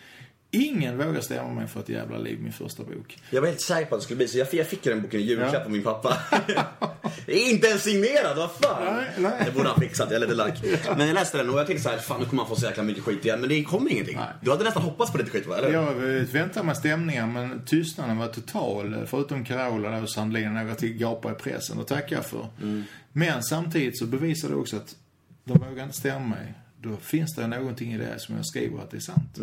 Ingen 0.53 0.97
vågar 0.97 1.21
stämma 1.21 1.53
mig 1.53 1.67
för 1.67 1.79
ett 1.79 1.89
jävla 1.89 2.17
liv, 2.17 2.39
min 2.41 2.51
första 2.53 2.83
bok. 2.83 3.17
Jag 3.29 3.41
var 3.41 3.47
helt 3.47 3.61
säker 3.61 3.85
på 3.85 3.95
att 3.95 4.01
det 4.01 4.05
skulle 4.05 4.17
bli 4.17 4.27
så. 4.27 4.37
Jag 4.37 4.49
fick, 4.49 4.59
jag 4.59 4.67
fick 4.67 4.83
den 4.83 5.01
boken 5.01 5.19
i 5.19 5.23
julklapp 5.23 5.53
Ja. 5.53 5.63
av 5.65 5.71
min 5.71 5.83
pappa. 5.83 6.17
Inte 7.27 7.67
ens 7.67 7.83
signerad, 7.83 8.37
vad 8.37 8.51
fan? 8.51 8.95
Nej, 8.95 9.05
nej. 9.17 9.31
Det 9.45 9.51
borde 9.51 9.69
han 9.69 9.79
fixat, 9.79 10.07
jag 10.11 10.15
är 10.15 10.19
lite 10.19 10.33
lack. 10.35 10.63
Men 10.97 11.07
jag 11.07 11.13
läste 11.13 11.37
den 11.37 11.49
och 11.49 11.59
jag 11.59 11.67
tänkte 11.67 11.83
så 11.83 11.89
här, 11.89 11.97
fan 11.97 12.19
nu 12.19 12.25
kommer 12.25 12.43
han 12.43 12.49
få 12.49 12.55
så 12.55 12.65
jäkla 12.65 12.83
mycket 12.83 13.03
skit 13.03 13.25
igen. 13.25 13.39
Men 13.39 13.49
det 13.49 13.63
kom 13.63 13.87
ingenting. 13.89 14.15
Nej. 14.17 14.27
Du 14.41 14.51
hade 14.51 14.63
nästan 14.63 14.83
hoppats 14.83 15.11
på 15.11 15.17
lite 15.17 15.29
skit 15.29 15.47
va? 15.47 15.57
Eller? 15.57 15.71
Jag 15.71 15.93
väntade 16.25 16.65
mig 16.65 16.75
stämningar 16.75 17.27
men 17.27 17.65
tystnaden 17.65 18.17
var 18.17 18.27
total. 18.27 18.95
Förutom 19.07 19.45
Carola 19.45 20.01
och 20.01 20.09
Sandlin 20.11 20.47
och 20.47 20.53
några 20.53 20.75
till 20.75 20.93
gapar 20.97 21.31
i 21.31 21.35
pressen. 21.35 21.79
Och 21.79 21.87
tackar 21.87 22.15
jag 22.15 22.25
för. 22.25 22.47
Men 23.13 23.43
samtidigt 23.43 23.97
så 23.99 24.05
bevisar 24.05 24.49
det 24.49 24.55
också 24.55 24.75
att 24.77 24.95
de 25.43 25.59
vågar 25.59 25.83
inte 25.83 25.97
stämma 25.97 26.25
mig. 26.27 26.53
Då 26.81 26.97
finns 26.97 27.35
det 27.35 27.47
någonting 27.47 27.93
i 27.93 27.97
det 27.97 28.19
som 28.19 28.35
jag 28.35 28.45
skriver 28.45 28.79
att 28.79 28.91
det 28.91 28.97
är 28.97 29.01
sant. 29.01 29.37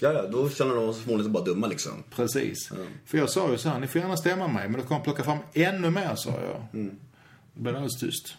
Ja, 0.00 0.12
ja, 0.12 0.26
då 0.26 0.50
känner 0.50 0.74
de 0.74 0.94
sig 0.94 1.02
förmodligen 1.02 1.32
bara 1.32 1.44
dumma 1.44 1.66
liksom. 1.66 1.92
Precis. 2.10 2.70
För 3.04 3.18
jag 3.18 3.30
sa 3.30 3.50
ju 3.50 3.58
så 3.58 3.68
här, 3.68 3.80
ni 3.80 3.86
får 3.86 4.00
gärna 4.00 4.16
stämma 4.16 4.48
mig 4.48 4.68
men 4.68 4.80
då 4.80 4.86
kommer 4.86 4.98
jag 4.98 5.04
plocka 5.04 5.24
fram 5.24 5.38
ännu 5.54 5.90
mer, 5.90 6.14
sa 6.14 6.30
jag. 6.30 6.66
Då 7.54 7.60
blev 7.62 7.74
det 7.74 7.78
alldeles 7.78 8.00
tyst. 8.00 8.36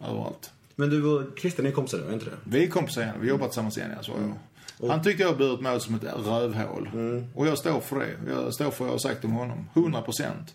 Överallt. 0.00 0.50
Men 0.76 0.90
du 0.90 1.04
och 1.04 1.38
Christer, 1.38 1.62
ni 1.62 1.68
är 1.68 1.72
kompisar 1.72 1.98
nu, 1.98 2.08
är 2.08 2.12
inte 2.12 2.24
det? 2.24 2.36
Vi 2.44 2.64
är 2.64 2.68
kompisar 2.68 3.02
igen, 3.02 3.14
vi 3.20 3.28
jobbar 3.28 3.46
tillsammans 3.46 3.78
igen, 3.78 3.90
jag 3.96 4.04
sa 4.04 4.12
jag. 4.12 4.88
Han 4.88 5.02
tyckte 5.02 5.22
jag 5.22 5.38
burit 5.38 5.60
mig 5.60 5.76
åt 5.76 5.82
som 5.82 5.94
ett 5.94 6.04
rövhål. 6.04 6.90
Mm. 6.92 7.24
Och 7.34 7.46
jag 7.46 7.58
står 7.58 7.80
för 7.80 8.00
det. 8.00 8.32
Jag 8.32 8.54
står 8.54 8.70
för 8.70 8.78
vad 8.78 8.88
jag 8.88 8.94
har 8.94 8.98
sagt 8.98 9.24
om 9.24 9.32
honom. 9.32 9.68
100 9.74 10.02
procent. 10.02 10.54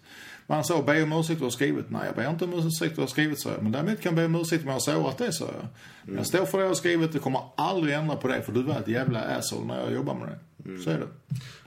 Men 0.49 0.55
han 0.55 0.63
sa, 0.63 0.81
be 0.81 1.03
om 1.03 1.11
ursäkt 1.13 1.39
jag 1.39 1.45
har 1.45 1.51
skrivit. 1.51 1.85
Nej, 1.89 2.01
jag 2.05 2.15
ber 2.15 2.29
inte 2.29 2.45
om 2.45 2.53
ursäkt 2.53 2.93
jag 2.95 3.03
har 3.03 3.07
skrivit, 3.07 3.39
sa 3.41 3.49
jag. 3.51 3.63
Men 3.63 3.71
däremot 3.71 4.01
kan 4.01 4.09
jag 4.09 4.15
be 4.15 4.25
om 4.25 4.41
ursäkt 4.41 4.61
om 4.63 4.67
jag 4.67 4.75
har 4.75 4.79
sårat 4.79 5.17
det, 5.17 5.33
sa 5.33 5.45
jag. 5.45 5.67
Mm. 6.03 6.17
Jag 6.17 6.25
står 6.27 6.45
för 6.45 6.57
det 6.57 6.63
jag 6.63 6.69
har 6.69 6.75
skrivit. 6.75 7.13
Jag 7.13 7.23
kommer 7.23 7.41
aldrig 7.57 7.95
ändra 7.95 8.15
på 8.15 8.27
det, 8.27 8.41
för 8.41 8.51
du 8.51 8.63
var 8.63 8.79
ett 8.79 8.87
jävla 8.87 9.21
asshole 9.21 9.65
när 9.67 9.79
jag 9.83 9.93
jobbar 9.93 10.15
med 10.15 10.27
det. 10.29 10.69
Mm. 10.69 10.81
Så 10.83 10.89
är 10.89 10.97
det. 10.99 11.07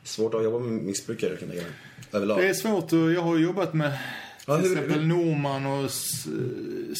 Svårt 0.02 0.34
att 0.34 0.44
jobba 0.44 0.58
med 0.58 0.82
missbrukare 0.82 1.36
kan 1.36 1.48
jag 1.48 1.56
tänka 1.56 1.62
mig. 1.64 1.72
Överlag. 2.12 2.38
Det 2.38 2.48
är 2.48 2.54
svårt 2.54 2.92
och 2.92 3.12
jag 3.12 3.22
har 3.22 3.36
jobbat 3.38 3.74
med 3.74 3.98
till 4.44 4.54
hur- 4.54 4.72
exempel 4.72 5.06
Norman 5.06 5.66
och 5.66 5.82
eh, 5.84 5.88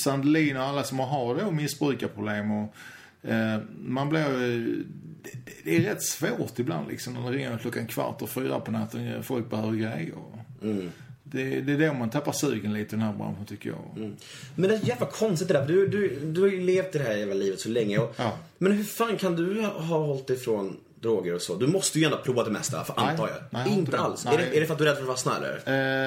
Sandelin 0.05 0.57
och 0.57 0.63
alla 0.63 0.83
som 0.85 0.99
har 0.99 1.35
då 1.37 1.51
missbrukarproblem. 1.51 2.51
Och, 2.51 2.75
eh, 3.23 3.59
man 3.87 4.09
blir 4.09 4.41
ju- 4.47 4.85
det, 5.23 5.31
det- 5.65 5.77
är 5.77 5.81
rätt 5.81 6.03
svårt 6.03 6.59
ibland 6.59 6.89
liksom 6.89 7.15
när 7.15 7.31
det 7.31 7.37
ringer 7.37 7.59
klockan 7.59 7.87
kvart 7.87 8.23
och 8.23 8.29
fyra 8.31 8.61
på 8.61 8.71
natten 8.71 9.17
och 9.19 9.25
folk 9.25 9.51
behöver 9.51 9.73
grejer. 9.77 10.15
Mm. 10.63 10.91
Det, 11.33 11.61
det 11.61 11.73
är 11.73 11.89
då 11.89 11.95
man 11.95 12.11
tappar 12.11 12.33
sugen 12.33 12.73
lite 12.75 12.97
i 12.97 12.99
den 12.99 13.07
här 13.07 13.13
branschen 13.13 13.47
tycker 13.47 13.71
jag. 13.71 14.13
Men 14.55 14.71
det 14.71 14.77
är 14.77 14.81
jävla 14.89 15.07
konstigt 15.07 15.49
det 15.49 15.55
där. 15.55 15.67
Du, 15.67 15.89
du, 15.89 16.19
du 16.25 16.41
har 16.41 16.49
ju 16.49 16.61
levt 16.61 16.95
i 16.95 16.99
det 16.99 17.05
här 17.05 17.15
jävla 17.17 17.35
livet 17.35 17.61
så 17.61 17.69
länge. 17.69 17.99
Och, 17.99 18.15
Ja. 18.17 18.39
Men 18.59 18.73
hur 18.73 18.85
fan 18.85 19.17
kan 19.17 19.37
du 19.37 19.61
ha 19.63 19.99
hållit 19.99 20.31
ifrån 20.31 20.77
droger 21.01 21.35
och 21.35 21.43
så? 21.43 21.57
Du 21.57 21.67
måste 21.67 21.99
ju 21.99 22.05
ändå 22.05 22.17
ha 22.17 22.25
provat 22.25 22.45
det 22.45 22.51
mesta, 22.51 22.85
för, 22.85 22.95
Nej. 22.97 23.11
antar 23.11 23.29
jag. 23.29 23.37
Nej, 23.51 23.63
jag 23.67 23.79
inte 23.79 23.91
det. 23.91 23.99
alls. 23.99 24.27
Är 24.27 24.39
det, 24.39 24.57
är 24.57 24.61
det 24.61 24.67
för 24.67 24.73
att 24.73 24.79
du 24.79 24.85
är 24.85 24.89
rädd 24.89 24.97
för 24.97 25.03
att 25.03 25.11
fastna 25.11 25.37
eller? 25.37 25.61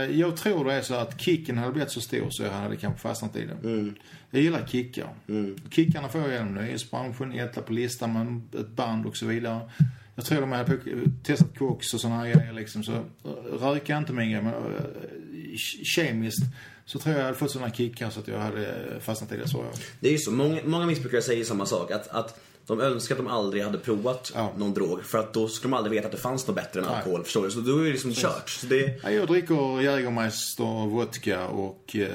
Eh, 0.05 0.19
jag 0.19 0.37
tror 0.37 0.65
det 0.65 0.73
är 0.73 0.81
så 0.81 0.93
att 0.93 1.21
kicken 1.21 1.57
hade 1.57 1.71
blivit 1.71 1.91
så 1.91 2.01
stor 2.01 2.29
så 2.29 2.43
jag 2.43 2.51
hade 2.51 2.75
kanske 2.75 2.99
fastnat 3.01 3.35
i 3.35 3.45
den. 3.45 3.57
Mm. 3.73 3.95
Jag 4.31 4.41
gillar 4.41 4.67
kickar. 4.67 5.09
Kickarna 5.71 6.09
får 6.09 6.21
jag 6.21 6.31
genom 6.31 6.53
nöjesbranschen, 6.53 7.31
etta 7.39 7.61
på 7.61 7.73
listan 7.73 8.13
med 8.13 8.61
ett 8.61 8.69
band 8.69 9.05
och 9.05 9.17
så 9.17 9.25
vidare. 9.25 9.59
Jag 10.15 10.25
tror 10.25 10.41
de 10.41 10.51
hade 10.51 10.77
testat 11.23 11.57
koks 11.57 11.93
och 11.93 12.01
sådana 12.01 12.17
här 12.19 12.33
grejer 12.33 12.53
liksom. 12.53 12.83
Så 12.83 12.93
eh, 12.93 13.29
röka 13.59 13.97
inte 13.97 14.13
min 14.13 14.31
grej, 14.31 14.41
men 14.41 14.53
eh, 14.53 15.57
kemiskt 15.83 16.43
så 16.85 16.99
tror 16.99 17.13
jag 17.13 17.19
jag 17.19 17.25
hade 17.25 17.37
fått 17.37 17.51
sådana 17.51 17.73
kickar 17.73 18.09
så 18.09 18.19
att 18.19 18.27
jag 18.27 18.39
hade 18.39 18.99
fastnat 19.01 19.31
i 19.31 19.37
det, 19.37 19.47
så 19.47 19.57
jag. 19.57 19.79
Det 19.99 20.07
är 20.07 20.11
ju 20.11 20.17
så. 20.17 20.31
Många, 20.31 20.59
många 20.65 20.85
missbrukare 20.85 21.21
säger 21.21 21.43
samma 21.43 21.65
sak. 21.65 21.91
Att, 21.91 22.07
att 22.07 22.39
de 22.67 22.81
önskar 22.81 23.15
att 23.15 23.19
de 23.19 23.27
aldrig 23.27 23.63
hade 23.63 23.77
provat 23.77 24.31
Ja. 24.35 24.53
någon 24.57 24.73
drog. 24.73 25.03
För 25.05 25.17
att 25.17 25.33
då 25.33 25.47
skulle 25.47 25.71
de 25.71 25.77
aldrig 25.77 25.91
veta 25.97 26.05
att 26.05 26.11
det 26.11 26.17
fanns 26.17 26.47
något 26.47 26.55
bättre 26.55 26.79
än 26.79 26.85
Nej. 26.85 26.95
alkohol. 26.95 27.23
Förstår 27.23 27.43
du? 27.43 27.51
Så 27.51 27.59
då 27.59 27.77
är 27.79 27.83
det 27.83 27.89
liksom 27.91 28.13
kört. 28.13 28.49
Så 28.49 28.65
det, 28.67 28.99
Ja, 29.03 29.11
Jag 29.11 29.27
dricker 29.27 29.81
Jägermeister 29.81 30.63
och 30.63 30.91
vodka 30.91 31.47
och 31.47 31.95
eh, 31.95 32.07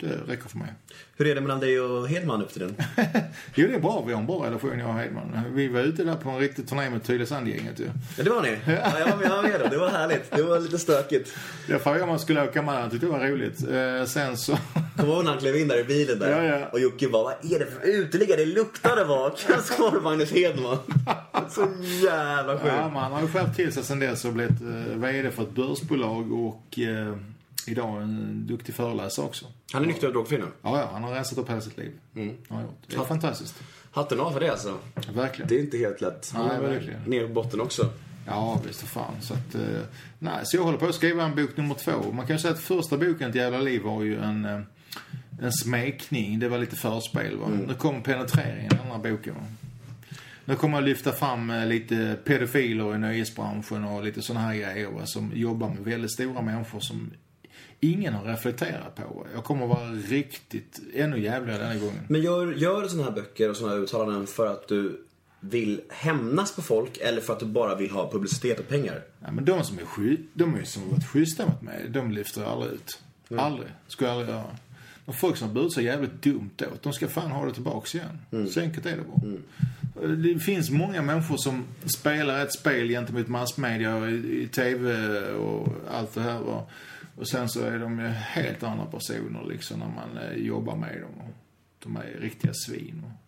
det 0.00 0.32
räcker 0.32 0.48
för 0.48 0.58
mig. 0.58 0.68
hur 1.16 1.26
är 1.26 1.34
det 1.34 1.40
mellan 1.40 1.60
dig 1.60 1.80
och 1.80 2.08
Hedman 2.08 2.42
upp 2.42 2.52
till 2.52 2.60
den? 2.60 2.76
Jo, 3.54 3.68
det 3.68 3.74
är 3.74 3.80
bra. 3.80 4.04
Vi 4.06 4.12
har 4.12 4.20
en 4.20 4.26
bra 4.26 4.46
relation, 4.46 4.78
jag 4.78 4.88
och 4.88 4.94
Hedman. 4.94 5.42
Vi 5.52 5.68
var 5.68 5.80
ute 5.80 6.04
där 6.04 6.14
på 6.14 6.30
en 6.30 6.38
riktig 6.38 6.68
turné 6.68 6.90
med 6.90 7.04
Tylösandgänget 7.04 7.80
ju. 7.80 7.90
Ja, 8.16 8.24
det 8.24 8.30
var 8.30 8.42
ni. 8.42 8.58
Ja, 8.66 8.98
jag 8.98 9.06
var 9.08 9.16
med, 9.16 9.26
jag 9.26 9.36
var 9.36 9.42
med 9.42 9.60
då. 9.60 9.68
Det 9.68 9.78
var 9.78 9.88
härligt. 9.90 10.30
Det 10.30 10.42
var 10.42 10.60
lite 10.60 10.78
stökigt. 10.78 11.34
Jag 11.66 11.82
frågade 11.82 12.02
om 12.02 12.08
han 12.10 12.18
skulle 12.18 12.42
åka 12.44 12.62
med. 12.62 12.74
Han 12.74 12.90
tyckte 12.90 13.06
det 13.06 13.12
var 13.12 13.20
roligt. 13.20 13.62
Eh, 13.70 14.04
sen 14.06 14.36
så... 14.36 14.58
Kommer 14.98 15.08
du 15.10 15.14
ihåg 15.16 15.24
när 15.24 15.30
han 15.30 15.40
klev 15.40 15.56
in 15.56 15.68
där 15.68 15.78
i 15.80 15.84
bilen 15.84 16.18
där? 16.18 16.44
Ja, 16.44 16.58
ja. 16.58 16.66
Och 16.72 16.80
Jocke 16.80 17.08
bara, 17.08 17.22
vad 17.24 17.52
är 17.52 17.58
det 17.58 17.66
för 17.66 17.80
uteliggare? 17.86 18.40
Det 18.40 18.46
luktade 18.46 19.04
bak. 19.04 19.38
Så 19.64 19.82
var 19.82 19.92
det 19.96 20.00
Magnus 20.00 20.30
Hedman. 20.32 20.78
Så 21.50 21.66
jävla 22.04 22.52
sjukt. 22.58 22.74
ja, 22.76 22.88
man 22.88 23.12
har 23.12 23.20
ju 23.20 23.28
skärpt 23.28 23.56
till 23.56 23.72
sig 23.72 23.82
sen 23.84 23.98
dess 23.98 24.24
och 24.24 24.32
blivit 24.32 24.60
eh, 24.60 24.96
VD 24.98 25.30
för 25.30 25.42
ett 25.42 25.50
börsbolag 25.54 26.32
och 26.32 26.78
eh, 26.78 27.14
idag 27.66 28.02
en 28.02 28.46
duktig 28.46 28.74
föreläsare 28.74 29.26
också. 29.26 29.46
Han 29.72 29.82
är 29.82 29.86
nykter 29.86 30.06
och 30.06 30.12
drogfri 30.12 30.38
nu. 30.38 30.46
Ja, 30.62 30.78
ja, 30.78 30.88
han 30.92 31.02
har 31.02 31.12
rensat 31.14 31.38
upp 31.38 31.50
hela 31.50 31.60
sitt 31.60 31.78
liv. 31.78 31.92
Mm. 32.16 32.34
Har 32.48 32.56
han 32.56 32.64
gjort. 32.66 32.78
Det 32.86 32.96
är 32.96 33.00
fantastiskt. 33.04 33.54
Hatten 33.90 34.20
av 34.20 34.32
för 34.32 34.40
det 34.40 34.50
alltså. 34.50 34.78
Verkligen. 35.14 35.48
Det 35.48 35.54
är 35.56 35.60
inte 35.60 35.78
helt 35.78 36.00
lätt. 36.00 36.30
Han 36.34 36.46
Nej, 36.48 36.60
väl 36.60 36.70
verkligen. 36.70 37.00
ner 37.02 37.26
på 37.26 37.32
botten 37.32 37.60
också. 37.60 37.88
Ja, 38.26 38.60
visst 38.66 38.80
för 38.80 38.86
fan. 38.86 39.14
Så 39.20 39.34
att, 39.34 39.54
eh, 39.54 39.60
nej, 40.18 40.40
så 40.44 40.56
jag 40.56 40.62
håller 40.62 40.78
på 40.78 40.86
att 40.86 40.94
skriva 40.94 41.24
en 41.24 41.34
bok 41.34 41.56
nummer 41.56 41.74
två. 41.74 42.12
Man 42.12 42.26
kan 42.26 42.36
ju 42.36 42.40
säga 42.42 42.54
att 42.54 42.60
första 42.60 42.96
boken, 42.96 43.30
Ett 43.30 43.34
jävla 43.36 43.58
liv, 43.58 43.82
var 43.82 44.02
ju 44.02 44.18
en, 44.18 44.44
eh, 44.44 44.60
en 45.40 45.52
smekning. 45.52 46.38
Det 46.38 46.48
var 46.48 46.58
lite 46.58 46.76
förspel 46.76 47.36
va. 47.36 47.48
Nu 47.66 47.74
kommer 47.74 48.00
penetreringen, 48.00 48.68
den 48.68 48.92
andra 48.92 49.10
boken 49.10 49.34
va. 49.34 49.40
Nu 50.44 50.54
kommer 50.54 50.76
jag 50.76 50.84
lyfta 50.84 51.12
fram 51.12 51.50
eh, 51.50 51.66
lite 51.66 52.16
pedofiler 52.24 52.94
i 52.94 52.98
nöjesbranschen 52.98 53.84
och 53.84 54.04
lite 54.04 54.22
sådana 54.22 54.46
här 54.46 54.54
grejer 54.54 54.90
va, 54.90 55.06
som 55.06 55.32
jobbar 55.34 55.68
med 55.68 55.84
väldigt 55.84 56.12
stora 56.12 56.42
människor 56.42 56.80
som 56.80 57.10
ingen 57.80 58.14
har 58.14 58.24
reflekterat 58.24 58.94
på. 58.96 59.26
Jag 59.34 59.44
kommer 59.44 59.66
vara 59.66 59.90
riktigt, 59.90 60.80
ännu 60.94 61.20
jävligare 61.20 61.62
denna 61.62 61.80
gången. 61.80 62.00
Men 62.08 62.20
gör, 62.20 62.52
gör 62.52 62.82
du 62.82 62.88
sådana 62.88 63.08
här 63.08 63.14
böcker 63.14 63.50
och 63.50 63.56
sådana 63.56 63.74
här 63.74 63.82
uttalanden 63.82 64.26
för 64.26 64.46
att 64.46 64.68
du 64.68 65.04
vill 65.40 65.80
hämnas 65.88 66.56
på 66.56 66.62
folk 66.62 66.98
eller 67.00 67.20
för 67.20 67.32
att 67.32 67.40
du 67.40 67.46
bara 67.46 67.74
vill 67.74 67.90
ha 67.90 68.10
publicitet 68.10 68.58
och 68.58 68.68
pengar? 68.68 69.02
Ja, 69.20 69.30
men 69.32 69.44
de 69.44 69.64
som 69.64 69.78
är 69.78 69.84
sky, 69.84 70.16
de 70.32 70.54
är 70.54 70.64
som 70.64 70.82
har 70.82 70.90
varit 70.90 71.06
schyssta 71.06 71.46
mot 71.46 71.62
mig, 71.62 71.88
de 71.88 72.10
lyfter 72.10 72.40
jag 72.40 72.50
aldrig 72.50 72.72
ut. 72.72 73.00
Aldrig. 73.36 73.68
Skulle 73.88 74.10
jag 74.10 74.18
aldrig 74.18 74.36
göra. 74.36 74.56
Och 75.08 75.14
folk 75.14 75.36
som 75.36 75.54
burit 75.54 75.72
sig 75.72 75.84
jävligt 75.84 76.22
dumt 76.22 76.50
åt, 76.72 76.82
de 76.82 76.92
ska 76.92 77.08
fan 77.08 77.30
ha 77.30 77.46
det 77.46 77.52
tillbaks 77.52 77.94
igen. 77.94 78.48
Så 78.50 78.60
enkelt 78.60 78.86
är 78.86 78.96
det 78.96 79.02
bara. 79.02 80.16
Det 80.16 80.38
finns 80.38 80.70
många 80.70 81.02
människor 81.02 81.36
som 81.36 81.64
spelar 81.98 82.42
ett 82.42 82.52
spel 82.52 82.88
gentemot 82.88 83.28
massmedia 83.28 83.96
och 83.96 84.10
i, 84.10 84.42
i 84.42 84.48
TV 84.48 84.92
och 85.30 85.68
allt 85.90 86.14
det 86.14 86.20
här. 86.20 86.40
va. 86.40 86.66
Och 87.16 87.28
sen 87.28 87.48
så 87.48 87.60
är 87.60 87.78
de 87.78 87.98
ju 87.98 88.06
helt 88.06 88.62
andra 88.62 88.84
personer 88.84 89.44
liksom 89.48 89.78
när 89.78 89.86
man 89.86 90.18
eh, 90.18 90.46
jobbar 90.46 90.76
med 90.76 91.00
dem. 91.00 91.10
Och 91.28 91.34
de 91.82 91.96
är 91.96 92.20
riktiga 92.20 92.52
svin. 92.54 93.02
Och, 93.04 93.24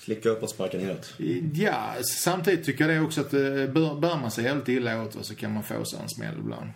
Slicka 0.00 0.28
upp 0.28 0.42
och 0.42 0.50
sparka 0.50 0.78
neråt. 0.78 1.14
Ja, 1.54 1.94
samtidigt 2.02 2.66
tycker 2.66 2.88
jag 2.88 2.96
det 2.96 3.06
också 3.06 3.20
att 3.20 3.34
eh, 3.34 3.40
bör, 3.40 4.00
bär 4.00 4.16
man 4.20 4.30
sig 4.30 4.44
helt 4.44 4.68
illa 4.68 5.02
åt 5.02 5.16
va, 5.16 5.22
så 5.22 5.34
kan 5.34 5.54
man 5.54 5.62
få 5.62 5.84
sig 5.84 5.98
en 6.02 6.08
smäll 6.08 6.38
ibland. 6.38 6.70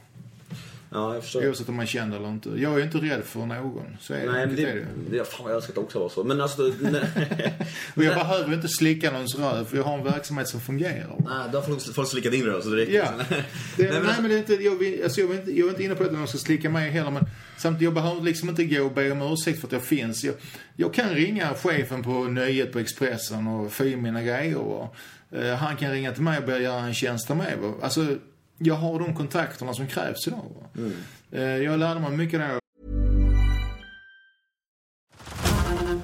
Ja, 0.91 1.15
jag 1.15 1.23
förstår. 1.23 1.47
Oavsett 1.47 1.69
om 1.69 1.75
man 1.77 1.87
känd 1.87 2.15
eller 2.15 2.29
inte. 2.29 2.51
Jag 2.57 2.81
är 2.81 2.85
inte 2.85 2.99
rädd 2.99 3.23
för 3.25 3.41
någon. 3.41 3.97
Så 4.01 4.15
är 4.15 4.19
det. 4.27 4.33
Nej, 4.33 4.47
men 4.47 4.59
är 4.59 4.67
det, 4.67 4.73
det. 5.11 5.19
det, 5.19 5.25
fan, 5.25 5.47
jag 5.47 5.55
önskar 5.57 5.71
att 5.71 5.75
det 5.75 5.81
också 5.81 5.99
var 5.99 6.09
så. 6.09 6.25
Men 6.25 6.41
alltså, 6.41 6.63
Och 7.95 8.05
jag 8.05 8.15
behöver 8.15 8.55
inte 8.55 8.69
slicka 8.69 9.11
någons 9.11 9.39
röv 9.39 9.65
för 9.65 9.77
jag 9.77 9.85
har 9.85 9.99
en 9.99 10.05
verksamhet 10.05 10.49
som 10.49 10.61
fungerar. 10.61 11.15
nej, 11.19 11.49
då 11.53 11.59
har 11.59 11.63
folk, 11.67 11.95
folk 11.95 12.09
slickat 12.09 12.35
in 12.35 12.45
det 12.45 12.51
då, 12.53 12.61
så 12.63 12.69
det 12.69 12.77
räcker. 12.77 12.93
Ja. 12.93 13.05
Det, 13.77 13.83
Nej, 13.83 13.91
nej, 13.93 14.01
men- 14.03 14.23
men, 14.23 14.31
det 14.31 14.35
är 14.37 14.39
inte, 14.39 14.55
jag, 14.55 14.75
vill, 14.79 15.03
alltså, 15.05 15.21
jag, 15.21 15.29
vill 15.29 15.39
inte, 15.39 15.59
jag 15.59 15.67
är 15.67 15.71
inte 15.71 15.83
inne 15.85 15.95
på 15.95 16.05
att 16.05 16.13
någon 16.13 16.29
ska 16.29 16.39
slicka 16.39 16.71
mig 16.71 16.91
heller 16.91 17.11
men 17.11 17.25
samtidigt, 17.57 17.85
jag 17.85 17.95
behöver 17.95 18.21
liksom 18.23 18.49
inte 18.49 18.65
gå 18.65 18.85
och 18.85 18.93
be 18.93 19.11
om 19.11 19.23
ursäkt 19.23 19.61
för 19.61 19.67
att 19.67 19.73
jag 19.73 19.83
finns. 19.83 20.25
Jag, 20.25 20.35
jag 20.77 20.95
kan 20.95 21.09
ringa 21.11 21.55
chefen 21.55 22.03
på 22.03 22.11
Nöjet 22.11 22.73
på 22.73 22.79
Expressen 22.79 23.47
och 23.47 23.73
få 23.73 23.85
in 23.87 24.03
mina 24.03 24.23
grejer. 24.23 24.57
Och, 24.57 24.95
eh, 25.33 25.55
han 25.55 25.77
kan 25.77 25.91
ringa 25.93 26.13
till 26.13 26.23
mig 26.23 26.39
och 26.39 26.45
börja 26.45 26.61
göra 26.61 26.81
en 26.81 26.95
tjänst 26.95 27.31
av 27.31 27.37
mig. 27.37 27.57
Alltså, 27.83 28.07
jag 28.59 28.75
har 28.75 28.99
de 28.99 29.15
kontakterna 29.15 29.75
som 29.75 29.87
krävs 29.87 30.27
idag. 30.27 30.45
Va? 30.75 30.91
Eh, 31.33 31.43
jag 31.43 31.79
lärde 31.79 32.01
mig 32.01 32.17
mycket 32.17 32.41
där 32.41 32.59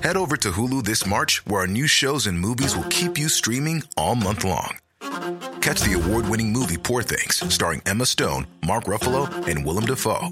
Head 0.02 0.16
over 0.16 0.36
to 0.36 0.50
Hulu 0.50 0.82
this 0.82 1.06
March, 1.06 1.42
where 1.46 1.60
our 1.60 1.66
new 1.66 1.86
shows 1.86 2.26
and 2.26 2.38
movies 2.38 2.76
will 2.76 2.84
keep 2.90 3.18
you 3.18 3.28
streaming 3.28 3.82
all 3.96 4.14
month 4.14 4.44
long. 4.44 4.76
Catch 5.62 5.80
the 5.80 5.94
award 5.94 6.28
winning 6.28 6.52
movie 6.52 6.76
Poor 6.76 7.02
Things, 7.02 7.42
starring 7.54 7.80
Emma 7.86 8.04
Stone, 8.04 8.46
Mark 8.66 8.84
Ruffalo, 8.84 9.30
and 9.48 9.64
Willem 9.64 9.86
Dafoe. 9.86 10.28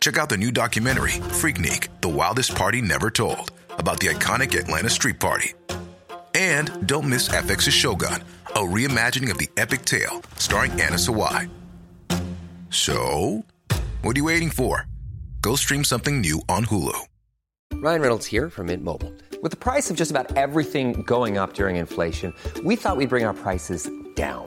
Check 0.00 0.16
out 0.16 0.30
the 0.30 0.38
new 0.38 0.50
documentary, 0.50 1.12
Freaknik 1.40 1.88
The 2.00 2.08
Wildest 2.08 2.54
Party 2.54 2.80
Never 2.80 3.10
Told, 3.10 3.52
about 3.78 4.00
the 4.00 4.06
iconic 4.06 4.58
Atlanta 4.58 4.88
Street 4.88 5.20
Party. 5.20 5.52
And 6.34 6.86
don't 6.86 7.08
miss 7.10 7.28
FX's 7.28 7.74
Shogun, 7.74 8.22
a 8.54 8.60
reimagining 8.60 9.30
of 9.30 9.38
the 9.38 9.48
epic 9.56 9.84
tale, 9.84 10.22
starring 10.36 10.72
Anna 10.72 10.96
Sawai. 10.96 11.48
So, 12.70 13.44
what 14.02 14.16
are 14.16 14.18
you 14.18 14.24
waiting 14.24 14.50
for? 14.50 14.86
Go 15.40 15.56
stream 15.56 15.84
something 15.84 16.20
new 16.20 16.40
on 16.48 16.66
Hulu. 16.66 16.98
Ryan 17.74 18.00
Reynolds 18.00 18.26
here 18.26 18.48
from 18.48 18.66
Mint 18.66 18.84
Mobile. 18.84 19.12
With 19.42 19.50
the 19.50 19.56
price 19.56 19.90
of 19.90 19.96
just 19.96 20.12
about 20.12 20.36
everything 20.36 21.02
going 21.02 21.36
up 21.36 21.54
during 21.54 21.76
inflation, 21.76 22.32
we 22.62 22.76
thought 22.76 22.96
we'd 22.96 23.08
bring 23.08 23.24
our 23.24 23.34
prices 23.34 23.90
down. 24.14 24.46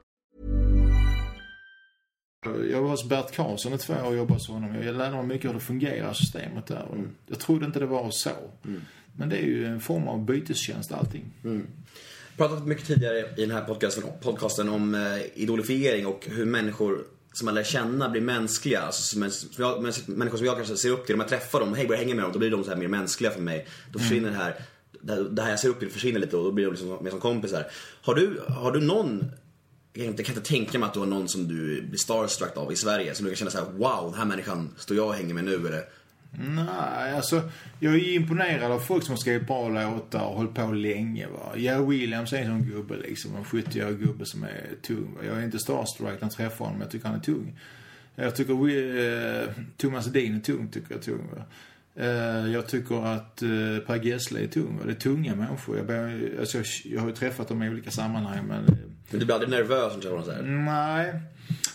Jag 2.45 2.81
var 2.81 2.89
hos 2.89 3.09
Bert 3.09 3.31
Karlsson 3.35 3.73
i 3.73 3.77
två 3.77 3.93
år 3.93 4.03
och 4.03 4.15
jobbade 4.15 4.33
hos 4.33 4.47
honom. 4.47 4.75
Jag 4.83 4.95
lärde 4.95 5.15
mig 5.15 5.25
mycket 5.25 5.49
hur 5.49 5.53
det 5.53 5.59
fungerar, 5.59 6.13
systemet 6.13 6.67
där. 6.67 6.85
Och 6.89 6.97
Jag 7.27 7.39
trodde 7.39 7.65
inte 7.65 7.79
det 7.79 7.85
var 7.85 8.11
så. 8.11 8.29
Men 9.17 9.29
det 9.29 9.37
är 9.37 9.45
ju 9.45 9.65
en 9.65 9.81
form 9.81 10.07
av 10.07 10.25
bytestjänst 10.25 10.91
allting. 10.91 11.25
pratat 12.37 12.67
mycket 12.67 12.87
tidigare 12.87 13.17
i 13.37 13.41
den 13.41 13.51
här 13.51 13.61
podcasten, 13.61 14.03
podcasten 14.21 14.69
om 14.69 14.95
eh, 14.95 15.01
idolifiering 15.33 16.05
och 16.05 16.27
hur 16.31 16.45
människor 16.45 17.03
som 17.33 17.45
man 17.45 17.55
lär 17.55 17.63
känna 17.63 18.09
blir 18.09 18.21
mänskliga. 18.21 18.81
Alltså, 18.81 19.01
som, 19.01 19.31
som 19.31 19.63
jag, 19.63 19.81
människor 20.07 20.37
som 20.37 20.45
jag 20.45 20.55
kanske 20.55 20.77
ser 20.77 20.89
upp 20.89 21.05
till. 21.05 21.15
Om 21.15 21.21
jag 21.21 21.29
träffar 21.29 21.59
dem, 21.59 21.73
hej, 21.73 21.87
börjar 21.87 22.01
hänga 22.01 22.15
med 22.15 22.23
dem, 22.23 22.31
då 22.31 22.39
blir 22.39 22.51
de 22.51 22.63
så 22.63 22.69
här 22.69 22.77
mer 22.77 22.87
mänskliga 22.87 23.31
för 23.31 23.41
mig. 23.41 23.67
Då 23.91 23.99
försvinner 23.99 24.29
det 24.29 24.35
här, 24.35 24.55
det 25.29 25.41
här 25.41 25.49
jag 25.49 25.59
ser 25.59 25.69
upp 25.69 25.79
till 25.79 25.89
försvinner 25.89 26.19
lite 26.19 26.37
och 26.37 26.43
då 26.43 26.51
blir 26.51 26.65
de 26.65 26.71
liksom 26.71 26.97
mer 27.01 27.11
som 27.11 27.19
kompisar. 27.19 27.65
Har 28.01 28.15
du, 28.15 28.41
har 28.47 28.71
du 28.71 28.81
någon, 28.81 29.31
jag 29.93 30.03
kan, 30.03 30.09
inte, 30.09 30.21
jag 30.21 30.27
kan 30.27 30.35
inte 30.35 30.49
tänka 30.49 30.79
mig 30.79 30.87
att 30.87 30.93
du 30.93 30.99
har 30.99 31.07
någon 31.07 31.27
som 31.27 31.47
du 31.47 31.81
blir 31.81 31.97
starstruck 31.97 32.57
av 32.57 32.71
i 32.71 32.75
Sverige. 32.75 33.15
Som 33.15 33.25
du 33.25 33.31
kan 33.31 33.37
känna 33.37 33.51
så 33.51 33.57
här: 33.57 33.65
wow, 33.65 34.11
den 34.11 34.19
här 34.19 34.25
människan 34.25 34.69
står 34.77 34.97
jag 34.97 35.07
och 35.07 35.13
hänger 35.13 35.33
med 35.33 35.43
nu. 35.43 35.67
Eller? 35.67 35.83
Nej, 36.31 37.15
alltså 37.15 37.41
jag 37.79 37.93
är 37.93 38.13
imponerad 38.13 38.71
av 38.71 38.79
folk 38.79 39.03
som 39.03 39.11
har 39.11 39.17
skrivit 39.17 39.47
bra 39.47 39.69
låtar 39.69 40.25
och 40.25 40.35
hållit 40.35 40.53
på 40.53 40.71
länge. 40.71 41.27
Va? 41.27 41.57
Jerry 41.57 41.85
Williams 41.85 42.33
är 42.33 42.37
en 42.37 42.47
sån 42.47 42.69
gubbe 42.69 42.97
liksom. 42.97 43.35
En 43.35 43.43
70-årig 43.43 43.99
gubbe 43.99 44.25
som 44.25 44.43
är 44.43 44.69
tung. 44.81 45.15
Va? 45.15 45.25
Jag 45.25 45.37
är 45.37 45.43
inte 45.43 45.59
starstruck 45.59 46.09
när 46.09 46.17
jag 46.21 46.31
träffar 46.31 46.65
honom, 46.65 46.73
men 46.73 46.85
jag 46.85 46.91
tycker 46.91 47.07
han 47.07 47.15
är 47.15 47.23
tung. 47.23 47.59
Jag 48.15 48.35
tycker 48.35 48.53
uh, 48.53 49.49
Thomas 49.77 50.07
Edin 50.07 50.35
är 50.35 50.39
tung, 50.39 50.67
tycker 50.67 50.91
jag 50.91 50.99
är 50.99 51.03
tung. 51.03 51.29
Va? 51.35 51.43
Eh, 51.95 52.51
jag 52.53 52.67
tycker 52.67 53.05
att 53.05 53.41
eh, 53.41 53.49
Per 53.87 54.03
Gessle 54.03 54.43
är 54.43 54.47
tung. 54.47 54.79
Det 54.85 54.91
är 54.91 54.95
tunga 54.95 55.35
människor. 55.35 55.77
Jag, 55.77 55.87
börjar, 55.87 56.39
alltså, 56.39 56.57
jag, 56.85 57.01
har 57.01 57.07
ju 57.07 57.15
träffat 57.15 57.47
dem 57.47 57.63
i 57.63 57.69
olika 57.69 57.91
sammanhang, 57.91 58.47
men 58.47 58.63
eh, 58.65 58.73
Men 59.09 59.19
du 59.19 59.25
blir 59.25 59.33
aldrig 59.35 59.49
nervös 59.51 59.93
när 60.03 60.25
du 60.25 60.31
här? 60.31 60.41
Nej. 60.43 61.13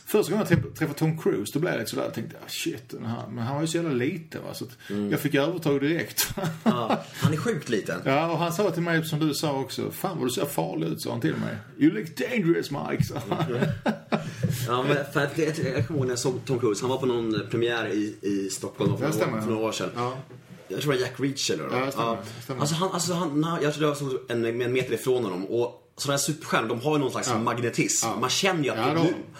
Första 0.06 0.32
gången 0.32 0.46
jag 0.50 0.58
träff- 0.58 0.74
träffade 0.74 0.98
Tom 0.98 1.18
Cruise, 1.18 1.52
då 1.54 1.58
blev 1.60 1.72
jag 1.72 1.78
lite 1.78 1.90
sådär. 1.90 2.10
Tänkte, 2.14 2.36
ah, 2.44 2.48
shit, 2.48 2.88
den 2.90 3.04
här. 3.06 3.26
Men 3.30 3.44
han 3.44 3.54
var 3.54 3.62
ju 3.62 3.68
så 3.68 3.76
jävla 3.76 3.92
liten 3.92 4.42
va. 4.42 4.54
Så 4.54 4.64
att 4.64 4.70
jag 5.10 5.20
fick 5.20 5.34
övertag 5.34 5.80
direkt. 5.80 6.28
Ja, 6.64 7.04
han 7.14 7.32
är 7.32 7.36
sjukt 7.36 7.68
liten. 7.68 8.00
ja, 8.04 8.30
och 8.32 8.38
han 8.38 8.52
sa 8.52 8.70
till 8.70 8.82
mig, 8.82 9.04
som 9.04 9.18
du 9.18 9.34
sa 9.34 9.60
också, 9.60 9.90
fan 9.90 10.18
vad 10.18 10.26
du 10.26 10.30
ser 10.30 10.44
farlig 10.44 10.86
ut, 10.88 11.00
sa 11.00 11.10
han 11.10 11.20
till 11.20 11.34
mig. 11.36 11.56
You 11.78 11.92
look 11.98 12.16
dangerous 12.16 12.70
Mike, 12.70 13.04
sa 13.04 13.22
han. 13.28 13.46
Ja, 14.66 14.82
men 14.82 14.96
för 15.12 15.20
att 15.20 15.38
jag, 15.38 15.48
jag 15.48 15.86
kommer 15.86 15.98
ihåg 16.00 16.06
när 16.06 16.12
jag 16.12 16.18
såg 16.18 16.44
Tom 16.46 16.58
Cruise. 16.58 16.82
Han 16.82 16.90
var 16.90 16.98
på 16.98 17.06
någon 17.06 17.40
premiär 17.50 17.88
i, 17.88 18.16
i 18.22 18.50
Stockholm 18.50 18.98
för, 18.98 19.10
stämmer. 19.10 19.30
några, 19.30 19.42
för 19.42 19.50
några 19.50 19.66
år 19.66 19.72
sedan. 19.72 19.90
Ja. 19.96 20.16
Jag 20.68 20.80
tror 20.80 20.92
det 20.92 20.98
var 20.98 21.04
Jack 21.06 21.20
Reacher 21.20 21.54
eller 21.54 21.80
Ja, 21.80 21.90
stämmer, 21.90 22.16
det 22.36 22.42
stämmer. 22.42 22.60
Alltså 22.60 22.74
han, 22.74 22.90
alltså 22.92 23.12
han, 23.12 23.58
jag 23.62 23.74
tror 23.74 23.88
jag 23.88 23.96
stod 23.96 24.18
en, 24.28 24.44
en 24.44 24.72
meter 24.72 24.92
ifrån 24.94 25.24
honom 25.24 25.44
och 25.46 25.82
sådana 25.96 26.16
här 26.16 26.18
superstjärnor, 26.18 26.68
de 26.68 26.80
har 26.80 26.92
ju 26.92 26.98
någon 26.98 27.10
slags 27.10 27.34
magnetism. 27.34 28.08
Man 28.20 28.30
känner 28.30 28.64
ju 28.64 28.70
att 28.70 28.76
Ja, 28.76 28.92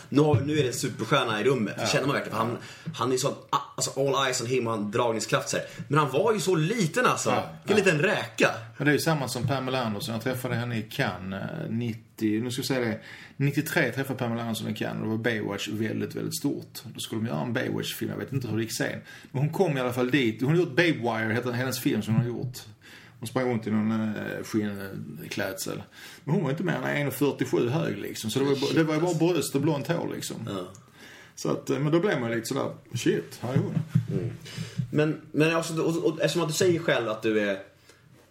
nu, 0.08 0.40
nu, 0.44 0.58
är 0.58 0.62
det 0.62 0.68
en 0.68 0.74
superstjärna 0.74 1.40
i 1.40 1.44
rummet. 1.44 1.74
Det 1.78 1.86
känner 1.86 2.06
man 2.06 2.14
verkligen. 2.14 2.38
För 2.38 2.44
han, 2.44 2.58
han 2.94 3.12
är 3.12 3.16
så, 3.16 3.34
alltså 3.50 4.00
all 4.00 4.26
eyes 4.26 4.40
on 4.40 4.46
him 4.46 4.66
och 4.66 4.72
han 4.72 4.90
dragningskraft 4.90 5.48
så 5.48 5.56
här. 5.56 5.66
Men 5.88 5.98
han 5.98 6.10
var 6.10 6.32
ju 6.32 6.40
så 6.40 6.54
liten 6.54 7.06
alltså. 7.06 7.30
Ja, 7.30 7.48
Vilken 7.64 7.84
liten 7.84 8.02
räka. 8.02 8.50
Men 8.76 8.84
det 8.84 8.90
är 8.90 8.92
ju 8.92 8.98
samma 9.00 9.28
som 9.28 9.46
Pamela 9.46 9.84
Anderson. 9.84 10.14
Jag 10.14 10.22
träffade 10.22 10.54
henne 10.54 10.78
i 10.78 10.82
Cannes 10.82 11.42
eh, 11.42 11.70
90, 11.70 12.42
nu 12.42 12.50
ska 12.50 12.60
jag 12.60 12.66
säga 12.66 12.80
det, 12.80 13.00
93 13.36 13.92
träffade 13.92 14.18
Pamela 14.18 14.42
Anderson 14.42 14.68
i 14.68 14.74
Cannes 14.74 15.02
och 15.02 15.08
då 15.08 15.10
var 15.10 15.18
Baywatch 15.18 15.68
väldigt, 15.68 16.14
väldigt 16.14 16.36
stort. 16.36 16.82
Då 16.94 17.00
skulle 17.00 17.20
de 17.20 17.26
göra 17.26 17.42
en 17.42 17.52
Baywatch-film, 17.52 18.10
jag 18.10 18.18
vet 18.18 18.32
inte 18.32 18.48
hur 18.48 18.56
det 18.56 18.62
gick 18.62 18.76
sen. 18.76 19.00
Men 19.32 19.42
hon 19.42 19.52
kom 19.52 19.76
i 19.76 19.80
alla 19.80 19.92
fall 19.92 20.10
dit. 20.10 20.40
Hon 20.40 20.50
har 20.50 20.56
gjort 20.56 20.76
Babewire, 20.76 21.34
heter 21.34 21.52
hennes 21.52 21.80
film 21.80 22.02
som 22.02 22.14
hon 22.14 22.22
har 22.22 22.28
gjort. 22.28 22.58
Hon 23.18 23.26
sprang 23.28 23.50
runt 23.50 23.66
i 23.66 23.70
någon 23.70 23.92
äh, 23.92 24.42
skinnklädsel. 24.44 25.82
Men 26.24 26.34
hon 26.34 26.44
var 26.44 26.50
inte 26.50 26.62
mer 26.62 26.72
än 26.74 27.10
1,47 27.10 27.68
hög 27.68 27.98
liksom. 27.98 28.30
Så 28.30 28.38
det 28.38 28.44
var, 28.44 28.52
ju 28.54 28.60
bara- 28.60 28.72
det 28.72 28.82
var 28.84 28.94
ju 28.94 29.00
bara 29.00 29.14
bröst 29.14 29.54
och 29.54 29.60
blont 29.60 29.86
hår 29.88 30.10
liksom. 30.14 30.36
Så 31.34 31.50
att, 31.50 31.70
eh, 31.70 31.78
men 31.78 31.92
då 31.92 32.00
blev 32.00 32.20
man 32.20 32.30
lite 32.30 32.46
sådär, 32.46 32.70
shit, 32.94 33.38
här 33.40 33.52
är 33.52 33.58
hon. 33.58 33.74
Men, 34.92 35.20
men 35.32 35.56
alltså, 35.56 35.82
och, 35.82 36.04
och, 36.04 36.20
eftersom 36.20 36.42
att 36.42 36.48
du 36.48 36.54
säger 36.54 36.80
själv 36.80 37.08
att 37.08 37.22
du 37.22 37.40
är 37.40 37.58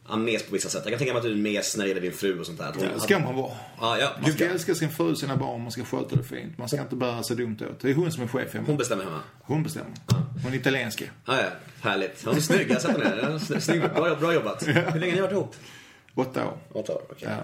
ja, 0.10 0.16
mes 0.16 0.44
på 0.44 0.54
vissa 0.54 0.70
sätt. 0.70 0.82
Jag 0.86 0.92
kan 0.92 0.98
tänka 1.00 1.14
mig 1.14 1.20
att 1.20 1.26
du 1.26 1.32
är 1.32 1.36
mes 1.36 1.78
när 1.78 1.84
det 1.84 1.88
gäller 1.90 2.02
din 2.02 2.12
fru 2.12 2.40
och 2.40 2.46
sånt 2.46 2.58
där. 2.58 2.74
Det 2.94 3.00
ska 3.00 3.20
man 3.20 3.36
vara. 3.36 3.52
Ja, 3.80 3.98
ja, 4.00 4.12
Man 4.16 4.26
gud, 4.26 4.34
ska 4.36 4.46
ja. 4.46 4.52
älska 4.52 4.76
sin 4.76 4.90
fru 4.90 5.12
och 5.12 5.18
sina 5.18 5.36
barn, 5.38 5.62
man 5.62 5.72
ska 5.72 5.84
sköta 5.84 6.16
det 6.16 6.24
fint. 6.24 6.58
Man 6.58 6.68
ska 6.70 6.82
inte 6.82 6.96
bära 6.96 7.24
sig 7.24 7.36
dumt 7.36 7.58
åt. 7.72 7.80
Det 7.80 7.90
är 7.90 7.94
hon 7.94 8.12
som 8.12 8.24
är 8.24 8.28
chef 8.28 8.54
hemma. 8.54 8.68
Hon 8.68 8.78
bestämmer 8.78 9.04
hemma. 9.04 9.20
Hon 9.42 9.64
bestämmer. 9.64 9.92
Hon 10.44 10.54
är 10.54 10.58
italiensk. 10.58 11.02
Ja, 11.26 11.42
ja. 11.42 11.50
Härligt. 11.82 12.26
Hon 12.26 12.36
är 12.36 12.40
snygg. 12.42 12.70
Jag 12.70 12.76
har 12.76 12.80
sett 13.40 13.50
henne. 13.50 13.62
Snygg. 13.62 13.82
Bra, 13.82 14.16
bra 14.16 14.34
jobbat. 14.34 14.68
Hur 14.68 14.74
länge 14.74 14.92
har 14.94 15.16
ni 15.16 15.22
varit 15.22 15.32
ihop? 15.32 15.56
Åtta 16.16 16.46
år. 16.48 16.58
Åtta 16.74 16.94
år. 16.94 17.02
okej. 17.12 17.28
Ja. 17.32 17.38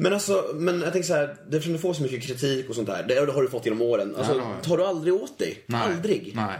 Men 0.00 0.12
alltså, 0.12 0.44
men 0.54 0.80
jag 0.80 0.92
tänker 0.92 1.06
så 1.06 1.14
här, 1.14 1.36
eftersom 1.44 1.72
du 1.72 1.78
får 1.78 1.94
så 1.94 2.02
mycket 2.02 2.22
kritik 2.22 2.68
och 2.68 2.74
sånt 2.74 2.86
där. 2.86 3.04
Det 3.08 3.32
har 3.32 3.42
du 3.42 3.48
fått 3.48 3.64
genom 3.64 3.82
åren. 3.82 4.16
Alltså, 4.16 4.34
Ja, 4.34 4.54
tar 4.62 4.76
du 4.76 4.84
aldrig 4.86 5.14
åt 5.14 5.38
dig? 5.38 5.64
Nej. 5.66 5.80
Aldrig? 5.80 6.32
Nej. 6.34 6.58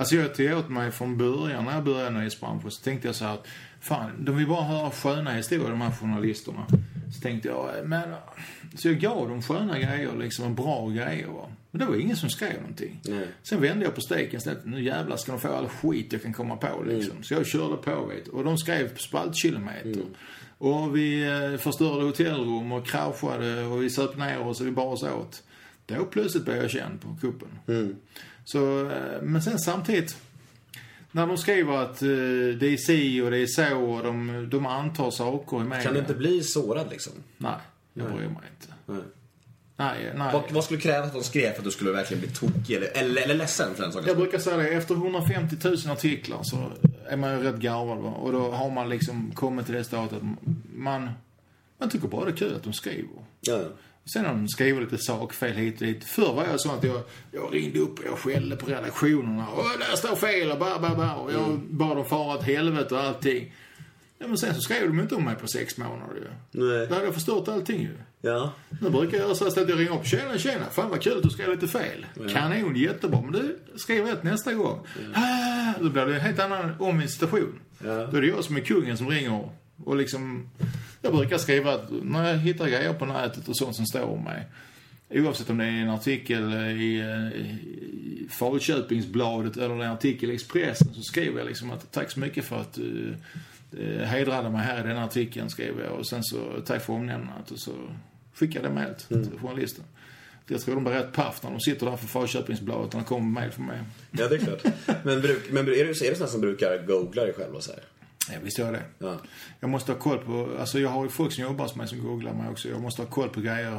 Alltså 0.00 0.16
jag 0.16 0.34
tog 0.34 0.58
åt 0.58 0.68
mig 0.68 0.90
från 0.90 1.16
början 1.16 1.64
när 1.64 1.74
jag 1.74 1.84
började 1.84 2.08
i 2.08 2.18
nyhetsbranschen 2.18 2.70
så 2.70 2.82
tänkte 2.82 3.08
jag 3.08 3.14
så 3.14 3.24
här 3.24 3.34
att 3.34 3.46
fan, 3.80 4.10
de 4.24 4.36
vill 4.36 4.46
bara 4.48 4.62
höra 4.62 4.90
sköna 4.90 5.32
historier 5.32 5.70
de 5.70 5.80
här 5.80 5.90
journalisterna. 5.90 6.66
Så 7.14 7.20
tänkte 7.20 7.48
jag, 7.48 7.70
men... 7.84 8.14
Så 8.74 8.88
jag 8.88 8.98
gav 8.98 9.28
dem 9.28 9.42
sköna 9.42 9.78
grejer 9.78 10.16
liksom, 10.18 10.54
bra 10.54 10.88
grejer 10.88 11.26
va. 11.26 11.48
Men 11.70 11.78
det 11.78 11.86
var 11.86 11.96
ingen 11.96 12.16
som 12.16 12.30
skrev 12.30 12.60
någonting. 12.60 13.00
Nej. 13.04 13.28
Sen 13.42 13.60
vände 13.60 13.84
jag 13.84 13.94
på 13.94 14.00
steken 14.00 14.36
istället. 14.36 14.64
Nu 14.64 14.82
jävlar 14.82 15.16
ska 15.16 15.32
de 15.32 15.40
få 15.40 15.48
all 15.48 15.68
skit 15.68 16.12
jag 16.12 16.22
kan 16.22 16.32
komma 16.32 16.56
på 16.56 16.82
liksom. 16.86 17.22
Så 17.22 17.34
jag 17.34 17.46
körde 17.46 17.76
på 17.76 18.04
vet. 18.04 18.28
Och 18.28 18.44
de 18.44 18.58
skrev 18.58 18.96
spaltkilometer. 18.96 20.02
Och 20.58 20.96
vi 20.96 21.26
eh, 21.26 21.58
förstörde 21.58 22.04
hotellrum 22.04 22.72
och 22.72 22.86
kraschade 22.86 23.64
och 23.64 23.82
vi 23.82 23.90
söp 23.90 24.16
ner 24.16 24.40
oss 24.40 24.60
och 24.60 24.66
vi 24.66 24.70
bar 24.70 24.86
oss 24.86 25.02
åt. 25.02 25.42
Då 25.86 26.04
plötsligt 26.04 26.44
blev 26.44 26.56
jag 26.56 26.70
känd 26.70 27.00
på 27.00 27.16
kuppen. 27.20 27.48
Så, 28.52 28.90
eh, 28.90 29.22
men 29.22 29.42
sen 29.42 29.58
samtidigt, 29.58 30.16
när 31.10 31.26
de 31.26 31.36
skriver 31.36 31.76
att 31.76 32.02
eh, 32.02 32.08
det 32.60 32.66
är 32.66 32.76
si 32.76 33.20
och 33.20 33.30
det 33.30 33.38
är 33.38 33.46
så 33.46 33.80
och 33.80 34.04
de, 34.04 34.48
de 34.50 34.66
antar 34.66 35.10
saker 35.10 35.56
i 35.56 35.64
media. 35.64 35.84
Kan 35.84 35.94
du 35.94 36.00
inte 36.00 36.14
bli 36.14 36.42
sårad 36.42 36.90
liksom? 36.90 37.12
Nej, 37.36 37.54
jag 37.94 38.06
bryr 38.06 38.16
mig 38.16 38.28
inte. 38.28 38.74
Nej. 38.86 39.02
Nej, 39.76 40.12
nej. 40.16 40.32
Vad, 40.32 40.42
vad 40.50 40.64
skulle 40.64 40.80
krävas 40.80 41.06
att 41.06 41.14
de 41.14 41.22
skrev 41.22 41.52
för 41.52 41.58
att 41.58 41.64
du 41.64 41.70
skulle 41.70 41.90
verkligen 41.90 42.20
bli 42.20 42.30
tokig 42.30 42.76
eller, 42.76 42.96
eller, 42.96 43.22
eller 43.22 43.34
ledsen 43.34 43.74
för 43.74 43.82
den 43.82 43.92
saken? 43.92 44.08
Jag 44.08 44.16
brukar 44.16 44.38
säga 44.38 44.56
det, 44.56 44.68
efter 44.68 44.94
150 44.94 45.56
000 45.64 45.76
artiklar 45.90 46.40
så 46.42 46.72
är 47.08 47.16
man 47.16 47.30
ju 47.30 47.42
rätt 47.42 47.56
garvad 47.56 47.98
va? 47.98 48.10
Och 48.10 48.32
då 48.32 48.50
har 48.50 48.70
man 48.70 48.88
liksom 48.88 49.32
kommit 49.34 49.66
till 49.66 49.74
det 49.74 49.84
stadiet 49.84 50.12
att 50.12 50.22
man, 50.74 51.10
man 51.78 51.90
tycker 51.90 52.08
bara 52.08 52.24
det 52.24 52.30
är 52.30 52.36
kul 52.36 52.56
att 52.56 52.62
de 52.62 52.72
skriver. 52.72 53.24
Ja. 53.40 53.64
Sen 54.12 54.24
har 54.24 54.32
de 54.32 54.48
skrivit 54.48 54.92
lite 54.92 55.04
sakfel 55.04 55.56
hit 55.56 55.80
och 55.80 55.86
dit. 55.86 56.04
Förr 56.04 56.34
var 56.34 56.44
jag 56.44 56.60
så 56.60 56.72
att 56.72 56.84
jag, 56.84 57.02
jag 57.32 57.54
ringde 57.54 57.78
upp 57.78 57.98
och 57.98 58.04
jag 58.04 58.18
skällde 58.18 58.56
på 58.56 58.66
redaktionerna. 58.66 59.48
Och 59.48 59.64
där 59.78 59.96
står 59.96 60.16
fel 60.16 60.50
och 60.50 60.58
bara, 60.58 60.78
bara, 60.78 60.94
bara. 60.94 61.14
Och 61.14 61.32
jag 61.32 61.58
bad 61.58 61.96
dem 61.96 62.04
fara 62.04 62.36
åt 62.36 62.42
helvete 62.42 62.94
och 62.94 63.00
allting. 63.00 63.54
Ja, 64.18 64.26
men 64.28 64.38
sen 64.38 64.54
så 64.54 64.60
skrev 64.60 64.88
de 64.88 65.00
inte 65.00 65.14
om 65.14 65.24
mig 65.24 65.36
på 65.36 65.46
sex 65.46 65.78
månader 65.78 66.14
ju. 66.14 66.60
Nej. 66.60 66.86
Då 66.86 66.94
hade 66.94 67.06
jag 67.06 67.14
förstört 67.14 67.48
allting 67.48 67.82
ju. 67.82 67.96
Ja. 68.20 68.52
Nu 68.80 68.90
brukar 68.90 69.18
jag 69.18 69.36
så 69.36 69.46
att 69.46 69.56
jag 69.56 69.78
ringer 69.78 69.98
upp. 69.98 70.06
Tjena, 70.06 70.38
tjena. 70.38 70.64
Fan 70.70 70.90
vad 70.90 71.02
kul 71.02 71.16
att 71.16 71.22
du 71.22 71.30
skrev 71.30 71.50
lite 71.50 71.68
fel. 71.68 72.06
Kanon, 72.32 72.76
jättebra. 72.76 73.20
Men 73.20 73.32
du, 73.32 73.58
skriv 73.76 74.04
rätt 74.04 74.22
nästa 74.22 74.54
gång. 74.54 74.86
Ah, 75.14 75.72
då 75.80 75.90
blir 75.90 76.06
det 76.06 76.14
en 76.14 76.20
helt 76.20 76.38
annan 76.38 76.72
omvänd 76.78 77.10
situation. 77.10 77.60
Då 77.78 77.88
är 77.88 78.20
det 78.20 78.26
jag 78.26 78.44
som 78.44 78.56
är 78.56 78.60
kungen 78.60 78.96
som 78.96 79.08
ringer. 79.08 79.50
Och 79.84 79.96
liksom, 79.96 80.50
jag 81.02 81.12
brukar 81.12 81.38
skriva 81.38 81.74
att 81.74 81.90
när 81.90 82.30
jag 82.30 82.38
hittar 82.38 82.68
grejer 82.68 82.92
på 82.92 83.06
nätet 83.06 83.48
och 83.48 83.56
sånt 83.56 83.76
som 83.76 83.86
står 83.86 84.02
om 84.02 84.24
mig. 84.24 84.46
Oavsett 85.10 85.50
om 85.50 85.58
det 85.58 85.64
är 85.64 85.68
en 85.68 85.90
artikel 85.90 86.52
i, 86.52 87.00
eh, 87.00 87.40
i 87.40 88.28
Falköpingsbladet 88.30 89.56
eller 89.56 89.74
en 89.74 89.92
artikel 89.92 90.30
i 90.30 90.34
Expressen 90.34 90.94
så 90.94 91.02
skriver 91.02 91.38
jag 91.38 91.48
liksom 91.48 91.70
att 91.70 91.92
tack 91.92 92.10
så 92.10 92.20
mycket 92.20 92.44
för 92.44 92.60
att 92.60 92.72
du 92.72 93.14
eh, 93.78 94.04
hedrade 94.04 94.50
mig 94.50 94.60
här 94.60 94.84
i 94.84 94.88
den 94.88 94.96
här 94.96 95.04
artikeln 95.04 95.50
skriver 95.50 95.84
jag 95.84 95.92
och 95.92 96.06
sen 96.06 96.24
så 96.24 96.60
tack 96.66 96.82
för 96.82 96.92
omnämnandet 96.92 97.50
och 97.50 97.58
så 97.58 97.72
skickar 98.34 98.62
jag 98.62 98.70
det 98.70 98.74
mejlet 98.74 99.08
till 99.08 99.38
journalisten. 99.42 99.84
Jag 100.46 100.60
tror 100.60 100.74
de 100.74 100.84
blir 100.84 100.94
rätt 100.94 101.12
paff 101.12 101.42
när 101.42 101.50
de 101.50 101.60
sitter 101.60 101.86
där 101.86 101.96
för 101.96 102.06
Falköpingsbladet 102.06 102.94
och 102.94 103.00
det 103.00 103.06
kommer 103.06 103.40
mejl 103.40 103.50
från 103.50 103.66
mig. 103.66 103.78
ja, 104.10 104.28
det 104.28 104.34
är 104.34 104.38
klart. 104.38 104.64
Men, 105.04 105.20
bruk, 105.20 105.50
men 105.50 105.68
är 105.68 105.84
du, 105.84 105.90
är 105.90 106.10
du 106.10 106.16
sån 106.16 106.28
som 106.28 106.40
brukar 106.40 106.86
googla 106.86 107.22
dig 107.24 107.32
själv 107.32 107.54
och 107.54 107.62
så 107.62 107.72
här? 107.72 107.80
Ja, 108.32 108.38
visst 108.42 108.58
gör 108.58 108.66
jag 108.66 108.74
det. 108.74 108.82
Ja. 108.98 109.16
Jag 109.60 109.70
måste 109.70 109.92
ha 109.92 109.98
koll 109.98 110.18
på, 110.18 110.48
alltså 110.60 110.78
jag 110.78 110.88
har 110.88 111.04
ju 111.04 111.10
folk 111.10 111.32
som 111.32 111.44
jobbar 111.44 111.64
hos 111.64 111.74
mig 111.76 111.88
som 111.88 111.98
googlar 112.02 112.32
mig 112.34 112.48
också. 112.50 112.68
Jag 112.68 112.80
måste 112.82 113.02
ha 113.02 113.06
koll 113.08 113.28
på 113.28 113.40
grejer. 113.40 113.78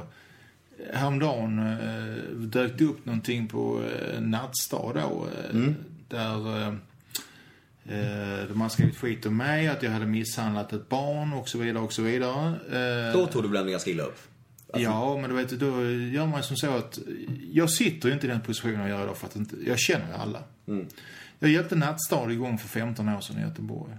Häromdagen 0.93 1.59
eh, 1.59 2.15
dök 2.33 2.77
det 2.77 2.83
upp 2.85 3.05
någonting 3.05 3.47
på 3.47 3.83
eh, 3.83 4.21
Nattstad 4.21 4.93
då. 4.93 5.27
Eh, 5.53 5.59
Där 6.07 6.61
eh, 6.61 6.67
eh, 7.85 8.47
de 8.49 8.61
har 8.61 8.69
skrivit 8.69 8.97
skit 8.97 9.25
om 9.25 9.37
mig, 9.37 9.67
att 9.67 9.83
jag 9.83 9.91
hade 9.91 10.05
misshandlat 10.05 10.73
ett 10.73 10.89
barn 10.89 11.33
och 11.33 11.49
så 11.49 11.57
vidare 11.57 11.83
och 11.83 11.93
så 11.93 12.01
vidare. 12.01 12.47
Eh, 13.09 13.13
Då 13.13 13.27
tog 13.27 13.43
du 13.43 13.49
väl 13.49 13.69
ganska 13.69 13.89
illa 13.91 14.03
upp? 14.03 14.19
Ja, 14.73 15.17
men 15.17 15.29
du 15.29 15.35
vet, 15.35 15.49
då 15.49 15.85
gör 15.91 16.25
man 16.25 16.43
som 16.43 16.57
så 16.57 16.69
att 16.77 16.99
jag 17.51 17.69
sitter 17.69 18.07
ju 18.09 18.13
inte 18.13 18.27
i 18.27 18.29
den 18.29 18.41
positionen 18.41 18.79
jag 18.79 18.89
gör 18.89 19.03
idag 19.03 19.17
för 19.17 19.27
att 19.27 19.35
inte, 19.35 19.55
jag 19.67 19.79
känner 19.79 20.07
ju 20.07 20.13
alla. 20.13 20.43
Jag 21.39 21.49
hjälpte 21.51 21.75
Nattstad 21.75 22.31
igång 22.31 22.57
för 22.57 22.67
15 22.67 23.09
år 23.09 23.21
sedan 23.21 23.37
i 23.37 23.41
Göteborg. 23.41 23.93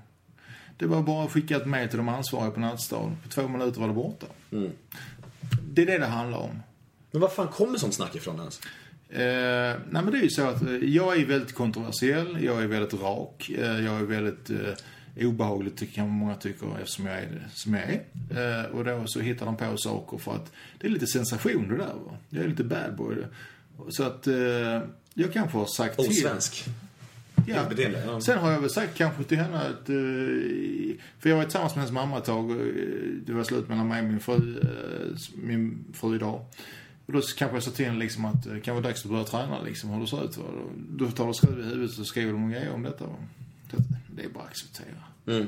Det 0.77 0.87
var 0.87 1.03
bara 1.03 1.25
att 1.25 1.33
skicka 1.33 1.57
ett 1.57 1.67
mejl 1.67 1.89
till 1.89 1.99
de 1.99 2.09
ansvariga 2.09 2.51
på 2.51 2.61
Nattstad. 2.61 3.17
På 3.23 3.29
två 3.29 3.49
minuter 3.49 3.81
var 3.81 3.89
det 3.89 3.95
borta. 3.95 4.27
Det 5.63 5.83
är 5.83 5.87
det 5.87 5.99
det 5.99 6.07
handlar 6.07 6.39
om. 6.39 6.63
Men 7.11 7.21
var 7.21 7.29
fan 7.29 7.49
kommer 7.49 7.79
sånt 7.79 7.95
snack 7.95 8.15
ifrån 8.15 8.39
ens? 8.39 8.61
Eh, 9.09 9.79
nej 9.91 10.03
men 10.03 10.11
det 10.11 10.19
är 10.19 10.23
ju 10.23 10.31
så 10.31 10.43
att 10.43 10.63
eh, 10.63 10.75
jag 10.75 11.21
är 11.21 11.27
väldigt 11.27 11.55
kontroversiell, 11.55 12.45
jag 12.45 12.63
är 12.63 12.67
väldigt 12.67 13.01
rak, 13.03 13.51
eh, 13.51 13.85
jag 13.85 14.01
är 14.01 14.05
väldigt 14.05 14.51
eh, 14.51 15.27
obehaglig 15.27 15.77
tycker 15.77 16.05
många 16.05 16.35
tycker 16.35 16.79
eftersom 16.81 17.07
jag 17.07 17.19
är 17.19 17.49
som 17.53 17.75
jag 17.75 17.83
är. 17.83 18.61
Eh, 18.61 18.65
och 18.65 18.85
då 18.85 19.03
så 19.07 19.21
hittar 19.21 19.47
de 19.47 19.57
på 19.57 19.77
saker 19.77 20.19
för 20.19 20.35
att 20.35 20.53
det 20.79 20.87
är 20.87 20.91
lite 20.91 21.07
sensation 21.07 21.69
det 21.69 21.77
där 21.77 21.95
va. 21.95 22.17
Jag 22.29 22.45
är 22.45 22.49
lite 22.49 22.65
bad 22.65 22.97
boy. 22.97 23.17
Så 23.89 24.03
att 24.03 24.27
eh, 24.27 24.35
jag 25.15 25.33
kanske 25.33 25.59
har 25.59 25.67
sagt 25.67 25.99
till. 25.99 26.09
Osvensk. 26.09 26.65
Ja. 27.46 27.62
Ja. 28.07 28.20
Sen 28.20 28.38
har 28.38 28.50
jag 28.52 28.61
väl 28.61 28.70
sagt 28.70 28.94
kanske 28.98 29.24
till 29.24 29.38
henne 29.38 29.59
att... 29.61 29.88
eh, 29.88 31.00
För 31.18 31.28
jag 31.28 31.37
var 31.37 31.42
tillsammans 31.42 31.74
med 31.74 31.81
hennes 31.85 31.92
mamma 31.92 32.18
ett 32.18 32.24
tag. 32.24 32.50
eh, 32.50 32.57
Det 33.26 33.33
var 33.33 33.44
slut 33.44 33.68
mellan 33.68 33.88
mig 33.88 34.02
och 34.02 34.09
min 34.09 34.20
fru, 34.20 34.61
eh, 34.61 35.16
min 35.35 35.85
fru 35.92 36.14
idag. 36.14 36.44
Och 37.07 37.12
då 37.12 37.20
kanske 37.20 37.57
jag 37.57 37.62
sa 37.62 37.70
till 37.70 37.87
henne 37.87 37.98
liksom 37.98 38.24
att 38.24 38.44
det 38.44 38.61
kan 38.61 38.74
vara 38.74 38.85
dags 38.85 39.05
att 39.05 39.11
börja 39.11 39.24
träna 39.24 39.62
liksom, 39.62 39.90
hur 39.90 40.00
det 40.00 40.07
ser 40.07 40.24
ut. 40.24 40.37
va. 40.37 40.44
Då 40.90 41.11
tar 41.11 41.26
du 41.28 41.35
skruv 41.35 41.59
i 41.61 41.62
huvudet 41.62 41.98
och 41.98 42.07
skriver 42.07 42.33
de 42.33 42.50
grejer 42.50 42.72
om 42.72 42.83
detta. 42.83 43.05
va. 43.05 43.14
Det 44.16 44.24
är 44.24 44.28
bara 44.28 44.44
att 44.44 44.50
acceptera. 44.50 44.87
Mm. 45.26 45.46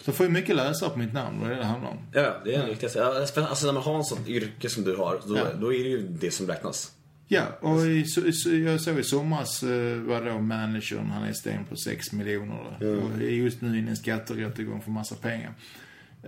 Så 0.00 0.12
får 0.12 0.26
ju 0.26 0.32
mycket 0.32 0.56
läsare 0.56 0.90
på 0.90 0.98
mitt 0.98 1.12
namn, 1.12 1.40
vad 1.40 1.50
är 1.50 1.54
det 1.54 1.60
det 1.60 1.66
handlar 1.66 1.90
om. 1.90 1.98
Ja, 2.12 2.36
det 2.44 2.54
är 2.54 2.62
det 2.62 2.68
viktigaste. 2.68 3.04
Alltså 3.04 3.66
när 3.66 3.72
man 3.72 3.82
har 3.82 3.96
en 3.96 4.04
sån 4.04 4.26
yrke 4.26 4.68
som 4.68 4.84
du 4.84 4.96
har, 4.96 5.20
då, 5.26 5.36
Ja. 5.36 5.44
då 5.60 5.74
är 5.74 5.78
det 5.84 5.88
ju 5.90 6.08
det 6.08 6.30
som 6.30 6.46
räknas. 6.46 6.92
Ja, 7.32 7.46
och 7.60 7.86
i, 7.86 8.04
så, 8.04 8.32
så, 8.32 8.54
jag 8.54 8.80
såg 8.80 8.98
i 8.98 9.02
somras 9.02 9.62
eh, 9.62 9.98
var 9.98 10.24
då 10.24 10.38
managern, 10.38 11.10
han 11.10 11.24
är 11.24 11.32
sten 11.32 11.64
på 11.64 11.76
6 11.76 12.12
miljoner. 12.12 12.76
Och 12.80 13.22
är 13.22 13.30
just 13.30 13.60
nu 13.60 13.78
inne 13.78 13.86
i 13.86 13.90
en 13.90 13.96
skatterättegång 13.96 14.80
för 14.80 14.90
massa 14.90 15.14
pengar. 15.14 15.54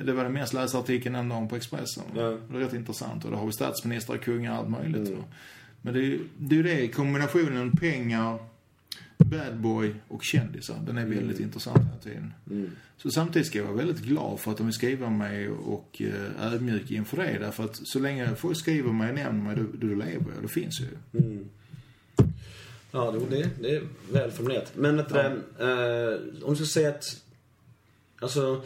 Det 0.04 0.12
var 0.12 0.24
den 0.24 0.32
mest 0.32 0.52
lästa 0.52 0.78
artikeln 0.78 1.14
den 1.14 1.28
dagen 1.28 1.48
på 1.48 1.56
Expressen. 1.56 2.02
Ja. 2.14 2.22
Det 2.22 2.56
är 2.56 2.60
rätt 2.60 2.72
intressant. 2.72 3.24
Och 3.24 3.30
då 3.30 3.36
har 3.36 3.46
vi 3.46 3.52
statsministrar, 3.52 4.16
kungar, 4.16 4.56
allt 4.56 4.70
möjligt. 4.70 5.08
va. 5.08 5.24
Men 5.82 5.94
det, 5.94 6.00
är 6.00 6.56
ju 6.56 6.62
det, 6.62 6.88
kombinationen 6.88 7.72
pengar, 7.72 8.38
bad 9.18 9.56
boy 9.56 9.94
och 10.08 10.24
kändisar. 10.24 10.80
Den 10.86 10.98
är 10.98 11.06
väldigt 11.06 11.40
intressant 11.40 11.78
hela 11.78 11.98
tiden. 11.98 12.32
Så 12.96 13.10
samtidigt 13.10 13.48
ska 13.48 13.58
jag 13.58 13.64
vara 13.64 13.76
väldigt 13.76 14.02
glad 14.02 14.40
för 14.40 14.50
att 14.50 14.58
de 14.58 14.72
skriva 14.72 15.10
mig 15.10 15.48
och 15.48 16.02
eh, 16.02 16.52
ödmjuk 16.52 16.90
inför 16.90 17.16
det. 17.16 17.38
Därför 17.40 17.64
att 17.64 17.76
så 17.76 17.98
länge 17.98 18.34
folk 18.34 18.56
skriver 18.56 18.92
mig 18.92 19.08
och 19.08 19.14
nämner 19.14 19.42
mig, 19.42 19.56
då, 19.56 19.86
då 19.86 19.94
lever 19.94 20.32
jag. 20.34 20.42
Det 20.42 20.48
finns 20.48 20.80
ju. 20.80 20.86
Ja, 22.90 23.12
jo, 23.14 23.26
det, 23.30 23.50
det 23.60 23.76
är 23.76 23.82
välformulerat. 24.12 24.72
Men 24.76 24.96
vet 24.96 25.08
du, 25.08 25.14
det, 25.14 25.24
eh, 25.58 26.44
om 26.44 26.50
du 26.50 26.56
skulle 26.56 26.66
säga 26.66 26.88
att, 26.88 27.22
alltså, 28.20 28.62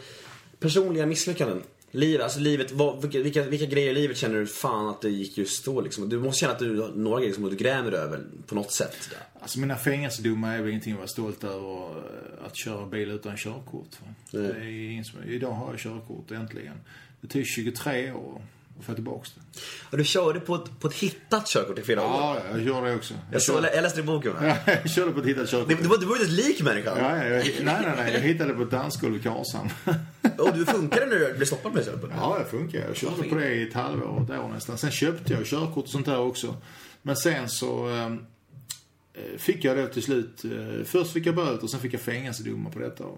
personliga 0.59 1.05
misslyckanden. 1.05 1.61
Liv, 1.91 2.21
alltså 2.21 2.39
livet, 2.39 2.71
vad, 2.71 3.01
vilka, 3.01 3.43
vilka, 3.43 3.65
grejer 3.65 3.91
i 3.91 3.93
livet 3.93 4.17
känner 4.17 4.39
du 4.39 4.47
fan 4.47 4.89
att 4.89 5.01
det 5.01 5.09
gick 5.09 5.37
just 5.37 5.65
då 5.65 5.81
liksom? 5.81 6.09
Du 6.09 6.19
måste 6.19 6.39
känna 6.39 6.53
att 6.53 6.59
du 6.59 6.81
har 6.81 6.89
några 6.89 7.19
grejer 7.19 7.33
som 7.33 7.49
du 7.49 7.55
grämer 7.55 7.91
över 7.91 8.23
på 8.47 8.55
något 8.55 8.71
sätt. 8.71 8.95
Alltså 9.39 9.59
mina 9.59 9.75
fängelsedomar 9.75 10.55
är 10.55 10.61
väl 10.61 10.69
ingenting 10.69 10.93
att 10.93 10.99
vara 10.99 11.07
stolt 11.07 11.43
över. 11.43 11.89
eh, 11.89 12.45
Att 12.45 12.57
köra 12.57 12.85
bil 12.85 13.09
utan 13.11 13.37
körkort. 13.37 13.89
va. 14.01 14.07
Det 14.31 14.47
är 14.47 14.91
ingen 14.91 15.05
som, 15.05 15.23
idag 15.23 15.51
har 15.51 15.71
jag 15.71 15.79
körkort 15.79 16.31
äntligen. 16.31 16.75
Det 17.21 17.27
tog 17.27 17.45
23 17.45 18.11
år 18.11 18.41
att 18.79 18.85
få 18.85 18.93
tillbaka 18.93 19.29
det. 19.35 19.59
Och 19.91 19.97
du 19.97 20.03
körde 20.03 20.39
på 20.39 20.55
ett, 20.55 20.79
på 20.79 20.87
ett 20.87 20.93
hittat 20.93 21.47
körkort 21.47 21.79
i 21.79 21.81
flera 21.81 22.01
år. 22.01 22.07
Ja, 22.07 22.37
jag 22.51 22.61
gör 22.61 22.85
det 22.85 22.95
också. 22.95 23.13
Jag, 23.31 23.41
så, 23.41 23.53
jag 23.73 23.81
läste 23.83 23.99
det 23.99 24.03
i 24.03 24.05
boken. 24.05 24.33
Ja, 24.41 24.55
jag 24.65 24.91
körde 24.91 25.11
på 25.11 25.19
ett 25.19 25.25
hittat 25.25 25.49
körkort. 25.49 25.69
Det, 25.69 25.75
det 25.75 25.87
var, 25.87 25.97
du 25.97 26.05
var 26.05 26.17
ju 26.17 26.23
ett 26.23 26.29
lik 26.29 26.61
människa. 26.61 26.99
Ja, 26.99 27.17
ja, 27.17 27.23
jag, 27.23 27.45
nej, 27.45 27.53
nej, 27.63 27.93
nej. 27.97 28.13
Jag 28.13 28.19
hittade 28.19 28.53
på 28.53 28.61
ett 28.61 28.71
dansgolv 28.71 29.15
i 29.15 29.19
Karlshamn. 29.19 29.69
Och 30.37 30.53
du 30.53 30.65
funkade 30.65 31.05
när 31.05 31.19
du 31.19 31.33
blev 31.33 31.45
stoppad 31.45 31.73
med 31.73 31.85
körkortet? 31.85 32.17
Ja, 32.19 32.39
det 32.39 32.45
funkar. 32.45 32.79
Jag 32.79 32.95
körde 32.95 33.23
på 33.29 33.35
det 33.35 33.53
i 33.53 33.67
ett 33.67 33.73
halvår, 33.73 34.23
ett 34.23 34.39
år 34.39 34.49
nästan. 34.53 34.77
Sen 34.77 34.91
köpte 34.91 35.33
jag 35.33 35.45
körkort 35.45 35.83
och 35.83 35.89
sånt 35.89 36.05
där 36.05 36.19
också. 36.19 36.55
Men 37.01 37.15
sen 37.15 37.49
så 37.49 37.89
eh, 37.89 39.37
fick 39.37 39.63
jag 39.63 39.77
då 39.77 39.87
till 39.87 40.03
slut, 40.03 40.45
eh, 40.45 40.85
först 40.85 41.13
fick 41.13 41.25
jag 41.25 41.35
böter 41.35 41.63
och 41.63 41.69
sen 41.69 41.79
fick 41.79 41.93
jag 41.93 42.01
fängelsedomar 42.01 42.71
på 42.71 42.79
detta. 42.79 43.03
Eh, 43.03 43.09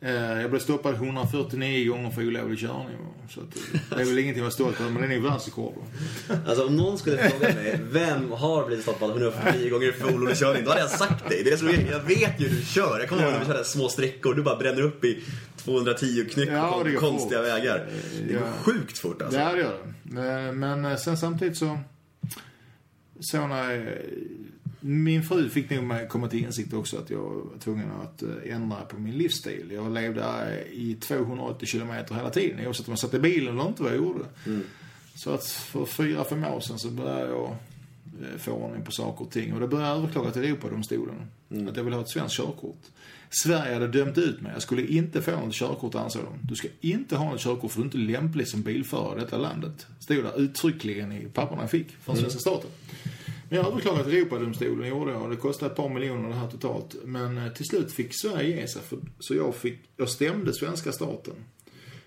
jag 0.00 0.50
blev 0.50 0.60
stoppad 0.60 0.94
149 0.94 1.88
gånger 1.92 2.10
för 2.10 2.26
olovlig 2.26 2.58
körning. 2.58 2.96
Så 3.30 3.40
eh, 3.40 3.46
det 3.96 4.02
är 4.02 4.04
väl 4.04 4.18
ingenting 4.18 4.40
att 4.40 4.44
vara 4.44 4.50
stolt 4.50 4.80
över, 4.80 4.90
men 4.90 5.02
det 5.08 5.14
är 5.14 5.20
nog 5.20 5.30
världsrekord. 5.30 5.74
Alltså 6.46 6.66
om 6.66 6.76
någon 6.76 6.98
skulle 6.98 7.18
fråga 7.30 7.54
mig, 7.54 7.80
vem 7.82 8.30
har 8.32 8.66
blivit 8.66 8.82
stoppad 8.84 9.10
149 9.10 9.70
gånger 9.70 9.92
för 9.92 10.14
olovlig 10.14 10.36
körning? 10.36 10.64
Då 10.64 10.70
hade 10.70 10.80
jag 10.82 10.90
sagt 10.90 11.28
dig. 11.28 11.42
Det 11.44 11.48
är 11.48 11.52
det 11.52 11.58
som 11.58 11.68
jag 11.90 12.00
vet 12.00 12.40
ju 12.40 12.48
hur 12.48 12.56
du 12.56 12.62
kör. 12.64 12.98
Jag 13.00 13.08
kommer 13.08 13.22
ihåg 13.22 13.32
när 13.32 13.40
vi 13.40 13.46
körde 13.46 13.64
små 13.64 13.88
sträckor. 13.88 14.34
Du 14.34 14.42
bara 14.42 14.56
bränner 14.56 14.82
upp 14.82 15.04
i 15.04 15.22
210 15.56 16.24
knyck 16.32 16.48
Ja, 16.48 16.84
på 16.84 17.00
konstiga 17.00 17.38
fort. 17.40 17.48
vägar. 17.48 17.86
Det 18.26 18.32
går 18.32 18.42
Ja. 18.42 18.52
sjukt 18.62 18.98
fort 18.98 19.22
alltså. 19.22 19.38
Ja, 19.38 19.52
det 19.52 19.58
gör 19.58 19.78
det. 20.02 20.20
Eh, 20.46 20.52
Men 20.52 20.84
eh, 20.84 20.96
sen 20.96 21.16
samtidigt 21.18 21.56
så... 21.56 21.78
Så 23.20 23.46
när... 23.46 24.02
Min 24.80 25.22
fru 25.22 25.48
fick 25.48 25.70
nog 25.70 26.08
komma 26.08 26.28
till 26.28 26.38
insikt 26.38 26.72
också 26.72 26.98
att 26.98 27.10
jag 27.10 27.20
var 27.20 27.58
tvungen 27.58 27.90
att 28.02 28.22
eh, 28.22 28.54
ändra 28.54 28.76
på 28.76 28.98
min 29.00 29.18
livsstil. 29.18 29.70
Jag 29.74 29.92
levde 29.92 30.24
i 30.72 30.94
280 30.94 31.66
kilometer 31.66 32.14
hela 32.14 32.30
tiden. 32.30 32.66
Oavsett 32.66 32.88
om 32.88 32.92
jag 32.92 32.98
satt 32.98 33.14
i 33.14 33.18
bilen 33.18 33.54
eller 33.54 33.68
inte 33.68 33.82
vad 33.82 33.92
jag 33.92 33.98
gjorde. 33.98 34.24
Så 35.14 35.30
att 35.30 35.44
för 35.46 35.84
fyra, 35.84 36.24
fem 36.24 36.44
år 36.44 36.60
sedan 36.60 36.78
så 36.78 36.90
började 36.90 37.30
jag 37.30 37.56
eh, 38.22 38.38
få 38.38 38.52
ordning 38.52 38.84
på 38.84 38.92
saker 38.92 39.24
och 39.24 39.30
ting. 39.30 39.54
Och 39.54 39.60
då 39.60 39.66
började 39.66 39.88
jag 39.88 39.98
överklaga 39.98 40.30
till 40.30 40.44
Europadomstolen. 40.44 41.16
Att 41.68 41.76
jag 41.76 41.84
vill 41.84 41.92
ha 41.92 42.00
ett 42.00 42.10
svenskt 42.10 42.36
körkort. 42.36 42.82
Sverige 43.30 43.74
hade 43.74 43.88
dömt 43.88 44.18
ut 44.18 44.40
mig. 44.40 44.52
Jag 44.52 44.62
skulle 44.62 44.86
inte 44.86 45.22
få 45.22 45.30
något 45.30 45.54
körkort 45.54 45.94
ansåg 45.94 46.22
de. 46.24 46.48
Du 46.48 46.54
ska 46.54 46.68
inte 46.80 47.16
ha 47.16 47.30
något 47.30 47.40
körkort 47.40 47.72
för 47.72 47.78
du 47.78 47.82
är 47.82 47.86
inte 47.86 48.12
lämplig 48.12 48.48
som 48.48 48.62
bilförare 48.62 49.18
i 49.18 49.24
detta 49.24 49.38
landet. 49.38 49.86
Stod 50.00 50.24
där 50.24 50.40
uttryckligen 50.40 51.12
i 51.12 51.28
papperna 51.34 51.62
jag 51.62 51.70
fick 51.70 51.90
från 51.90 52.16
svenska 52.16 52.40
staten. 52.40 52.70
Men 53.48 53.58
jag 53.58 53.66
överklagade 53.66 54.04
till 54.04 54.14
Europadomstolen 54.18 54.88
gjorde 54.88 55.12
jag. 55.12 55.30
Det 55.30 55.36
kostade 55.36 55.70
ett 55.70 55.76
par 55.76 55.88
miljoner 55.88 56.28
det 56.28 56.34
här 56.34 56.50
totalt. 56.50 56.96
Men 57.04 57.38
eh, 57.38 57.52
till 57.52 57.66
slut 57.66 57.92
fick 57.92 58.20
Sverige 58.20 58.60
ge 58.60 58.68
sig. 58.68 58.82
Så 59.18 59.34
jag 59.34 59.54
fick, 59.54 59.78
jag 59.96 60.08
stämde 60.08 60.54
svenska 60.54 60.92
staten. 60.92 61.34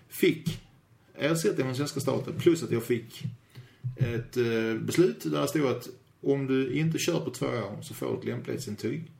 Fick 0.08 0.60
ersättning 1.14 1.66
från 1.66 1.76
svenska 1.76 2.00
staten 2.00 2.34
plus 2.38 2.62
att 2.62 2.70
jag 2.70 2.82
fick 2.82 3.22
ett 3.96 4.36
eh, 4.36 4.74
beslut 4.80 5.22
där 5.22 5.40
det 5.40 5.48
stod 5.48 5.66
att 5.66 5.88
om 6.20 6.46
du 6.46 6.72
inte 6.72 6.98
kör 6.98 7.20
på 7.20 7.30
två 7.30 7.46
år 7.46 7.78
så 7.82 7.94
får 7.94 8.06
du 8.12 8.18
ett 8.18 8.24
lämplighetsintyg. 8.24 9.12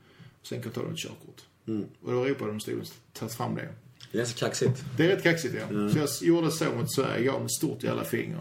Sen 0.43 0.63
kan 0.63 0.73
du 0.73 0.75
ta 0.75 0.83
dig 0.83 0.93
ett 0.93 0.99
körkort. 0.99 1.43
Och 2.03 2.11
det 2.11 2.17
var 2.17 2.27
Europadomstolen 2.27 2.85
som 2.85 2.97
tagit 3.13 3.35
fram 3.35 3.55
det. 3.55 3.69
Det 4.13 4.19
är 4.19 4.23
ganska 4.23 4.47
kaxigt. 4.47 4.85
Det 4.97 5.05
är 5.05 5.09
rätt 5.09 5.23
kaxigt 5.23 5.55
ja. 5.55 5.89
Så 5.91 5.99
jag 5.99 6.09
gjorde 6.29 6.51
så 6.51 6.65
mot 6.65 6.95
Sverige, 6.95 7.25
gav 7.25 7.35
dem 7.35 7.45
ett 7.45 7.53
stort 7.53 7.83
jävla 7.83 8.05
finger. 8.05 8.37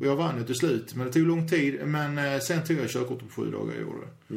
Och 0.00 0.06
jag 0.06 0.16
vann 0.16 0.38
ju 0.38 0.44
till 0.44 0.54
slut, 0.54 0.94
men 0.94 1.06
det 1.06 1.12
tog 1.12 1.26
lång 1.26 1.48
tid. 1.48 1.80
Men 1.84 2.18
eh, 2.18 2.38
sen 2.40 2.64
tog 2.64 2.76
jag 2.76 2.90
körkort 2.90 3.18
på 3.18 3.28
sju 3.28 3.50
dagar, 3.50 3.72
jag 3.72 3.82
gjorde 3.82 3.98
det. 4.00 4.34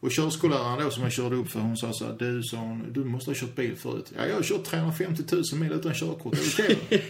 Och 0.00 0.10
körskolläraren 0.10 0.84
då 0.84 0.90
som 0.90 1.02
jag 1.02 1.12
körde 1.12 1.36
upp 1.36 1.50
för, 1.50 1.60
hon 1.60 1.76
sa 1.76 1.92
så 1.92 2.04
här, 2.04 2.16
du 2.18 2.42
sa 2.42 2.56
hon, 2.56 2.92
du 2.92 3.04
måste 3.04 3.30
ha 3.30 3.34
kört 3.34 3.56
bil 3.56 3.76
förut. 3.76 4.12
Ja, 4.16 4.26
jag 4.26 4.34
har 4.34 4.42
kört 4.42 4.64
350 4.64 5.22
000 5.32 5.42
mil 5.60 5.72
utan 5.72 5.94
körkort, 5.94 6.34
är 6.34 6.38
det 6.38 6.76
okej? 6.88 7.02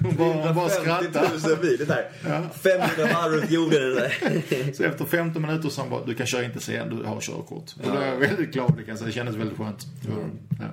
hon 0.02 0.16
bara, 0.16 0.46
hon 0.46 0.54
bara 0.54 0.68
skrattade. 0.68 1.28
50 1.28 1.48
000 1.48 1.58
mil, 1.62 1.76
det 1.78 1.84
där. 1.84 2.10
500 2.62 3.14
varv 3.14 3.32
runt 3.32 3.50
jorden 3.50 3.80
det 3.80 3.94
där. 3.94 4.72
Så 4.72 4.84
efter 4.84 5.04
15 5.04 5.42
minuter 5.42 5.68
sa 5.68 5.82
hon 5.82 5.90
bara, 5.90 6.04
du 6.04 6.14
kan 6.14 6.26
köra 6.26 6.44
inte 6.44 6.60
sen, 6.60 6.96
du 6.96 7.04
har 7.04 7.20
körkort. 7.20 7.74
Och 7.82 7.92
då 7.92 7.98
är 7.98 8.06
jag 8.06 8.16
väldigt 8.16 8.52
glad, 8.52 8.72
det 8.76 8.82
kan 8.82 8.88
jag 8.88 8.98
säga. 8.98 9.06
Det 9.06 9.12
kändes 9.12 9.36
väldigt 9.36 9.58
skönt. 9.58 9.86
Ja. 10.58 10.64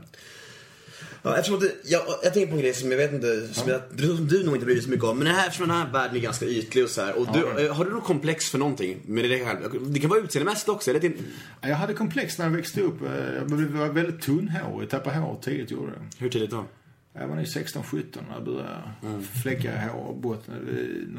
Ja, 1.24 1.38
eftersom 1.38 1.58
att 1.58 1.64
jag, 1.84 2.02
jag 2.24 2.34
tänker 2.34 2.48
på 2.48 2.56
en 2.56 2.62
grej 2.62 2.74
som 2.74 2.92
jag 2.92 2.98
vet 2.98 3.14
inte, 3.14 3.48
som, 3.54 3.70
jag, 3.70 3.82
du, 3.94 4.08
som 4.16 4.28
du 4.28 4.44
nog 4.44 4.56
inte 4.56 4.66
bryr 4.66 4.76
dig 4.76 4.84
så 4.84 4.90
mycket 4.90 5.06
om. 5.06 5.18
Men 5.18 5.28
det 5.28 5.34
här, 5.34 5.48
eftersom 5.48 5.68
den 5.68 5.78
här 5.78 5.92
världen 5.92 6.16
är 6.16 6.20
ganska 6.20 6.46
ytlig 6.46 6.84
och 6.84 6.90
så 6.90 7.02
här. 7.02 7.20
Och 7.20 7.28
du, 7.34 7.66
eh, 7.66 7.74
har 7.76 7.86
du 7.86 7.92
något 7.92 8.04
komplex 8.04 8.50
för 8.50 8.58
någonting 8.58 8.98
med 9.06 9.24
dig 9.30 9.46
själv? 9.46 9.92
Det 9.94 10.00
kan 10.00 10.10
vara 10.10 10.20
utseendemässigt 10.20 10.70
också. 10.70 10.90
Eller 10.90 11.00
din, 11.00 11.18
Jag 11.62 11.76
hade 11.76 11.94
komplex 11.94 12.38
när 12.38 12.46
jag 12.46 12.52
växte 12.52 12.82
upp. 12.82 13.02
Eh, 13.02 13.34
Jag 13.36 13.48
blev- 13.48 13.72
var 13.78 13.88
väldigt 13.88 14.22
tunnhårig, 14.22 14.90
tappade 14.90 15.18
hår 15.18 15.40
tidigt 15.42 15.72
gjorde 15.72 15.92
jag. 15.92 16.02
hur 16.24 16.30
tidigt 16.30 16.52
då? 16.52 16.66
Jag 17.14 17.28
var 17.28 17.36
nog 17.36 17.46
16-17 17.48 18.24
när 18.28 18.36
jag 18.36 18.44
började 18.46 19.24
fläcka 19.44 19.72
hår 19.94 20.14
botten. 20.16 20.54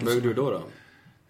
Vad 0.03 0.15
gjorde 0.15 0.29
du 0.29 0.35
då? 0.35 0.51
då? 0.51 0.63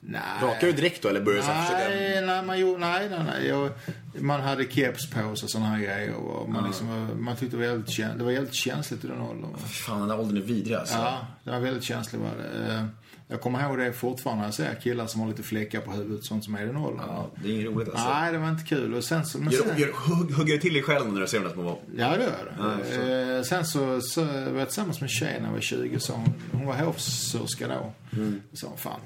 Nej. 0.00 0.20
Rakade 0.42 0.66
du 0.66 0.72
direkt 0.72 1.02
då 1.02 1.08
eller 1.08 1.20
började 1.20 1.42
du 1.46 1.62
försöka? 1.62 1.88
Nej, 1.88 2.26
nej, 2.26 2.42
man 2.44 2.60
gjorde, 2.60 2.80
nej, 2.80 3.08
nej, 3.10 3.20
nej. 3.26 3.48
Jag, 3.48 3.70
man 4.20 4.40
hade 4.40 4.64
keps 4.64 5.10
på 5.10 5.20
sig 5.36 5.44
och 5.46 5.50
sådana 5.50 5.66
här 5.68 5.78
grejer. 5.78 6.14
Och 6.14 6.48
man, 6.50 6.64
liksom, 6.66 6.88
var- 6.88 7.14
man 7.14 7.36
tyckte 7.36 7.56
det 7.56 7.76
var 7.76 7.82
käns- 7.86 8.18
det 8.18 8.24
var 8.24 8.30
jävligt 8.30 8.54
känsligt 8.54 9.04
i 9.04 9.08
den 9.08 9.20
åldern. 9.20 9.56
Fan, 9.58 9.98
den 10.00 10.08
där 10.08 10.20
åldern 10.20 10.36
är 10.36 10.40
vidrig 10.40 10.76
alltså. 10.76 10.94
Ja, 10.98 11.18
det 11.44 11.50
var 11.50 11.58
väldigt 11.60 11.84
känsligt 11.84 12.22
var 12.22 12.30
det. 12.42 12.74
Eh, 12.74 12.84
Jag 13.28 13.40
kommer 13.40 13.62
ihåg 13.68 13.78
det 13.78 13.92
fortfarande 13.92 14.40
när 14.40 14.46
jag 14.48 14.54
ser 14.54 14.74
killar 14.82 15.06
som 15.06 15.20
har 15.20 15.28
lite 15.28 15.42
fläckar 15.42 15.80
på 15.80 15.90
huvudet, 15.92 16.24
sånt 16.24 16.44
som 16.44 16.54
är 16.54 16.62
i 16.62 16.66
den 16.66 16.76
åldern. 16.76 17.04
Ja, 17.08 17.30
det 17.42 17.48
är 17.48 17.52
inget 17.54 17.66
roligt 17.66 17.88
alltså. 17.88 18.08
Nej, 18.08 18.32
det 18.32 18.38
var 18.38 18.48
inte 18.48 18.64
kul. 18.64 18.94
Och 18.94 19.04
sen 19.04 19.26
så, 19.26 19.38
men 19.38 19.52
Gör, 19.52 19.62
sen, 19.62 19.78
gör, 19.78 19.92
hugg, 19.92 20.32
hugger 20.32 20.54
det 20.54 20.60
till 20.60 20.76
i 20.76 20.82
själen 20.82 21.14
när 21.14 21.20
du 21.20 21.26
ser 21.26 21.38
de 21.38 21.44
där 21.44 21.52
små 21.54 21.62
vapen? 21.62 21.94
Ja, 21.96 22.16
det 22.16 22.22
gör 22.22 22.54
det. 22.96 23.36
eh, 23.36 23.42
sen 23.42 23.64
så, 23.64 24.00
så 24.00 24.24
var 24.24 24.58
jag 24.58 24.68
tillsammans 24.68 25.00
med 25.00 25.06
en 25.08 25.10
tjej 25.12 25.36
när 25.40 25.46
jag 25.46 25.52
var 25.54 25.60
20. 25.60 26.00
Så 26.00 26.12
hon, 26.12 26.34
hon 26.52 26.66
var 26.66 26.74
hovsörska 26.74 27.68
då. 27.68 27.92
Mm. 28.18 28.40
Så 28.52 28.66
hon, 28.66 28.78
fan 28.78 29.00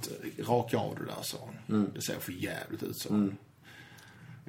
raka 0.46 0.76
av 0.78 0.94
det 0.98 1.04
där, 1.04 1.22
sa 1.22 1.36
hon. 1.66 1.90
Det 1.94 2.02
ser 2.02 2.14
för 2.20 2.32
jävligt 2.32 2.82
ut, 2.82 2.96
sa 2.98 3.08
hon. 3.08 3.22
Mm. 3.22 3.36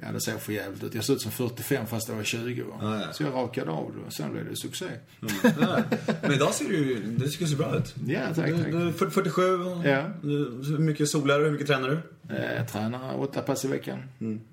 Ja, 0.02 0.12
det 0.12 0.20
ser 0.20 0.38
för 0.38 0.52
jävligt 0.52 0.84
ut. 0.84 0.94
Jag 0.94 1.04
såg 1.04 1.16
ut 1.16 1.22
som 1.22 1.32
45 1.32 1.86
fast 1.86 2.08
jag 2.08 2.16
var 2.16 2.22
20. 2.22 2.62
Va? 2.62 2.78
Ja, 2.82 3.00
ja. 3.00 3.12
Så 3.12 3.22
jag 3.22 3.34
rakade 3.34 3.70
av 3.70 3.92
det 3.96 4.06
och 4.06 4.12
sen 4.12 4.32
blev 4.32 4.48
det 4.50 4.56
succé. 4.56 4.84
Ja. 5.20 5.82
Men 6.22 6.32
idag 6.32 6.54
ser 6.54 6.68
du 6.68 6.94
det 7.18 7.28
ser 7.30 7.56
bra 7.56 7.76
ut. 7.76 7.94
Ja, 8.06 8.20
tack, 8.34 8.46
Du, 8.46 8.58
tack. 8.62 8.72
du 8.72 8.92
40 8.92 9.10
47, 9.10 9.42
Ja. 9.84 10.04
Du- 10.22 10.62
hur 10.68 10.78
mycket 10.78 11.08
solar 11.08 11.38
du, 11.38 11.44
hur 11.44 11.52
mycket 11.52 11.66
tränar 11.66 11.88
du? 11.88 12.34
Eh, 12.36 12.54
Jag 12.56 12.68
tränar 12.68 13.20
åtta 13.20 13.42
pass 13.42 13.64
i 13.64 13.68
veckan. 13.68 13.98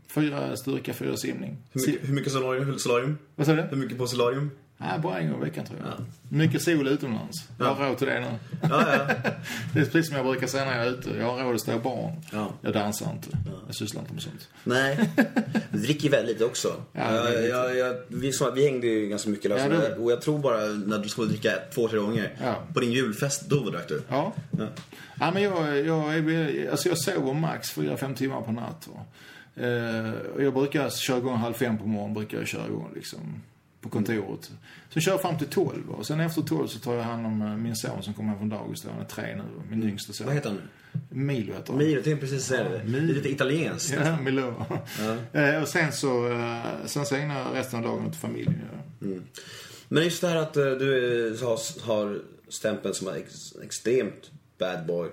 Fyra 0.07 0.55
styrka, 0.57 0.93
fyra 0.93 1.17
simning. 1.17 1.49
Mm. 1.49 1.61
Hur 1.73 1.81
mycket, 1.87 2.09
hur 2.09 2.13
mycket 2.13 2.31
solarium? 2.33 2.79
solarium? 2.79 3.17
Vad 3.35 3.47
sa 3.47 3.53
du? 3.55 3.61
Hur 3.61 3.77
mycket 3.77 3.97
på 3.97 4.07
solarium? 4.07 4.51
Nej, 4.77 4.99
bara 4.99 5.19
en 5.19 5.31
gång 5.31 5.41
i 5.41 5.43
veckan 5.45 5.65
tror 5.65 5.79
jag. 5.79 6.05
Mycket 6.29 6.61
sol 6.61 6.87
utomlands. 6.87 7.49
Jag 7.59 7.65
har 7.75 7.87
råd 7.89 7.97
till 7.97 8.07
det 8.07 8.19
nu. 8.19 8.27
Ja, 8.61 8.69
ja. 8.97 9.07
Det 9.73 9.79
är 9.79 9.85
precis 9.85 10.07
som 10.07 10.15
jag 10.17 10.25
brukar 10.25 10.47
säga 10.47 10.65
när 10.65 10.77
jag 10.77 10.87
är 10.87 10.91
ute. 10.91 11.09
Jag 11.17 11.25
har 11.37 11.43
råd 11.43 11.55
att 11.55 11.61
stå 11.61 11.79
barn. 11.79 12.13
Ja. 12.31 12.49
Jag 12.61 12.73
dansar 12.73 13.11
inte. 13.11 13.37
Jag 13.65 13.75
sysslar 13.75 14.01
inte 14.01 14.13
med 14.13 14.21
sånt. 14.23 14.47
Nej, 14.63 15.09
du 15.71 15.77
dricker 15.77 16.09
väldigt 16.09 16.33
lite 16.33 16.45
också. 16.45 16.67
Ja, 16.91 17.31
jag, 17.31 17.47
jag, 17.49 17.77
jag, 17.77 17.95
vi, 18.07 18.31
så, 18.33 18.51
vi 18.51 18.63
hängde 18.65 18.87
ju 18.87 19.07
ganska 19.09 19.29
mycket 19.29 19.51
Ja, 19.51 19.59
så 19.63 19.69
det- 19.69 19.95
och 19.95 20.11
jag 20.11 20.21
tror 20.21 20.39
bara 20.39 20.65
när 20.65 20.97
du 20.97 21.09
skulle 21.09 21.27
dricka 21.27 21.51
två, 21.75 21.87
tre 21.87 21.99
gånger. 21.99 22.33
Ja. 22.43 22.55
På 22.73 22.79
din 22.79 22.91
julfest, 22.91 23.49
då 23.49 23.69
drack 23.69 23.87
du. 23.87 24.01
Ja. 24.09 24.33
Ja. 24.59 24.67
Ja, 25.19 25.31
men 25.31 25.43
jag, 25.43 25.77
jag, 25.85 26.67
alltså 26.71 26.89
jag 26.89 26.97
sover 26.97 27.33
max 27.33 27.77
4-5 27.77 28.15
timmar 28.15 28.41
på 28.41 28.51
natt. 28.51 28.87
Va? 28.93 28.99
Eh, 29.65 30.11
och 30.35 30.43
jag 30.43 30.53
brukar 30.53 30.89
köra 30.89 31.17
igång 31.17 31.35
halv 31.37 31.53
fem 31.53 31.77
på 31.77 31.87
morgonen, 31.87 32.13
brukar 32.13 32.37
jag 32.37 32.47
köra 32.47 32.67
igång 32.67 32.91
liksom 32.95 33.19
på 33.85 33.89
kontoret. 33.97 34.51
Så 34.89 34.99
kör 34.99 35.11
jag 35.11 35.21
fram 35.21 35.37
till 35.37 35.47
12 35.47 35.87
va? 35.87 35.93
och 35.95 36.05
sen 36.07 36.19
efter 36.19 36.41
12 36.41 36.67
så 36.67 36.79
tar 36.79 36.93
jag 36.95 37.03
hand 37.03 37.25
om 37.25 37.41
eh, 37.41 37.55
min 37.57 37.75
son 37.75 38.03
som 38.03 38.13
kommer 38.13 38.29
hem 38.29 38.37
från 38.39 38.49
dagis 38.49 38.81
då. 38.81 38.89
Han 38.91 39.01
är 39.01 39.05
tre 39.05 39.35
nu, 39.35 39.43
min 39.69 39.89
yngsta 39.89 40.13
son. 40.13 40.27
Vad 40.27 40.35
heter 40.35 40.49
han? 40.49 40.59
Milo 41.09 41.53
heter 41.53 41.67
han. 41.73 41.77
Milo, 41.77 42.01
tänkte 42.01 42.25
precis 42.27 42.45
säga 42.45 42.63
det. 42.69 42.81
Det 42.85 42.97
är 42.97 43.01
lite 43.01 43.29
italienskt. 43.31 43.95
Ja, 44.05 44.17
Milo. 44.21 44.65
Eh, 45.33 45.61
och 45.61 45.67
sen 45.67 45.91
så, 45.91 46.31
eh, 46.31 46.61
sen 46.85 47.05
så 47.05 47.15
ägnar 47.15 47.39
jag 47.39 47.47
resten 47.55 47.79
av 47.79 47.85
dagen 47.85 48.05
åt 48.07 48.15
familjen. 48.15 48.61
Ja. 48.99 49.07
Men 49.87 50.03
just 50.03 50.21
det 50.21 50.27
här 50.27 50.35
att 50.35 50.53
du 50.53 51.37
har, 51.41 51.85
har 51.85 52.19
stämpeln 52.49 52.93
som 52.93 53.07
ex, 53.07 53.53
extremt 53.63 54.31
bad 54.59 54.85
boy. 54.85 55.09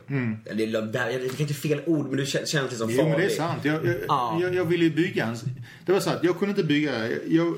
Eller, 0.46 0.66
eller 0.66 0.82
det 0.92 0.98
är 0.98 1.40
inte 1.40 1.54
fel 1.54 1.80
ord, 1.86 2.06
men 2.08 2.16
du 2.16 2.24
kän- 2.24 2.46
känns 2.46 2.70
liksom 2.70 2.88
farlig. 2.88 2.98
Jo, 2.98 3.08
men 3.08 3.18
det 3.20 3.24
är 3.26 3.28
sant. 3.36 3.64
Jag, 3.64 3.86
jag, 3.86 3.94
Ja. 4.08 4.38
jag, 4.42 4.54
jag 4.54 4.64
ville 4.64 4.84
ju 4.84 4.90
bygga 4.94 5.24
en... 5.26 5.36
Det 5.86 5.92
var 5.92 6.00
så 6.00 6.10
att 6.10 6.24
jag 6.24 6.38
kunde 6.38 6.50
inte 6.50 6.64
bygga... 6.64 7.08
Jag, 7.26 7.54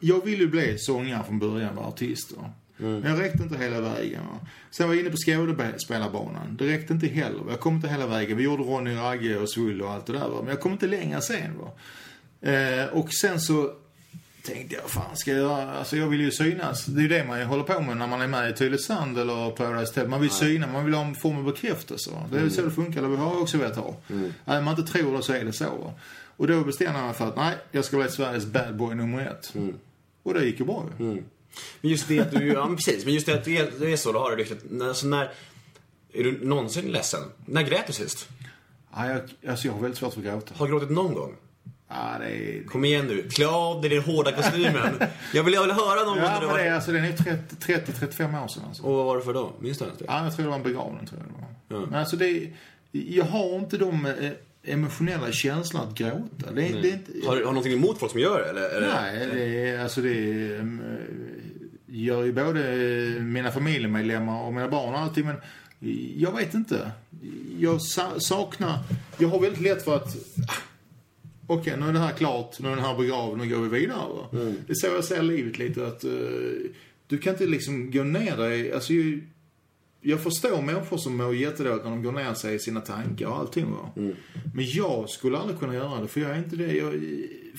jag 0.00 0.24
ville 0.24 0.42
ju 0.42 0.48
bli 0.48 0.78
sångare 0.78 1.24
från 1.24 1.38
början, 1.38 1.76
var 1.76 1.84
artist. 1.84 2.32
Va? 2.32 2.50
Men 2.76 3.04
jag 3.04 3.20
räckte 3.20 3.42
inte 3.42 3.58
hela 3.58 3.80
vägen. 3.80 4.20
Va? 4.20 4.48
Sen 4.70 4.88
var 4.88 4.94
jag 4.94 5.00
inne 5.00 5.10
på 5.10 5.16
skådespelarbanan. 5.16 6.56
Det 6.58 6.66
räckte 6.66 6.92
inte 6.92 7.06
heller. 7.06 7.40
Jag 7.48 7.60
kom 7.60 7.74
inte 7.74 7.88
hela 7.88 8.06
vägen. 8.06 8.36
Vi 8.36 8.42
gjorde 8.42 8.62
Ronny 8.62 8.94
Ragge 8.94 9.36
och 9.36 9.50
Svull 9.50 9.82
och 9.82 9.90
allt 9.90 10.06
det 10.06 10.12
där. 10.12 10.28
Va? 10.28 10.36
Men 10.38 10.48
jag 10.48 10.60
kom 10.60 10.72
inte 10.72 10.86
längre 10.86 11.20
sen. 11.20 11.58
Va? 11.58 11.70
Eh, 12.50 12.86
och 12.86 13.12
sen 13.12 13.40
så 13.40 13.72
tänkte 14.42 14.74
jag, 14.74 14.90
fan 14.90 15.16
ska 15.16 15.32
jag? 15.32 15.60
Alltså 15.60 15.96
jag 15.96 16.06
vill 16.06 16.20
ju 16.20 16.30
synas. 16.30 16.84
Det 16.84 17.00
är 17.00 17.02
ju 17.02 17.08
det 17.08 17.24
man 17.24 17.42
håller 17.42 17.64
på 17.64 17.80
med 17.80 17.96
när 17.96 18.06
man 18.06 18.20
är 18.20 18.26
med 18.26 18.50
i 18.50 18.54
Tylösand 18.54 19.18
eller 19.18 19.50
Paradise 19.50 19.90
Hotel. 19.90 20.08
Man 20.08 20.20
vill 20.20 20.30
synas, 20.30 20.70
man 20.72 20.84
vill 20.84 20.94
ha 20.94 21.04
en 21.04 21.14
form 21.14 21.36
av 21.36 21.44
bekräftelse. 21.44 22.10
Va? 22.10 22.24
Det 22.32 22.38
är 22.38 22.48
så 22.48 22.62
det 22.62 22.70
funkar, 22.70 23.02
det 23.02 23.08
har 23.08 23.32
jag 23.32 23.42
också 23.42 23.58
velat 23.58 23.76
ha. 23.76 23.96
Även 24.44 24.58
om 24.58 24.64
man 24.64 24.78
inte 24.78 24.92
tror 24.92 25.16
det 25.16 25.22
så 25.22 25.32
är 25.32 25.44
det 25.44 25.52
så. 25.52 25.64
Va? 25.64 25.92
Och 26.36 26.46
då 26.46 26.64
bestämde 26.64 26.98
jag 26.98 27.06
mig 27.06 27.14
för 27.14 27.28
att 27.28 27.36
nej, 27.36 27.54
jag 27.70 27.84
ska 27.84 27.96
bli 27.96 28.08
Sveriges 28.08 28.46
bad 28.46 28.76
boy 28.76 28.94
nummer 28.94 29.26
ett. 29.26 29.52
Och 30.22 30.34
det 30.34 30.44
gick 30.44 30.60
ju 30.60 30.66
bra 30.66 30.86
ju. 30.98 31.22
Men 31.80 31.90
just 31.90 32.08
det 32.08 32.20
att 32.20 32.30
du, 32.30 32.52
ja 32.52 32.66
men 32.66 32.76
precis, 32.76 33.04
men 33.04 33.14
just 33.14 33.26
det 33.26 33.34
att 33.34 33.44
du 33.44 33.56
är, 33.56 33.70
du 33.78 33.92
är 33.92 33.96
så, 33.96 34.12
då 34.12 34.18
har 34.18 34.30
du 34.30 34.36
ryktet. 34.36 34.82
Alltså 34.82 35.06
när, 35.06 35.30
är 36.12 36.24
du 36.24 36.44
någonsin 36.44 36.92
ledsen? 36.92 37.20
När 37.46 37.62
grät 37.62 37.86
du 37.86 37.92
sist? 37.92 38.28
Ja, 38.94 39.06
jag, 39.10 39.50
alltså 39.50 39.66
jag 39.66 39.74
har 39.74 39.80
väldigt 39.80 39.98
svårt 39.98 40.12
för 40.12 40.20
att 40.20 40.26
gråta. 40.26 40.54
Har 40.56 40.66
du 40.66 40.72
gråtit 40.72 40.90
någon 40.90 41.14
gång? 41.14 41.34
Ja, 41.88 42.16
det. 42.20 42.62
Kom 42.66 42.84
igen 42.84 43.06
nu, 43.06 43.28
klä 43.28 43.46
av 43.46 43.80
dig 43.80 43.90
den 43.90 44.02
hårda 44.02 44.32
kostymen. 44.32 45.02
jag, 45.34 45.44
vill, 45.44 45.54
jag 45.54 45.62
vill 45.62 45.72
höra 45.72 46.04
någon 46.04 46.06
gång 46.06 46.24
Ja, 46.24 46.30
när 46.30 46.40
du 46.40 46.46
men 46.46 46.56
det 46.56 46.62
är, 46.62 46.68
var... 46.68 46.74
alltså, 46.74 46.92
den 46.92 47.04
är 47.04 47.12
30-35 47.12 48.44
år 48.44 48.48
sedan 48.48 48.62
alltså. 48.68 48.82
Och 48.82 48.96
vad 48.96 49.06
var 49.06 49.16
det 49.16 49.22
för 49.22 49.34
då? 49.34 49.52
Minns 49.60 49.78
du 49.78 49.84
ens 49.84 49.98
det? 49.98 50.04
Ja, 50.08 50.24
jag 50.24 50.34
tror 50.34 50.44
det 50.44 50.50
var 50.50 50.56
en 50.56 50.62
begravning 50.62 51.06
tror 51.06 51.20
jag 51.20 51.28
det 51.28 51.74
var. 51.74 51.86
Men 51.86 52.00
alltså 52.00 52.16
det 52.16 52.50
jag 52.90 53.24
har 53.24 53.58
inte 53.58 53.78
de 53.78 54.06
eh, 54.06 54.30
emotionella 54.72 55.32
känslorna 55.32 55.84
att 55.86 55.94
gråta. 55.98 56.52
Det, 56.54 56.66
är- 56.68 56.82
det 56.82 56.90
är 56.90 56.92
inte... 56.92 57.26
Har, 57.28 57.36
du- 57.36 57.44
har 57.44 57.52
någonting 57.52 57.72
emot 57.72 57.98
folk 57.98 58.12
som 58.12 58.20
gör 58.20 58.38
det? 58.42 58.48
Eller, 58.50 58.76
eller? 58.76 58.88
Nej, 59.02 59.28
det 59.34 59.68
är, 59.70 59.82
alltså 59.82 60.00
det 60.00 60.10
är, 60.10 60.60
um, 60.60 60.80
gör 61.86 62.24
ju 62.24 62.32
både 62.32 62.60
mina 63.20 63.50
familjemedlemmar 63.50 64.42
och 64.42 64.52
mina 64.54 64.68
barn 64.68 64.94
och 64.94 65.00
allting 65.00 65.26
men 65.26 65.36
jag 66.16 66.36
vet 66.36 66.54
inte. 66.54 66.90
Jag 67.58 67.82
sa- 67.82 68.20
saknar, 68.20 68.78
jag 69.18 69.28
har 69.28 69.40
väldigt 69.40 69.60
lätt 69.62 69.84
för 69.84 69.96
att 69.96 70.16
ah, 70.48 70.54
Okej, 71.46 71.74
nu 71.80 71.88
är 71.88 71.92
det 71.92 71.98
här 71.98 72.12
klart, 72.12 72.60
nu 72.60 72.68
är 72.68 72.76
den 72.76 72.84
här 72.84 72.98
begravd, 72.98 73.38
nu 73.38 73.48
går 73.48 73.60
vi 73.68 73.80
vidare. 73.80 73.98
Va? 73.98 74.28
Det 74.66 74.72
är 74.72 74.74
så 74.74 74.86
jag 74.86 75.04
ser 75.04 75.22
livet 75.22 75.58
lite 75.58 75.86
att 75.86 76.04
eh, 76.04 76.10
du 77.06 77.18
kan 77.18 77.32
inte 77.32 77.46
liksom 77.46 77.90
gå 77.90 78.02
ner 78.02 78.36
dig, 78.36 78.72
alltså 78.72 78.92
jag, 80.00 80.22
förstår 80.22 80.62
människor 80.62 80.96
som 80.96 81.16
mår 81.16 81.34
jättedåligt 81.34 81.84
när 81.84 81.90
de 81.90 82.02
går 82.02 82.12
ner 82.12 82.34
sig 82.34 82.54
i 82.54 82.58
sina 82.58 82.80
tankar 82.80 83.26
och 83.26 83.36
allting 83.36 83.70
va. 83.70 83.90
Men 84.54 84.70
jag 84.70 85.10
skulle 85.10 85.38
aldrig 85.38 85.58
kunna 85.58 85.74
göra 85.74 86.00
det 86.00 86.08
för 86.08 86.20
jag 86.20 86.30
är 86.30 86.38
inte 86.38 86.56
det. 86.56 86.72
Jag 86.72 86.94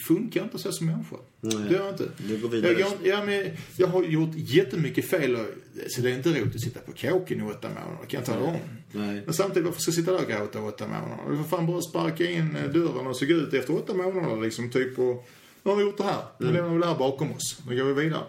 funkar 0.07 0.43
inte 0.43 0.57
så 0.57 0.71
som 0.71 0.87
människa. 0.87 1.15
Det 1.41 1.73
gör 1.73 1.85
jag 1.85 1.89
inte. 1.89 2.09
Du 2.17 2.37
går 2.37 2.49
vidare. 2.49 2.71
Jag, 2.71 2.81
går, 2.81 3.07
ja, 3.07 3.25
men 3.25 3.45
jag 3.77 3.87
har 3.87 4.03
gjort 4.03 4.29
jättemycket 4.35 5.09
fel 5.09 5.35
och, 5.35 5.45
så 5.89 6.01
det 6.01 6.11
är 6.11 6.15
inte 6.15 6.29
roligt 6.29 6.55
att 6.55 6.61
sitta 6.61 6.79
på 6.79 6.91
kåken 6.91 7.39
i 7.39 7.43
åtta 7.43 7.67
månader, 7.69 8.05
kan 8.07 8.19
jag 8.19 8.25
tala 8.25 8.45
om. 8.45 8.57
Nej. 8.91 9.21
Men 9.25 9.33
samtidigt, 9.33 9.65
varför 9.65 9.81
ska 9.81 9.89
jag 9.89 9.95
sitta 9.95 10.11
där 10.11 10.21
och 10.23 10.29
gråta 10.29 10.59
i 10.59 10.61
åtta 10.61 10.87
månader? 10.87 11.31
Du 11.31 11.37
får 11.37 11.43
fan 11.43 11.67
bara 11.67 11.81
sparka 11.81 12.29
in 12.31 12.55
eh, 12.55 12.71
dörren 12.71 13.07
och 13.07 13.17
se 13.17 13.25
ut 13.25 13.53
efter 13.53 13.75
åtta 13.75 13.93
månader 13.93 14.41
liksom, 14.41 14.69
typ 14.69 14.99
och 14.99 15.29
nu 15.63 15.71
har 15.71 15.75
vi 15.75 15.83
gjort 15.83 15.97
det 15.97 16.03
här. 16.03 16.23
Nu 16.37 16.51
lämnar 16.51 16.73
vi 16.73 16.79
det 16.79 16.85
här 16.85 16.97
bakom 16.97 17.31
oss. 17.31 17.61
Nu 17.67 17.77
går 17.77 17.93
vi 17.93 18.03
vidare. 18.03 18.23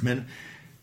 Men 0.00 0.22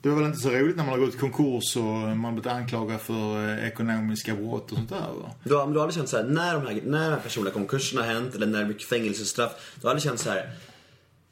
det 0.03 0.09
var 0.09 0.15
väl 0.15 0.25
inte 0.25 0.37
så 0.39 0.49
roligt 0.49 0.75
när 0.75 0.83
man 0.83 0.99
har 0.99 1.05
gått 1.05 1.15
i 1.15 1.17
konkurs 1.17 1.75
och 1.77 1.83
man 2.17 2.33
blivit 2.35 2.51
anklagad 2.51 3.01
för 3.01 3.49
eh, 3.49 3.67
ekonomiska 3.67 4.35
brott 4.35 4.71
och 4.71 4.77
sånt 4.77 4.89
där 4.89 4.99
va? 4.99 5.31
Du, 5.43 5.55
har- 5.55 5.65
men 5.65 5.73
du 5.73 5.79
har 5.79 5.83
aldrig 5.87 5.95
känt 5.97 6.09
så 6.09 6.17
här, 6.17 6.23
när 6.23 6.53
de 6.53 6.65
här, 6.67 6.81
när 6.85 7.03
de 7.09 7.13
här 7.15 7.19
personliga 7.19 7.53
konkurserna 7.53 8.01
har 8.01 8.13
hänt 8.13 8.35
eller 8.35 8.47
när 8.47 8.59
det 8.59 8.65
blir 8.65 8.77
fängelsestraff. 8.77 9.51
Du 9.81 9.87
har 9.87 9.89
aldrig 9.91 10.03
känt 10.03 10.19
så 10.19 10.29
här, 10.29 10.51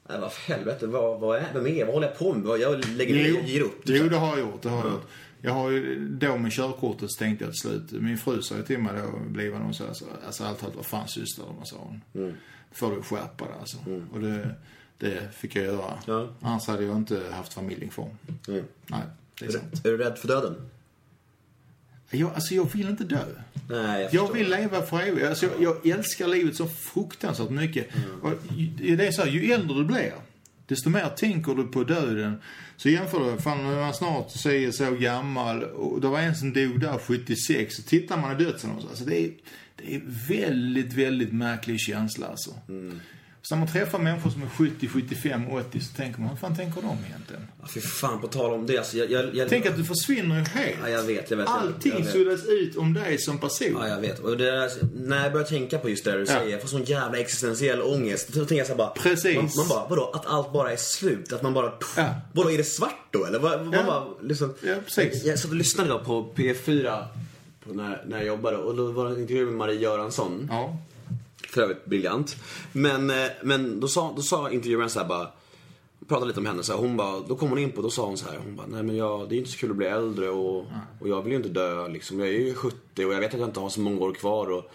nej 0.09 0.19
vad 0.19 0.33
för 0.33 0.53
helvete, 0.53 0.87
vad, 0.87 1.19
vad 1.19 1.37
är, 1.37 1.45
vem 1.53 1.65
är 1.67 1.69
jag? 1.69 1.85
Vad 1.85 1.93
håller 1.95 2.07
jag 2.07 2.17
på 2.17 2.33
med? 2.33 2.59
Jag 2.59 2.85
lägger 2.85 3.13
ner, 3.15 3.27
jag 3.35 3.43
ger 3.47 3.61
upp. 3.61 3.81
Jo, 3.85 4.09
det 4.09 4.17
har 4.17 4.27
jag 4.29 4.39
gjort. 4.39 4.61
Det 4.61 4.69
har 4.69 4.77
jag 4.83 4.91
gjort. 4.91 5.07
Jag 5.43 5.51
har 5.53 5.69
ju, 5.69 6.07
då 6.09 6.37
med 6.37 6.51
körkortet 6.51 7.11
så 7.11 7.19
tänkte 7.19 7.45
jag 7.45 7.53
till 7.53 7.61
slut, 7.61 7.91
min 7.91 8.17
fru 8.17 8.41
sa 8.41 8.55
ju 8.55 8.63
till 8.63 8.79
mig 8.79 8.93
då, 9.01 9.19
blivande 9.29 9.65
hon 9.65 9.73
sa 9.73 9.87
alltså, 9.87 10.05
alltså 10.25 10.43
allt 10.43 10.63
allt 10.63 10.75
vad 10.75 10.85
fan 10.85 11.07
sysslar 11.07 11.45
du 11.51 11.57
med, 11.59 11.67
sa 11.67 11.75
hon. 11.79 12.01
Mm. 12.23 12.35
Får 12.71 12.95
du 12.95 13.01
skärpa 13.01 13.45
dig 13.45 13.53
alltså. 13.59 13.77
Och 14.13 14.19
det, 14.19 14.55
det 15.01 15.29
fick 15.35 15.55
jag 15.55 15.65
göra. 15.65 15.93
Ja. 16.05 16.29
Annars 16.41 16.67
hade 16.67 16.83
jag 16.83 16.97
inte 16.97 17.21
haft 17.31 17.53
familjen 17.53 17.89
kvar. 17.89 18.09
Mm. 18.47 18.63
Nej, 18.87 18.99
det 19.39 19.45
är 19.45 19.49
Är, 19.49 19.53
sant. 19.53 19.83
du- 19.83 19.89
är 19.93 19.97
du 19.97 20.03
rädd 20.03 20.17
för 20.17 20.27
döden? 20.27 20.55
Jag, 22.13 22.33
alltså 22.33 22.55
jag 22.55 22.71
vill 22.73 22.89
inte 22.89 23.03
dö. 23.03 23.23
Nej, 23.69 24.01
jag, 24.01 24.13
Jag 24.13 24.33
vill 24.33 24.49
leva 24.49 24.81
för 24.81 24.99
evigt. 25.01 25.27
Alltså 25.27 25.45
jag, 25.59 25.77
jag 25.85 25.97
älskar 25.97 26.27
livet 26.27 26.55
så 26.55 26.67
fruktansvärt 26.67 27.49
mycket. 27.49 27.87
Ju- 28.79 28.95
det 28.95 29.07
är 29.07 29.11
så 29.11 29.21
här, 29.21 29.29
ju 29.31 29.51
äldre 29.53 29.77
du 29.77 29.85
blir, 29.85 30.13
desto 30.67 30.89
mer 30.89 31.09
tänker 31.09 31.55
du 31.55 31.63
på 31.63 31.83
döden. 31.83 32.41
Så 32.77 32.89
jämför 32.89 33.31
du, 33.31 33.41
fan 33.41 33.63
nu 33.63 33.73
är 33.73 33.79
man 33.79 33.93
snart 33.93 34.31
säger 34.31 34.71
så 34.71 34.91
gammal 34.91 35.63
och 35.63 36.01
det 36.01 36.07
var 36.07 36.19
en 36.19 36.35
som 36.35 36.53
dog 36.53 36.79
där 36.79 36.97
76. 36.97 37.75
Så 37.75 37.81
tittar 37.83 38.17
man 38.17 38.41
i 38.41 38.43
dödsannonsen. 38.43 38.89
Alltså 38.89 39.05
det 39.05 39.25
är, 39.25 39.31
det 39.75 39.95
är 39.95 40.01
väldigt, 40.27 40.93
väldigt 40.93 41.33
märklig 41.33 41.79
känsla 41.79 42.27
alltså. 42.27 42.51
Så 43.43 43.55
när 43.55 43.59
man 43.59 43.73
träffar 43.73 43.99
människor 43.99 44.29
som 44.29 44.41
är 44.43 44.47
70, 44.49 44.87
75, 44.87 45.47
80 45.51 45.79
så 45.79 45.93
tänker 45.95 46.19
man, 46.19 46.29
hur 46.29 46.35
fan 46.37 46.55
tänker 46.55 46.81
de 46.81 46.97
egentligen? 47.07 47.47
Ja, 47.61 47.67
Fy 47.73 47.81
fan, 47.81 48.21
på 48.21 48.27
tal 48.27 48.53
om 48.53 48.65
det. 48.65 48.77
Alltså, 48.77 48.97
jag, 48.97 49.11
jag, 49.11 49.35
jag, 49.35 49.49
Tänk 49.49 49.65
att 49.65 49.77
du 49.77 49.83
försvinner 49.83 50.35
ju 50.35 50.43
helt. 50.43 50.77
Ja, 50.83 50.89
jag 50.89 51.03
vet, 51.03 51.29
jag 51.31 51.37
vet. 51.37 51.47
Allting 51.47 51.93
jag 51.97 52.05
suddas 52.05 52.45
ut 52.45 52.77
om 52.77 52.93
dig 52.93 53.17
som 53.17 53.37
person. 53.37 53.67
Ja, 53.79 53.87
jag 53.87 54.01
vet. 54.01 54.19
Och 54.19 54.37
det 54.37 54.51
där, 54.51 54.71
när 54.95 55.23
jag 55.23 55.31
börjar 55.33 55.47
tänka 55.47 55.77
på 55.77 55.89
just 55.89 56.05
det 56.05 56.17
du 56.17 56.25
säger, 56.25 56.51
jag 56.51 56.61
får 56.61 56.67
sån 56.67 56.83
jävla 56.83 57.17
existentiell 57.17 57.81
ångest. 57.81 58.27
Då 58.27 58.39
tänker 58.39 58.55
jag 58.55 58.67
så 58.67 58.75
bara... 58.75 58.89
Precis. 58.89 59.35
Man, 59.35 59.49
man 59.57 59.67
bara, 59.67 59.87
vadå? 59.89 60.11
Att 60.13 60.25
allt 60.25 60.53
bara 60.53 60.71
är 60.71 60.77
slut? 60.77 61.33
Att 61.33 61.41
man 61.41 61.53
bara... 61.53 61.71
Ja. 61.97 62.15
Vadå, 62.33 62.51
är 62.51 62.57
det 62.57 62.63
svart 62.63 63.07
då? 63.11 63.25
Eller 63.25 63.39
vad, 63.39 63.65
man 63.65 63.73
Ja. 63.73 63.83
bara, 63.85 64.27
liksom, 64.27 64.53
Ja, 64.61 64.75
precis. 64.85 65.25
Jag 65.25 65.39
satt 65.39 65.51
och 65.51 65.57
lyssnade 65.57 65.89
då 65.89 65.99
på 65.99 66.33
P4 66.35 67.03
på 67.65 67.73
när, 67.73 68.03
när 68.07 68.17
jag 68.17 68.25
jobbade 68.27 68.57
och 68.57 68.75
då 68.75 68.91
var 68.91 69.05
det 69.09 69.15
en 69.15 69.21
intervju 69.21 69.45
med 69.45 69.53
Marie 69.53 69.79
Göransson. 69.79 70.47
Ja. 70.51 70.77
För 71.53 71.61
övrigt 71.61 71.85
briljant. 71.85 72.35
Men, 72.71 73.09
eh, 73.09 73.15
men 73.43 73.79
då 73.79 73.87
sa, 73.87 74.13
då 74.15 74.21
sa 74.21 74.49
intervjuaren 74.51 74.89
så 74.89 74.99
här 74.99 75.07
bara, 75.07 75.27
pratade 76.07 76.27
lite 76.27 76.39
om 76.39 76.45
henne 76.45 76.63
så 76.63 76.71
här, 76.73 76.79
hon 76.79 76.97
bara, 76.97 77.19
då 77.27 77.35
kom 77.35 77.49
hon 77.49 77.59
in 77.59 77.71
på, 77.71 77.81
då 77.81 77.89
sa 77.89 78.05
hon 78.05 78.17
så 78.17 78.29
här, 78.29 78.37
hon 78.43 78.55
bara, 78.55 78.67
nej 78.67 78.83
men 78.83 78.95
jag, 78.95 79.29
det 79.29 79.35
är 79.35 79.37
inte 79.37 79.51
så 79.51 79.57
kul 79.57 79.71
att 79.71 79.77
bli 79.77 79.87
äldre 79.87 80.29
och, 80.29 80.65
och 80.99 81.07
jag 81.09 81.21
vill 81.21 81.31
ju 81.31 81.37
inte 81.37 81.49
dö 81.49 81.87
liksom. 81.87 82.19
Jag 82.19 82.27
är 82.27 82.31
ju 82.31 82.53
70 82.53 83.05
och 83.05 83.13
jag 83.13 83.19
vet 83.19 83.33
att 83.33 83.39
jag 83.39 83.49
inte 83.49 83.59
har 83.59 83.69
så 83.69 83.79
många 83.81 84.01
år 84.01 84.13
kvar 84.13 84.51
och, 84.51 84.71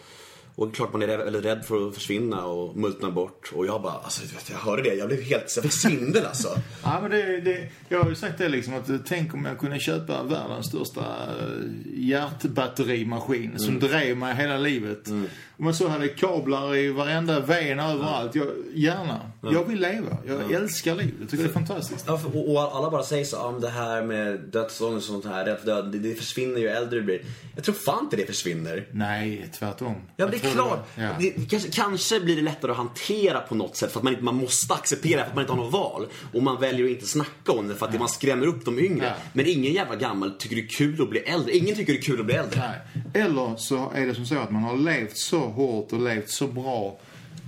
och 0.54 0.74
klart 0.74 0.92
man 0.92 1.02
är 1.02 1.06
rädd- 1.06 1.42
rädd 1.42 1.64
för 1.64 1.88
att 1.88 1.94
försvinna 1.94 2.44
och 2.46 2.76
multna 2.76 3.10
bort. 3.10 3.52
Och 3.54 3.66
jag 3.66 3.82
bara, 3.82 3.92
alltså 3.92 4.22
vet, 4.22 4.50
jag 4.50 4.56
hörde 4.58 4.82
det, 4.82 4.94
jag 4.94 5.08
blev 5.08 5.20
helt, 5.20 5.52
jag 5.56 5.62
fick 5.62 5.72
svindel 5.72 6.26
alltså. 6.26 6.48
Ja, 6.84 6.98
men 7.02 7.10
det, 7.10 7.40
det, 7.40 7.68
jag 7.88 8.02
har 8.02 8.08
ju 8.10 8.16
sagt 8.16 8.38
det 8.38 8.48
liksom 8.48 8.74
att 8.74 8.90
tänk 9.06 9.34
om 9.34 9.44
jag 9.44 9.58
kunde 9.58 9.78
köpa 9.78 10.22
världens 10.22 10.66
största 10.66 11.00
eh, 11.00 11.62
hjärtbatterimaskin 11.94 13.58
som 13.58 13.78
drev 13.78 14.16
mig 14.16 14.34
hela 14.34 14.58
livet. 14.58 15.08
Om 15.08 15.26
man 15.56 15.74
så 15.74 15.88
hade 15.88 16.08
kablar 16.08 16.76
i 16.76 16.92
varenda 16.92 17.40
ven 17.40 17.80
överallt. 17.80 18.34
Jag, 18.34 18.46
gärna. 18.74 19.20
Jag 19.40 19.64
vill 19.64 19.80
leva. 19.80 20.16
Jag 20.26 20.52
älskar 20.52 20.94
livet. 20.94 21.14
Jag 21.20 21.30
tycker 21.30 21.44
det 21.44 21.50
är 21.50 21.52
fantastiskt. 21.52 22.04
Ja, 22.08 22.18
för, 22.18 22.36
och, 22.36 22.52
och 22.52 22.76
alla 22.76 22.90
bara 22.90 23.02
säger 23.02 23.24
så 23.24 23.38
om 23.38 23.60
det 23.60 23.68
här 23.68 24.02
med 24.02 24.40
dödsångest 24.40 25.08
och 25.08 25.22
sånt 25.22 25.34
här, 25.34 25.56
för 25.56 25.66
döden, 25.66 25.92
det, 25.92 25.98
det 25.98 26.14
försvinner 26.14 26.60
ju 26.60 26.68
äldre 26.68 26.98
du 26.98 27.04
blir. 27.04 27.20
Jag 27.54 27.64
tror 27.64 27.74
fan 27.74 28.04
inte 28.04 28.16
det 28.16 28.26
försvinner. 28.26 28.86
Nej, 28.90 29.50
tvärtom. 29.58 29.94
Ja, 30.16 30.26
det 30.26 30.36
är 30.36 30.52
klart. 30.52 30.88
det 30.94 31.02
ja. 31.02 31.10
Det, 31.18 31.50
kanske, 31.50 31.70
kanske 31.70 32.20
blir 32.20 32.36
det 32.36 32.42
lättare 32.42 32.70
att 32.70 32.76
hantera 32.76 33.40
på 33.40 33.54
något 33.54 33.76
sätt 33.76 33.92
för 33.92 34.00
att 34.00 34.04
man, 34.04 34.12
inte, 34.12 34.24
man 34.24 34.36
måste 34.36 34.74
acceptera 34.74 35.20
för 35.20 35.28
att 35.28 35.34
man 35.34 35.42
inte 35.42 35.52
har 35.52 35.62
något 35.62 35.72
val. 35.72 36.06
Och 36.32 36.42
man 36.42 36.60
väljer 36.60 36.84
att 36.84 36.90
inte 36.90 37.06
snacka 37.06 37.52
om 37.52 37.68
det 37.68 37.74
för 37.74 37.86
att 37.86 37.98
man 37.98 38.08
skrämmer 38.08 38.46
upp 38.46 38.64
de 38.64 38.78
yngre. 38.78 39.06
Ja. 39.06 39.12
Men 39.32 39.46
ingen 39.46 39.72
jävla 39.72 39.96
gammal 39.96 40.30
tycker 40.30 40.56
det 40.56 40.62
är 40.62 40.68
kul 40.68 41.02
att 41.02 41.10
bli 41.10 41.20
äldre. 41.20 41.56
Ingen 41.56 41.76
tycker 41.76 41.92
det 41.92 41.98
är 41.98 42.02
kul 42.02 42.20
att 42.20 42.26
bli 42.26 42.34
äldre. 42.34 42.60
Nej. 42.60 43.22
Eller 43.22 43.56
så 43.56 43.92
är 43.94 44.06
det 44.06 44.14
som 44.14 44.26
så 44.26 44.38
att 44.38 44.50
man 44.50 44.62
har 44.62 44.76
levt 44.76 45.16
så 45.16 45.45
hårt 45.50 45.92
och 45.92 46.00
levt 46.02 46.30
så 46.30 46.46
bra 46.46 46.98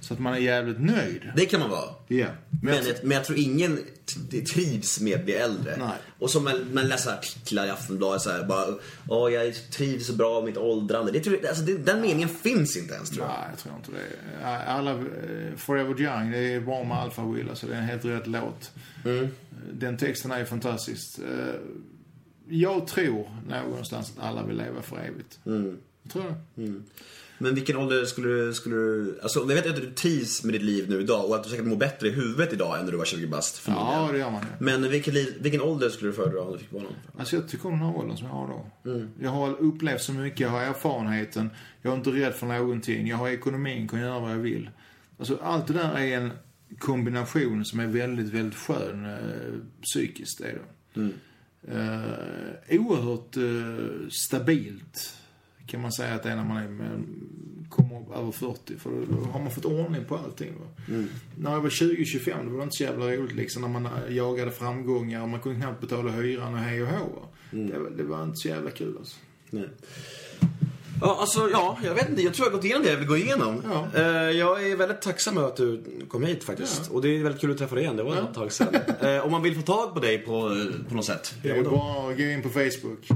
så 0.02 0.14
att 0.14 0.20
man 0.20 0.34
är 0.34 0.38
jävligt 0.38 0.80
nöjd. 0.80 1.32
Det 1.36 1.46
kan 1.46 1.60
man 1.60 1.70
vara. 1.70 1.90
Ja. 2.06 2.26
Men, 2.62 2.74
jag- 2.74 2.84
jag, 2.86 2.94
men 3.02 3.10
jag 3.16 3.24
tror 3.24 3.38
ingen 3.38 3.78
trivs 4.54 5.00
med 5.00 5.18
att 5.18 5.24
bli 5.24 5.34
äldre. 5.34 5.76
Nej. 5.78 5.88
Och 6.18 6.30
som 6.30 6.44
man, 6.44 6.74
man 6.74 6.88
läser 6.88 7.12
artiklar 7.12 7.66
i 7.66 7.70
Aftonbladet 7.70 8.22
så 8.22 8.30
här, 8.30 8.44
bara 8.44 8.66
Åh, 9.08 9.32
jag 9.32 9.54
trivs 9.70 10.06
så 10.06 10.12
bra 10.12 10.34
med 10.40 10.44
mitt 10.44 10.56
åldrande. 10.56 11.12
Det, 11.12 11.20
tror 11.20 11.46
alltså, 11.48 11.62
det, 11.64 11.78
den 11.78 12.00
meningen 12.00 12.28
finns 12.28 12.76
inte 12.76 12.94
ens 12.94 13.10
tror 13.10 13.26
jag. 13.26 13.34
Nej, 13.40 13.46
jag 13.50 13.58
tror 13.58 13.74
inte 13.76 13.90
det. 13.90 14.46
Alla, 14.66 14.90
eh, 14.90 15.56
Forever 15.56 16.00
Young, 16.00 16.30
det 16.32 16.38
är 16.38 16.60
bra 16.60 16.84
med 16.84 16.96
Alpha 16.98 17.24
Will, 17.26 17.48
alltså 17.48 17.66
det 17.66 17.74
är 17.74 17.78
en 17.78 17.84
helt 17.84 18.04
rätt 18.04 18.26
låt. 18.26 18.70
Mm. 19.04 19.28
Den 19.72 19.96
texten 19.96 20.30
är 20.30 20.44
fantastisk. 20.44 21.18
Eh, 21.18 21.54
Jag 22.48 22.86
tror 22.86 23.28
någonstans 23.50 24.12
att 24.16 24.24
alla 24.24 24.42
vill 24.42 24.56
leva 24.56 24.82
för 24.82 24.96
evigt. 24.96 25.38
Mm. 25.46 25.78
Jag 26.02 26.12
tror 26.12 26.34
det. 26.54 26.72
Men 27.38 27.54
vilken 27.54 27.76
ålder 27.76 28.04
skulle 28.04 28.28
du, 28.28 28.54
skulle 28.54 28.76
du... 28.76 29.18
Alltså, 29.22 29.38
jag 29.38 29.46
vet 29.46 29.66
att 29.66 29.76
du 29.76 29.90
trivs 29.90 30.44
med 30.44 30.54
ditt 30.54 30.62
liv 30.62 30.90
nu 30.90 31.00
idag 31.00 31.28
och 31.28 31.36
att 31.36 31.44
du 31.44 31.50
säkert 31.50 31.66
mår 31.66 31.76
bättre 31.76 32.08
i 32.08 32.10
huvudet 32.10 32.52
idag 32.52 32.78
än 32.78 32.84
när 32.84 32.92
du 32.92 32.98
var 32.98 33.04
20 33.04 33.26
bast. 33.26 33.62
Ja, 33.66 34.08
det 34.12 34.18
gör 34.18 34.30
man 34.30 34.40
ju. 34.40 34.64
Men 34.64 34.90
vilken, 34.90 35.14
liv, 35.14 35.34
vilken 35.40 35.60
ålder 35.60 35.88
skulle 35.88 36.10
du 36.10 36.14
föredra 36.14 36.40
om 36.40 36.52
du 36.52 36.58
fick 36.58 36.70
barn? 36.70 36.86
Alltså 37.18 37.36
jag 37.36 37.48
tycker 37.48 37.66
om 37.66 37.72
den 37.72 37.88
här 37.88 37.96
åldern 37.96 38.16
som 38.16 38.26
jag 38.26 38.34
har 38.34 38.48
då. 38.48 38.90
Mm. 38.90 39.08
Jag 39.20 39.30
har 39.30 39.60
upplevt 39.60 40.02
så 40.02 40.12
mycket, 40.12 40.40
jag 40.40 40.48
har 40.48 40.60
erfarenheten, 40.60 41.50
jag 41.82 41.92
är 41.92 41.96
inte 41.96 42.10
rädd 42.10 42.34
för 42.34 42.46
någonting, 42.46 43.06
jag 43.06 43.16
har 43.16 43.28
ekonomin, 43.28 43.88
kan 43.88 44.00
göra 44.00 44.20
vad 44.20 44.30
jag 44.30 44.38
vill. 44.38 44.70
Alltså 45.18 45.38
allt 45.42 45.66
det 45.66 45.72
där 45.72 45.98
är 45.98 46.16
en 46.16 46.30
kombination 46.78 47.64
som 47.64 47.80
är 47.80 47.86
väldigt, 47.86 48.28
väldigt 48.28 48.58
skön 48.58 49.04
eh, 49.04 49.82
psykiskt. 49.82 50.40
Är 50.40 50.58
det. 50.94 51.00
Mm. 51.00 51.12
Eh, 51.68 52.80
oerhört 52.80 53.36
eh, 53.36 54.08
stabilt 54.10 55.14
kan 55.68 55.82
man 55.82 55.92
säga 55.92 56.14
att 56.14 56.22
det 56.22 56.30
är 56.30 56.36
när 56.36 56.44
man 56.44 56.56
är 56.56 56.68
med, 56.68 57.04
kommer 57.68 58.16
över 58.18 58.30
40. 58.32 58.76
För 58.76 58.90
då 59.10 59.16
har 59.32 59.40
man 59.40 59.50
fått 59.50 59.64
ordning 59.64 60.04
på 60.04 60.16
allting. 60.16 60.52
Va? 60.60 60.66
När 61.38 61.50
jag 61.52 61.60
var 61.60 61.68
20-25 61.70 62.44
det 62.44 62.56
var 62.56 62.62
inte 62.62 62.76
så 62.76 62.82
jävla 62.82 63.06
roligt 63.06 63.36
liksom 63.36 63.62
när 63.62 63.68
man 63.68 63.86
eh, 63.86 64.14
jagade 64.16 64.50
framgångar 64.50 65.22
och 65.22 65.28
man 65.28 65.40
kunde 65.40 65.60
knappt 65.60 65.80
betala 65.80 66.10
hyran 66.12 66.54
och 66.54 66.60
hej 66.60 66.82
och 66.82 66.88
hå. 66.88 67.04
va. 67.04 67.28
Det, 67.50 67.78
var- 67.78 67.90
det 67.90 68.02
var 68.02 68.24
inte 68.24 68.36
så 68.36 68.48
jävla 68.48 68.70
kul 68.70 68.94
alltså. 68.98 69.16
Nej. 69.50 69.68
Ja, 71.00 71.16
alltså, 71.20 71.48
ja, 71.52 71.78
jag 71.84 71.94
vet 71.94 72.08
inte. 72.08 72.22
Jag 72.22 72.34
tror 72.34 72.46
jag 72.46 72.50
har 72.50 72.56
gått 72.56 72.64
igenom 72.64 72.82
det 72.82 72.90
jag 72.90 72.96
vill 72.96 73.08
gå 73.08 73.16
igenom. 73.16 73.62
Ja. 73.72 74.00
Eh, 74.00 74.30
jag 74.30 74.70
är 74.70 74.76
väldigt 74.76 75.02
tacksam 75.02 75.38
över 75.38 75.48
att 75.48 75.56
du 75.56 75.82
kom 76.08 76.24
hit 76.24 76.44
faktiskt. 76.44 76.90
Och 76.90 77.02
det 77.02 77.08
är 77.08 77.22
väldigt 77.22 77.40
kul 77.40 77.50
att 77.50 77.58
träffa 77.58 77.74
dig 77.74 77.84
igen. 77.84 77.96
Det 77.96 78.02
var 78.02 78.16
ett 78.16 78.34
tag 78.34 78.52
sedan. 78.52 78.76
Eh, 79.00 79.24
om 79.24 79.32
man 79.32 79.42
vill 79.42 79.54
få 79.54 79.62
tag 79.62 79.94
på 79.94 80.00
dig 80.00 80.18
på, 80.18 80.56
på 80.88 80.94
något 80.94 81.04
sätt. 81.04 81.34
Det 81.42 81.50
är 81.50 81.62
bara 81.62 82.10
att 82.10 82.16
gå 82.16 82.22
in 82.22 82.42
på 82.42 82.48
Facebook. 82.48 83.08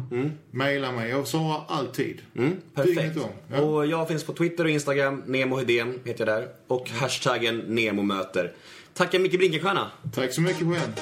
Maila 0.51 0.93
mig. 0.93 1.11
Jag 1.11 1.27
svarar 1.27 1.61
alltid. 1.69 2.21
Mm, 2.37 2.57
perfekt. 2.75 3.19
Ja. 3.53 3.61
Och 3.61 3.87
jag 3.87 4.09
finns 4.09 4.25
på 4.25 4.33
Twitter 4.33 4.65
och 4.65 4.71
Instagram. 4.71 5.23
Nemo 5.27 5.57
Hedén 5.57 5.99
heter 6.05 6.27
jag 6.27 6.39
där. 6.39 6.49
Och 6.67 6.91
hashtaggen 6.91 7.59
NEMOMÖTER. 7.59 8.53
Tackar 8.95 9.19
Micke 9.19 9.39
Brinkenstierna. 9.39 9.91
Tack 10.15 10.33
så 10.35 10.41
mycket 10.41 10.67
själv. 10.67 10.93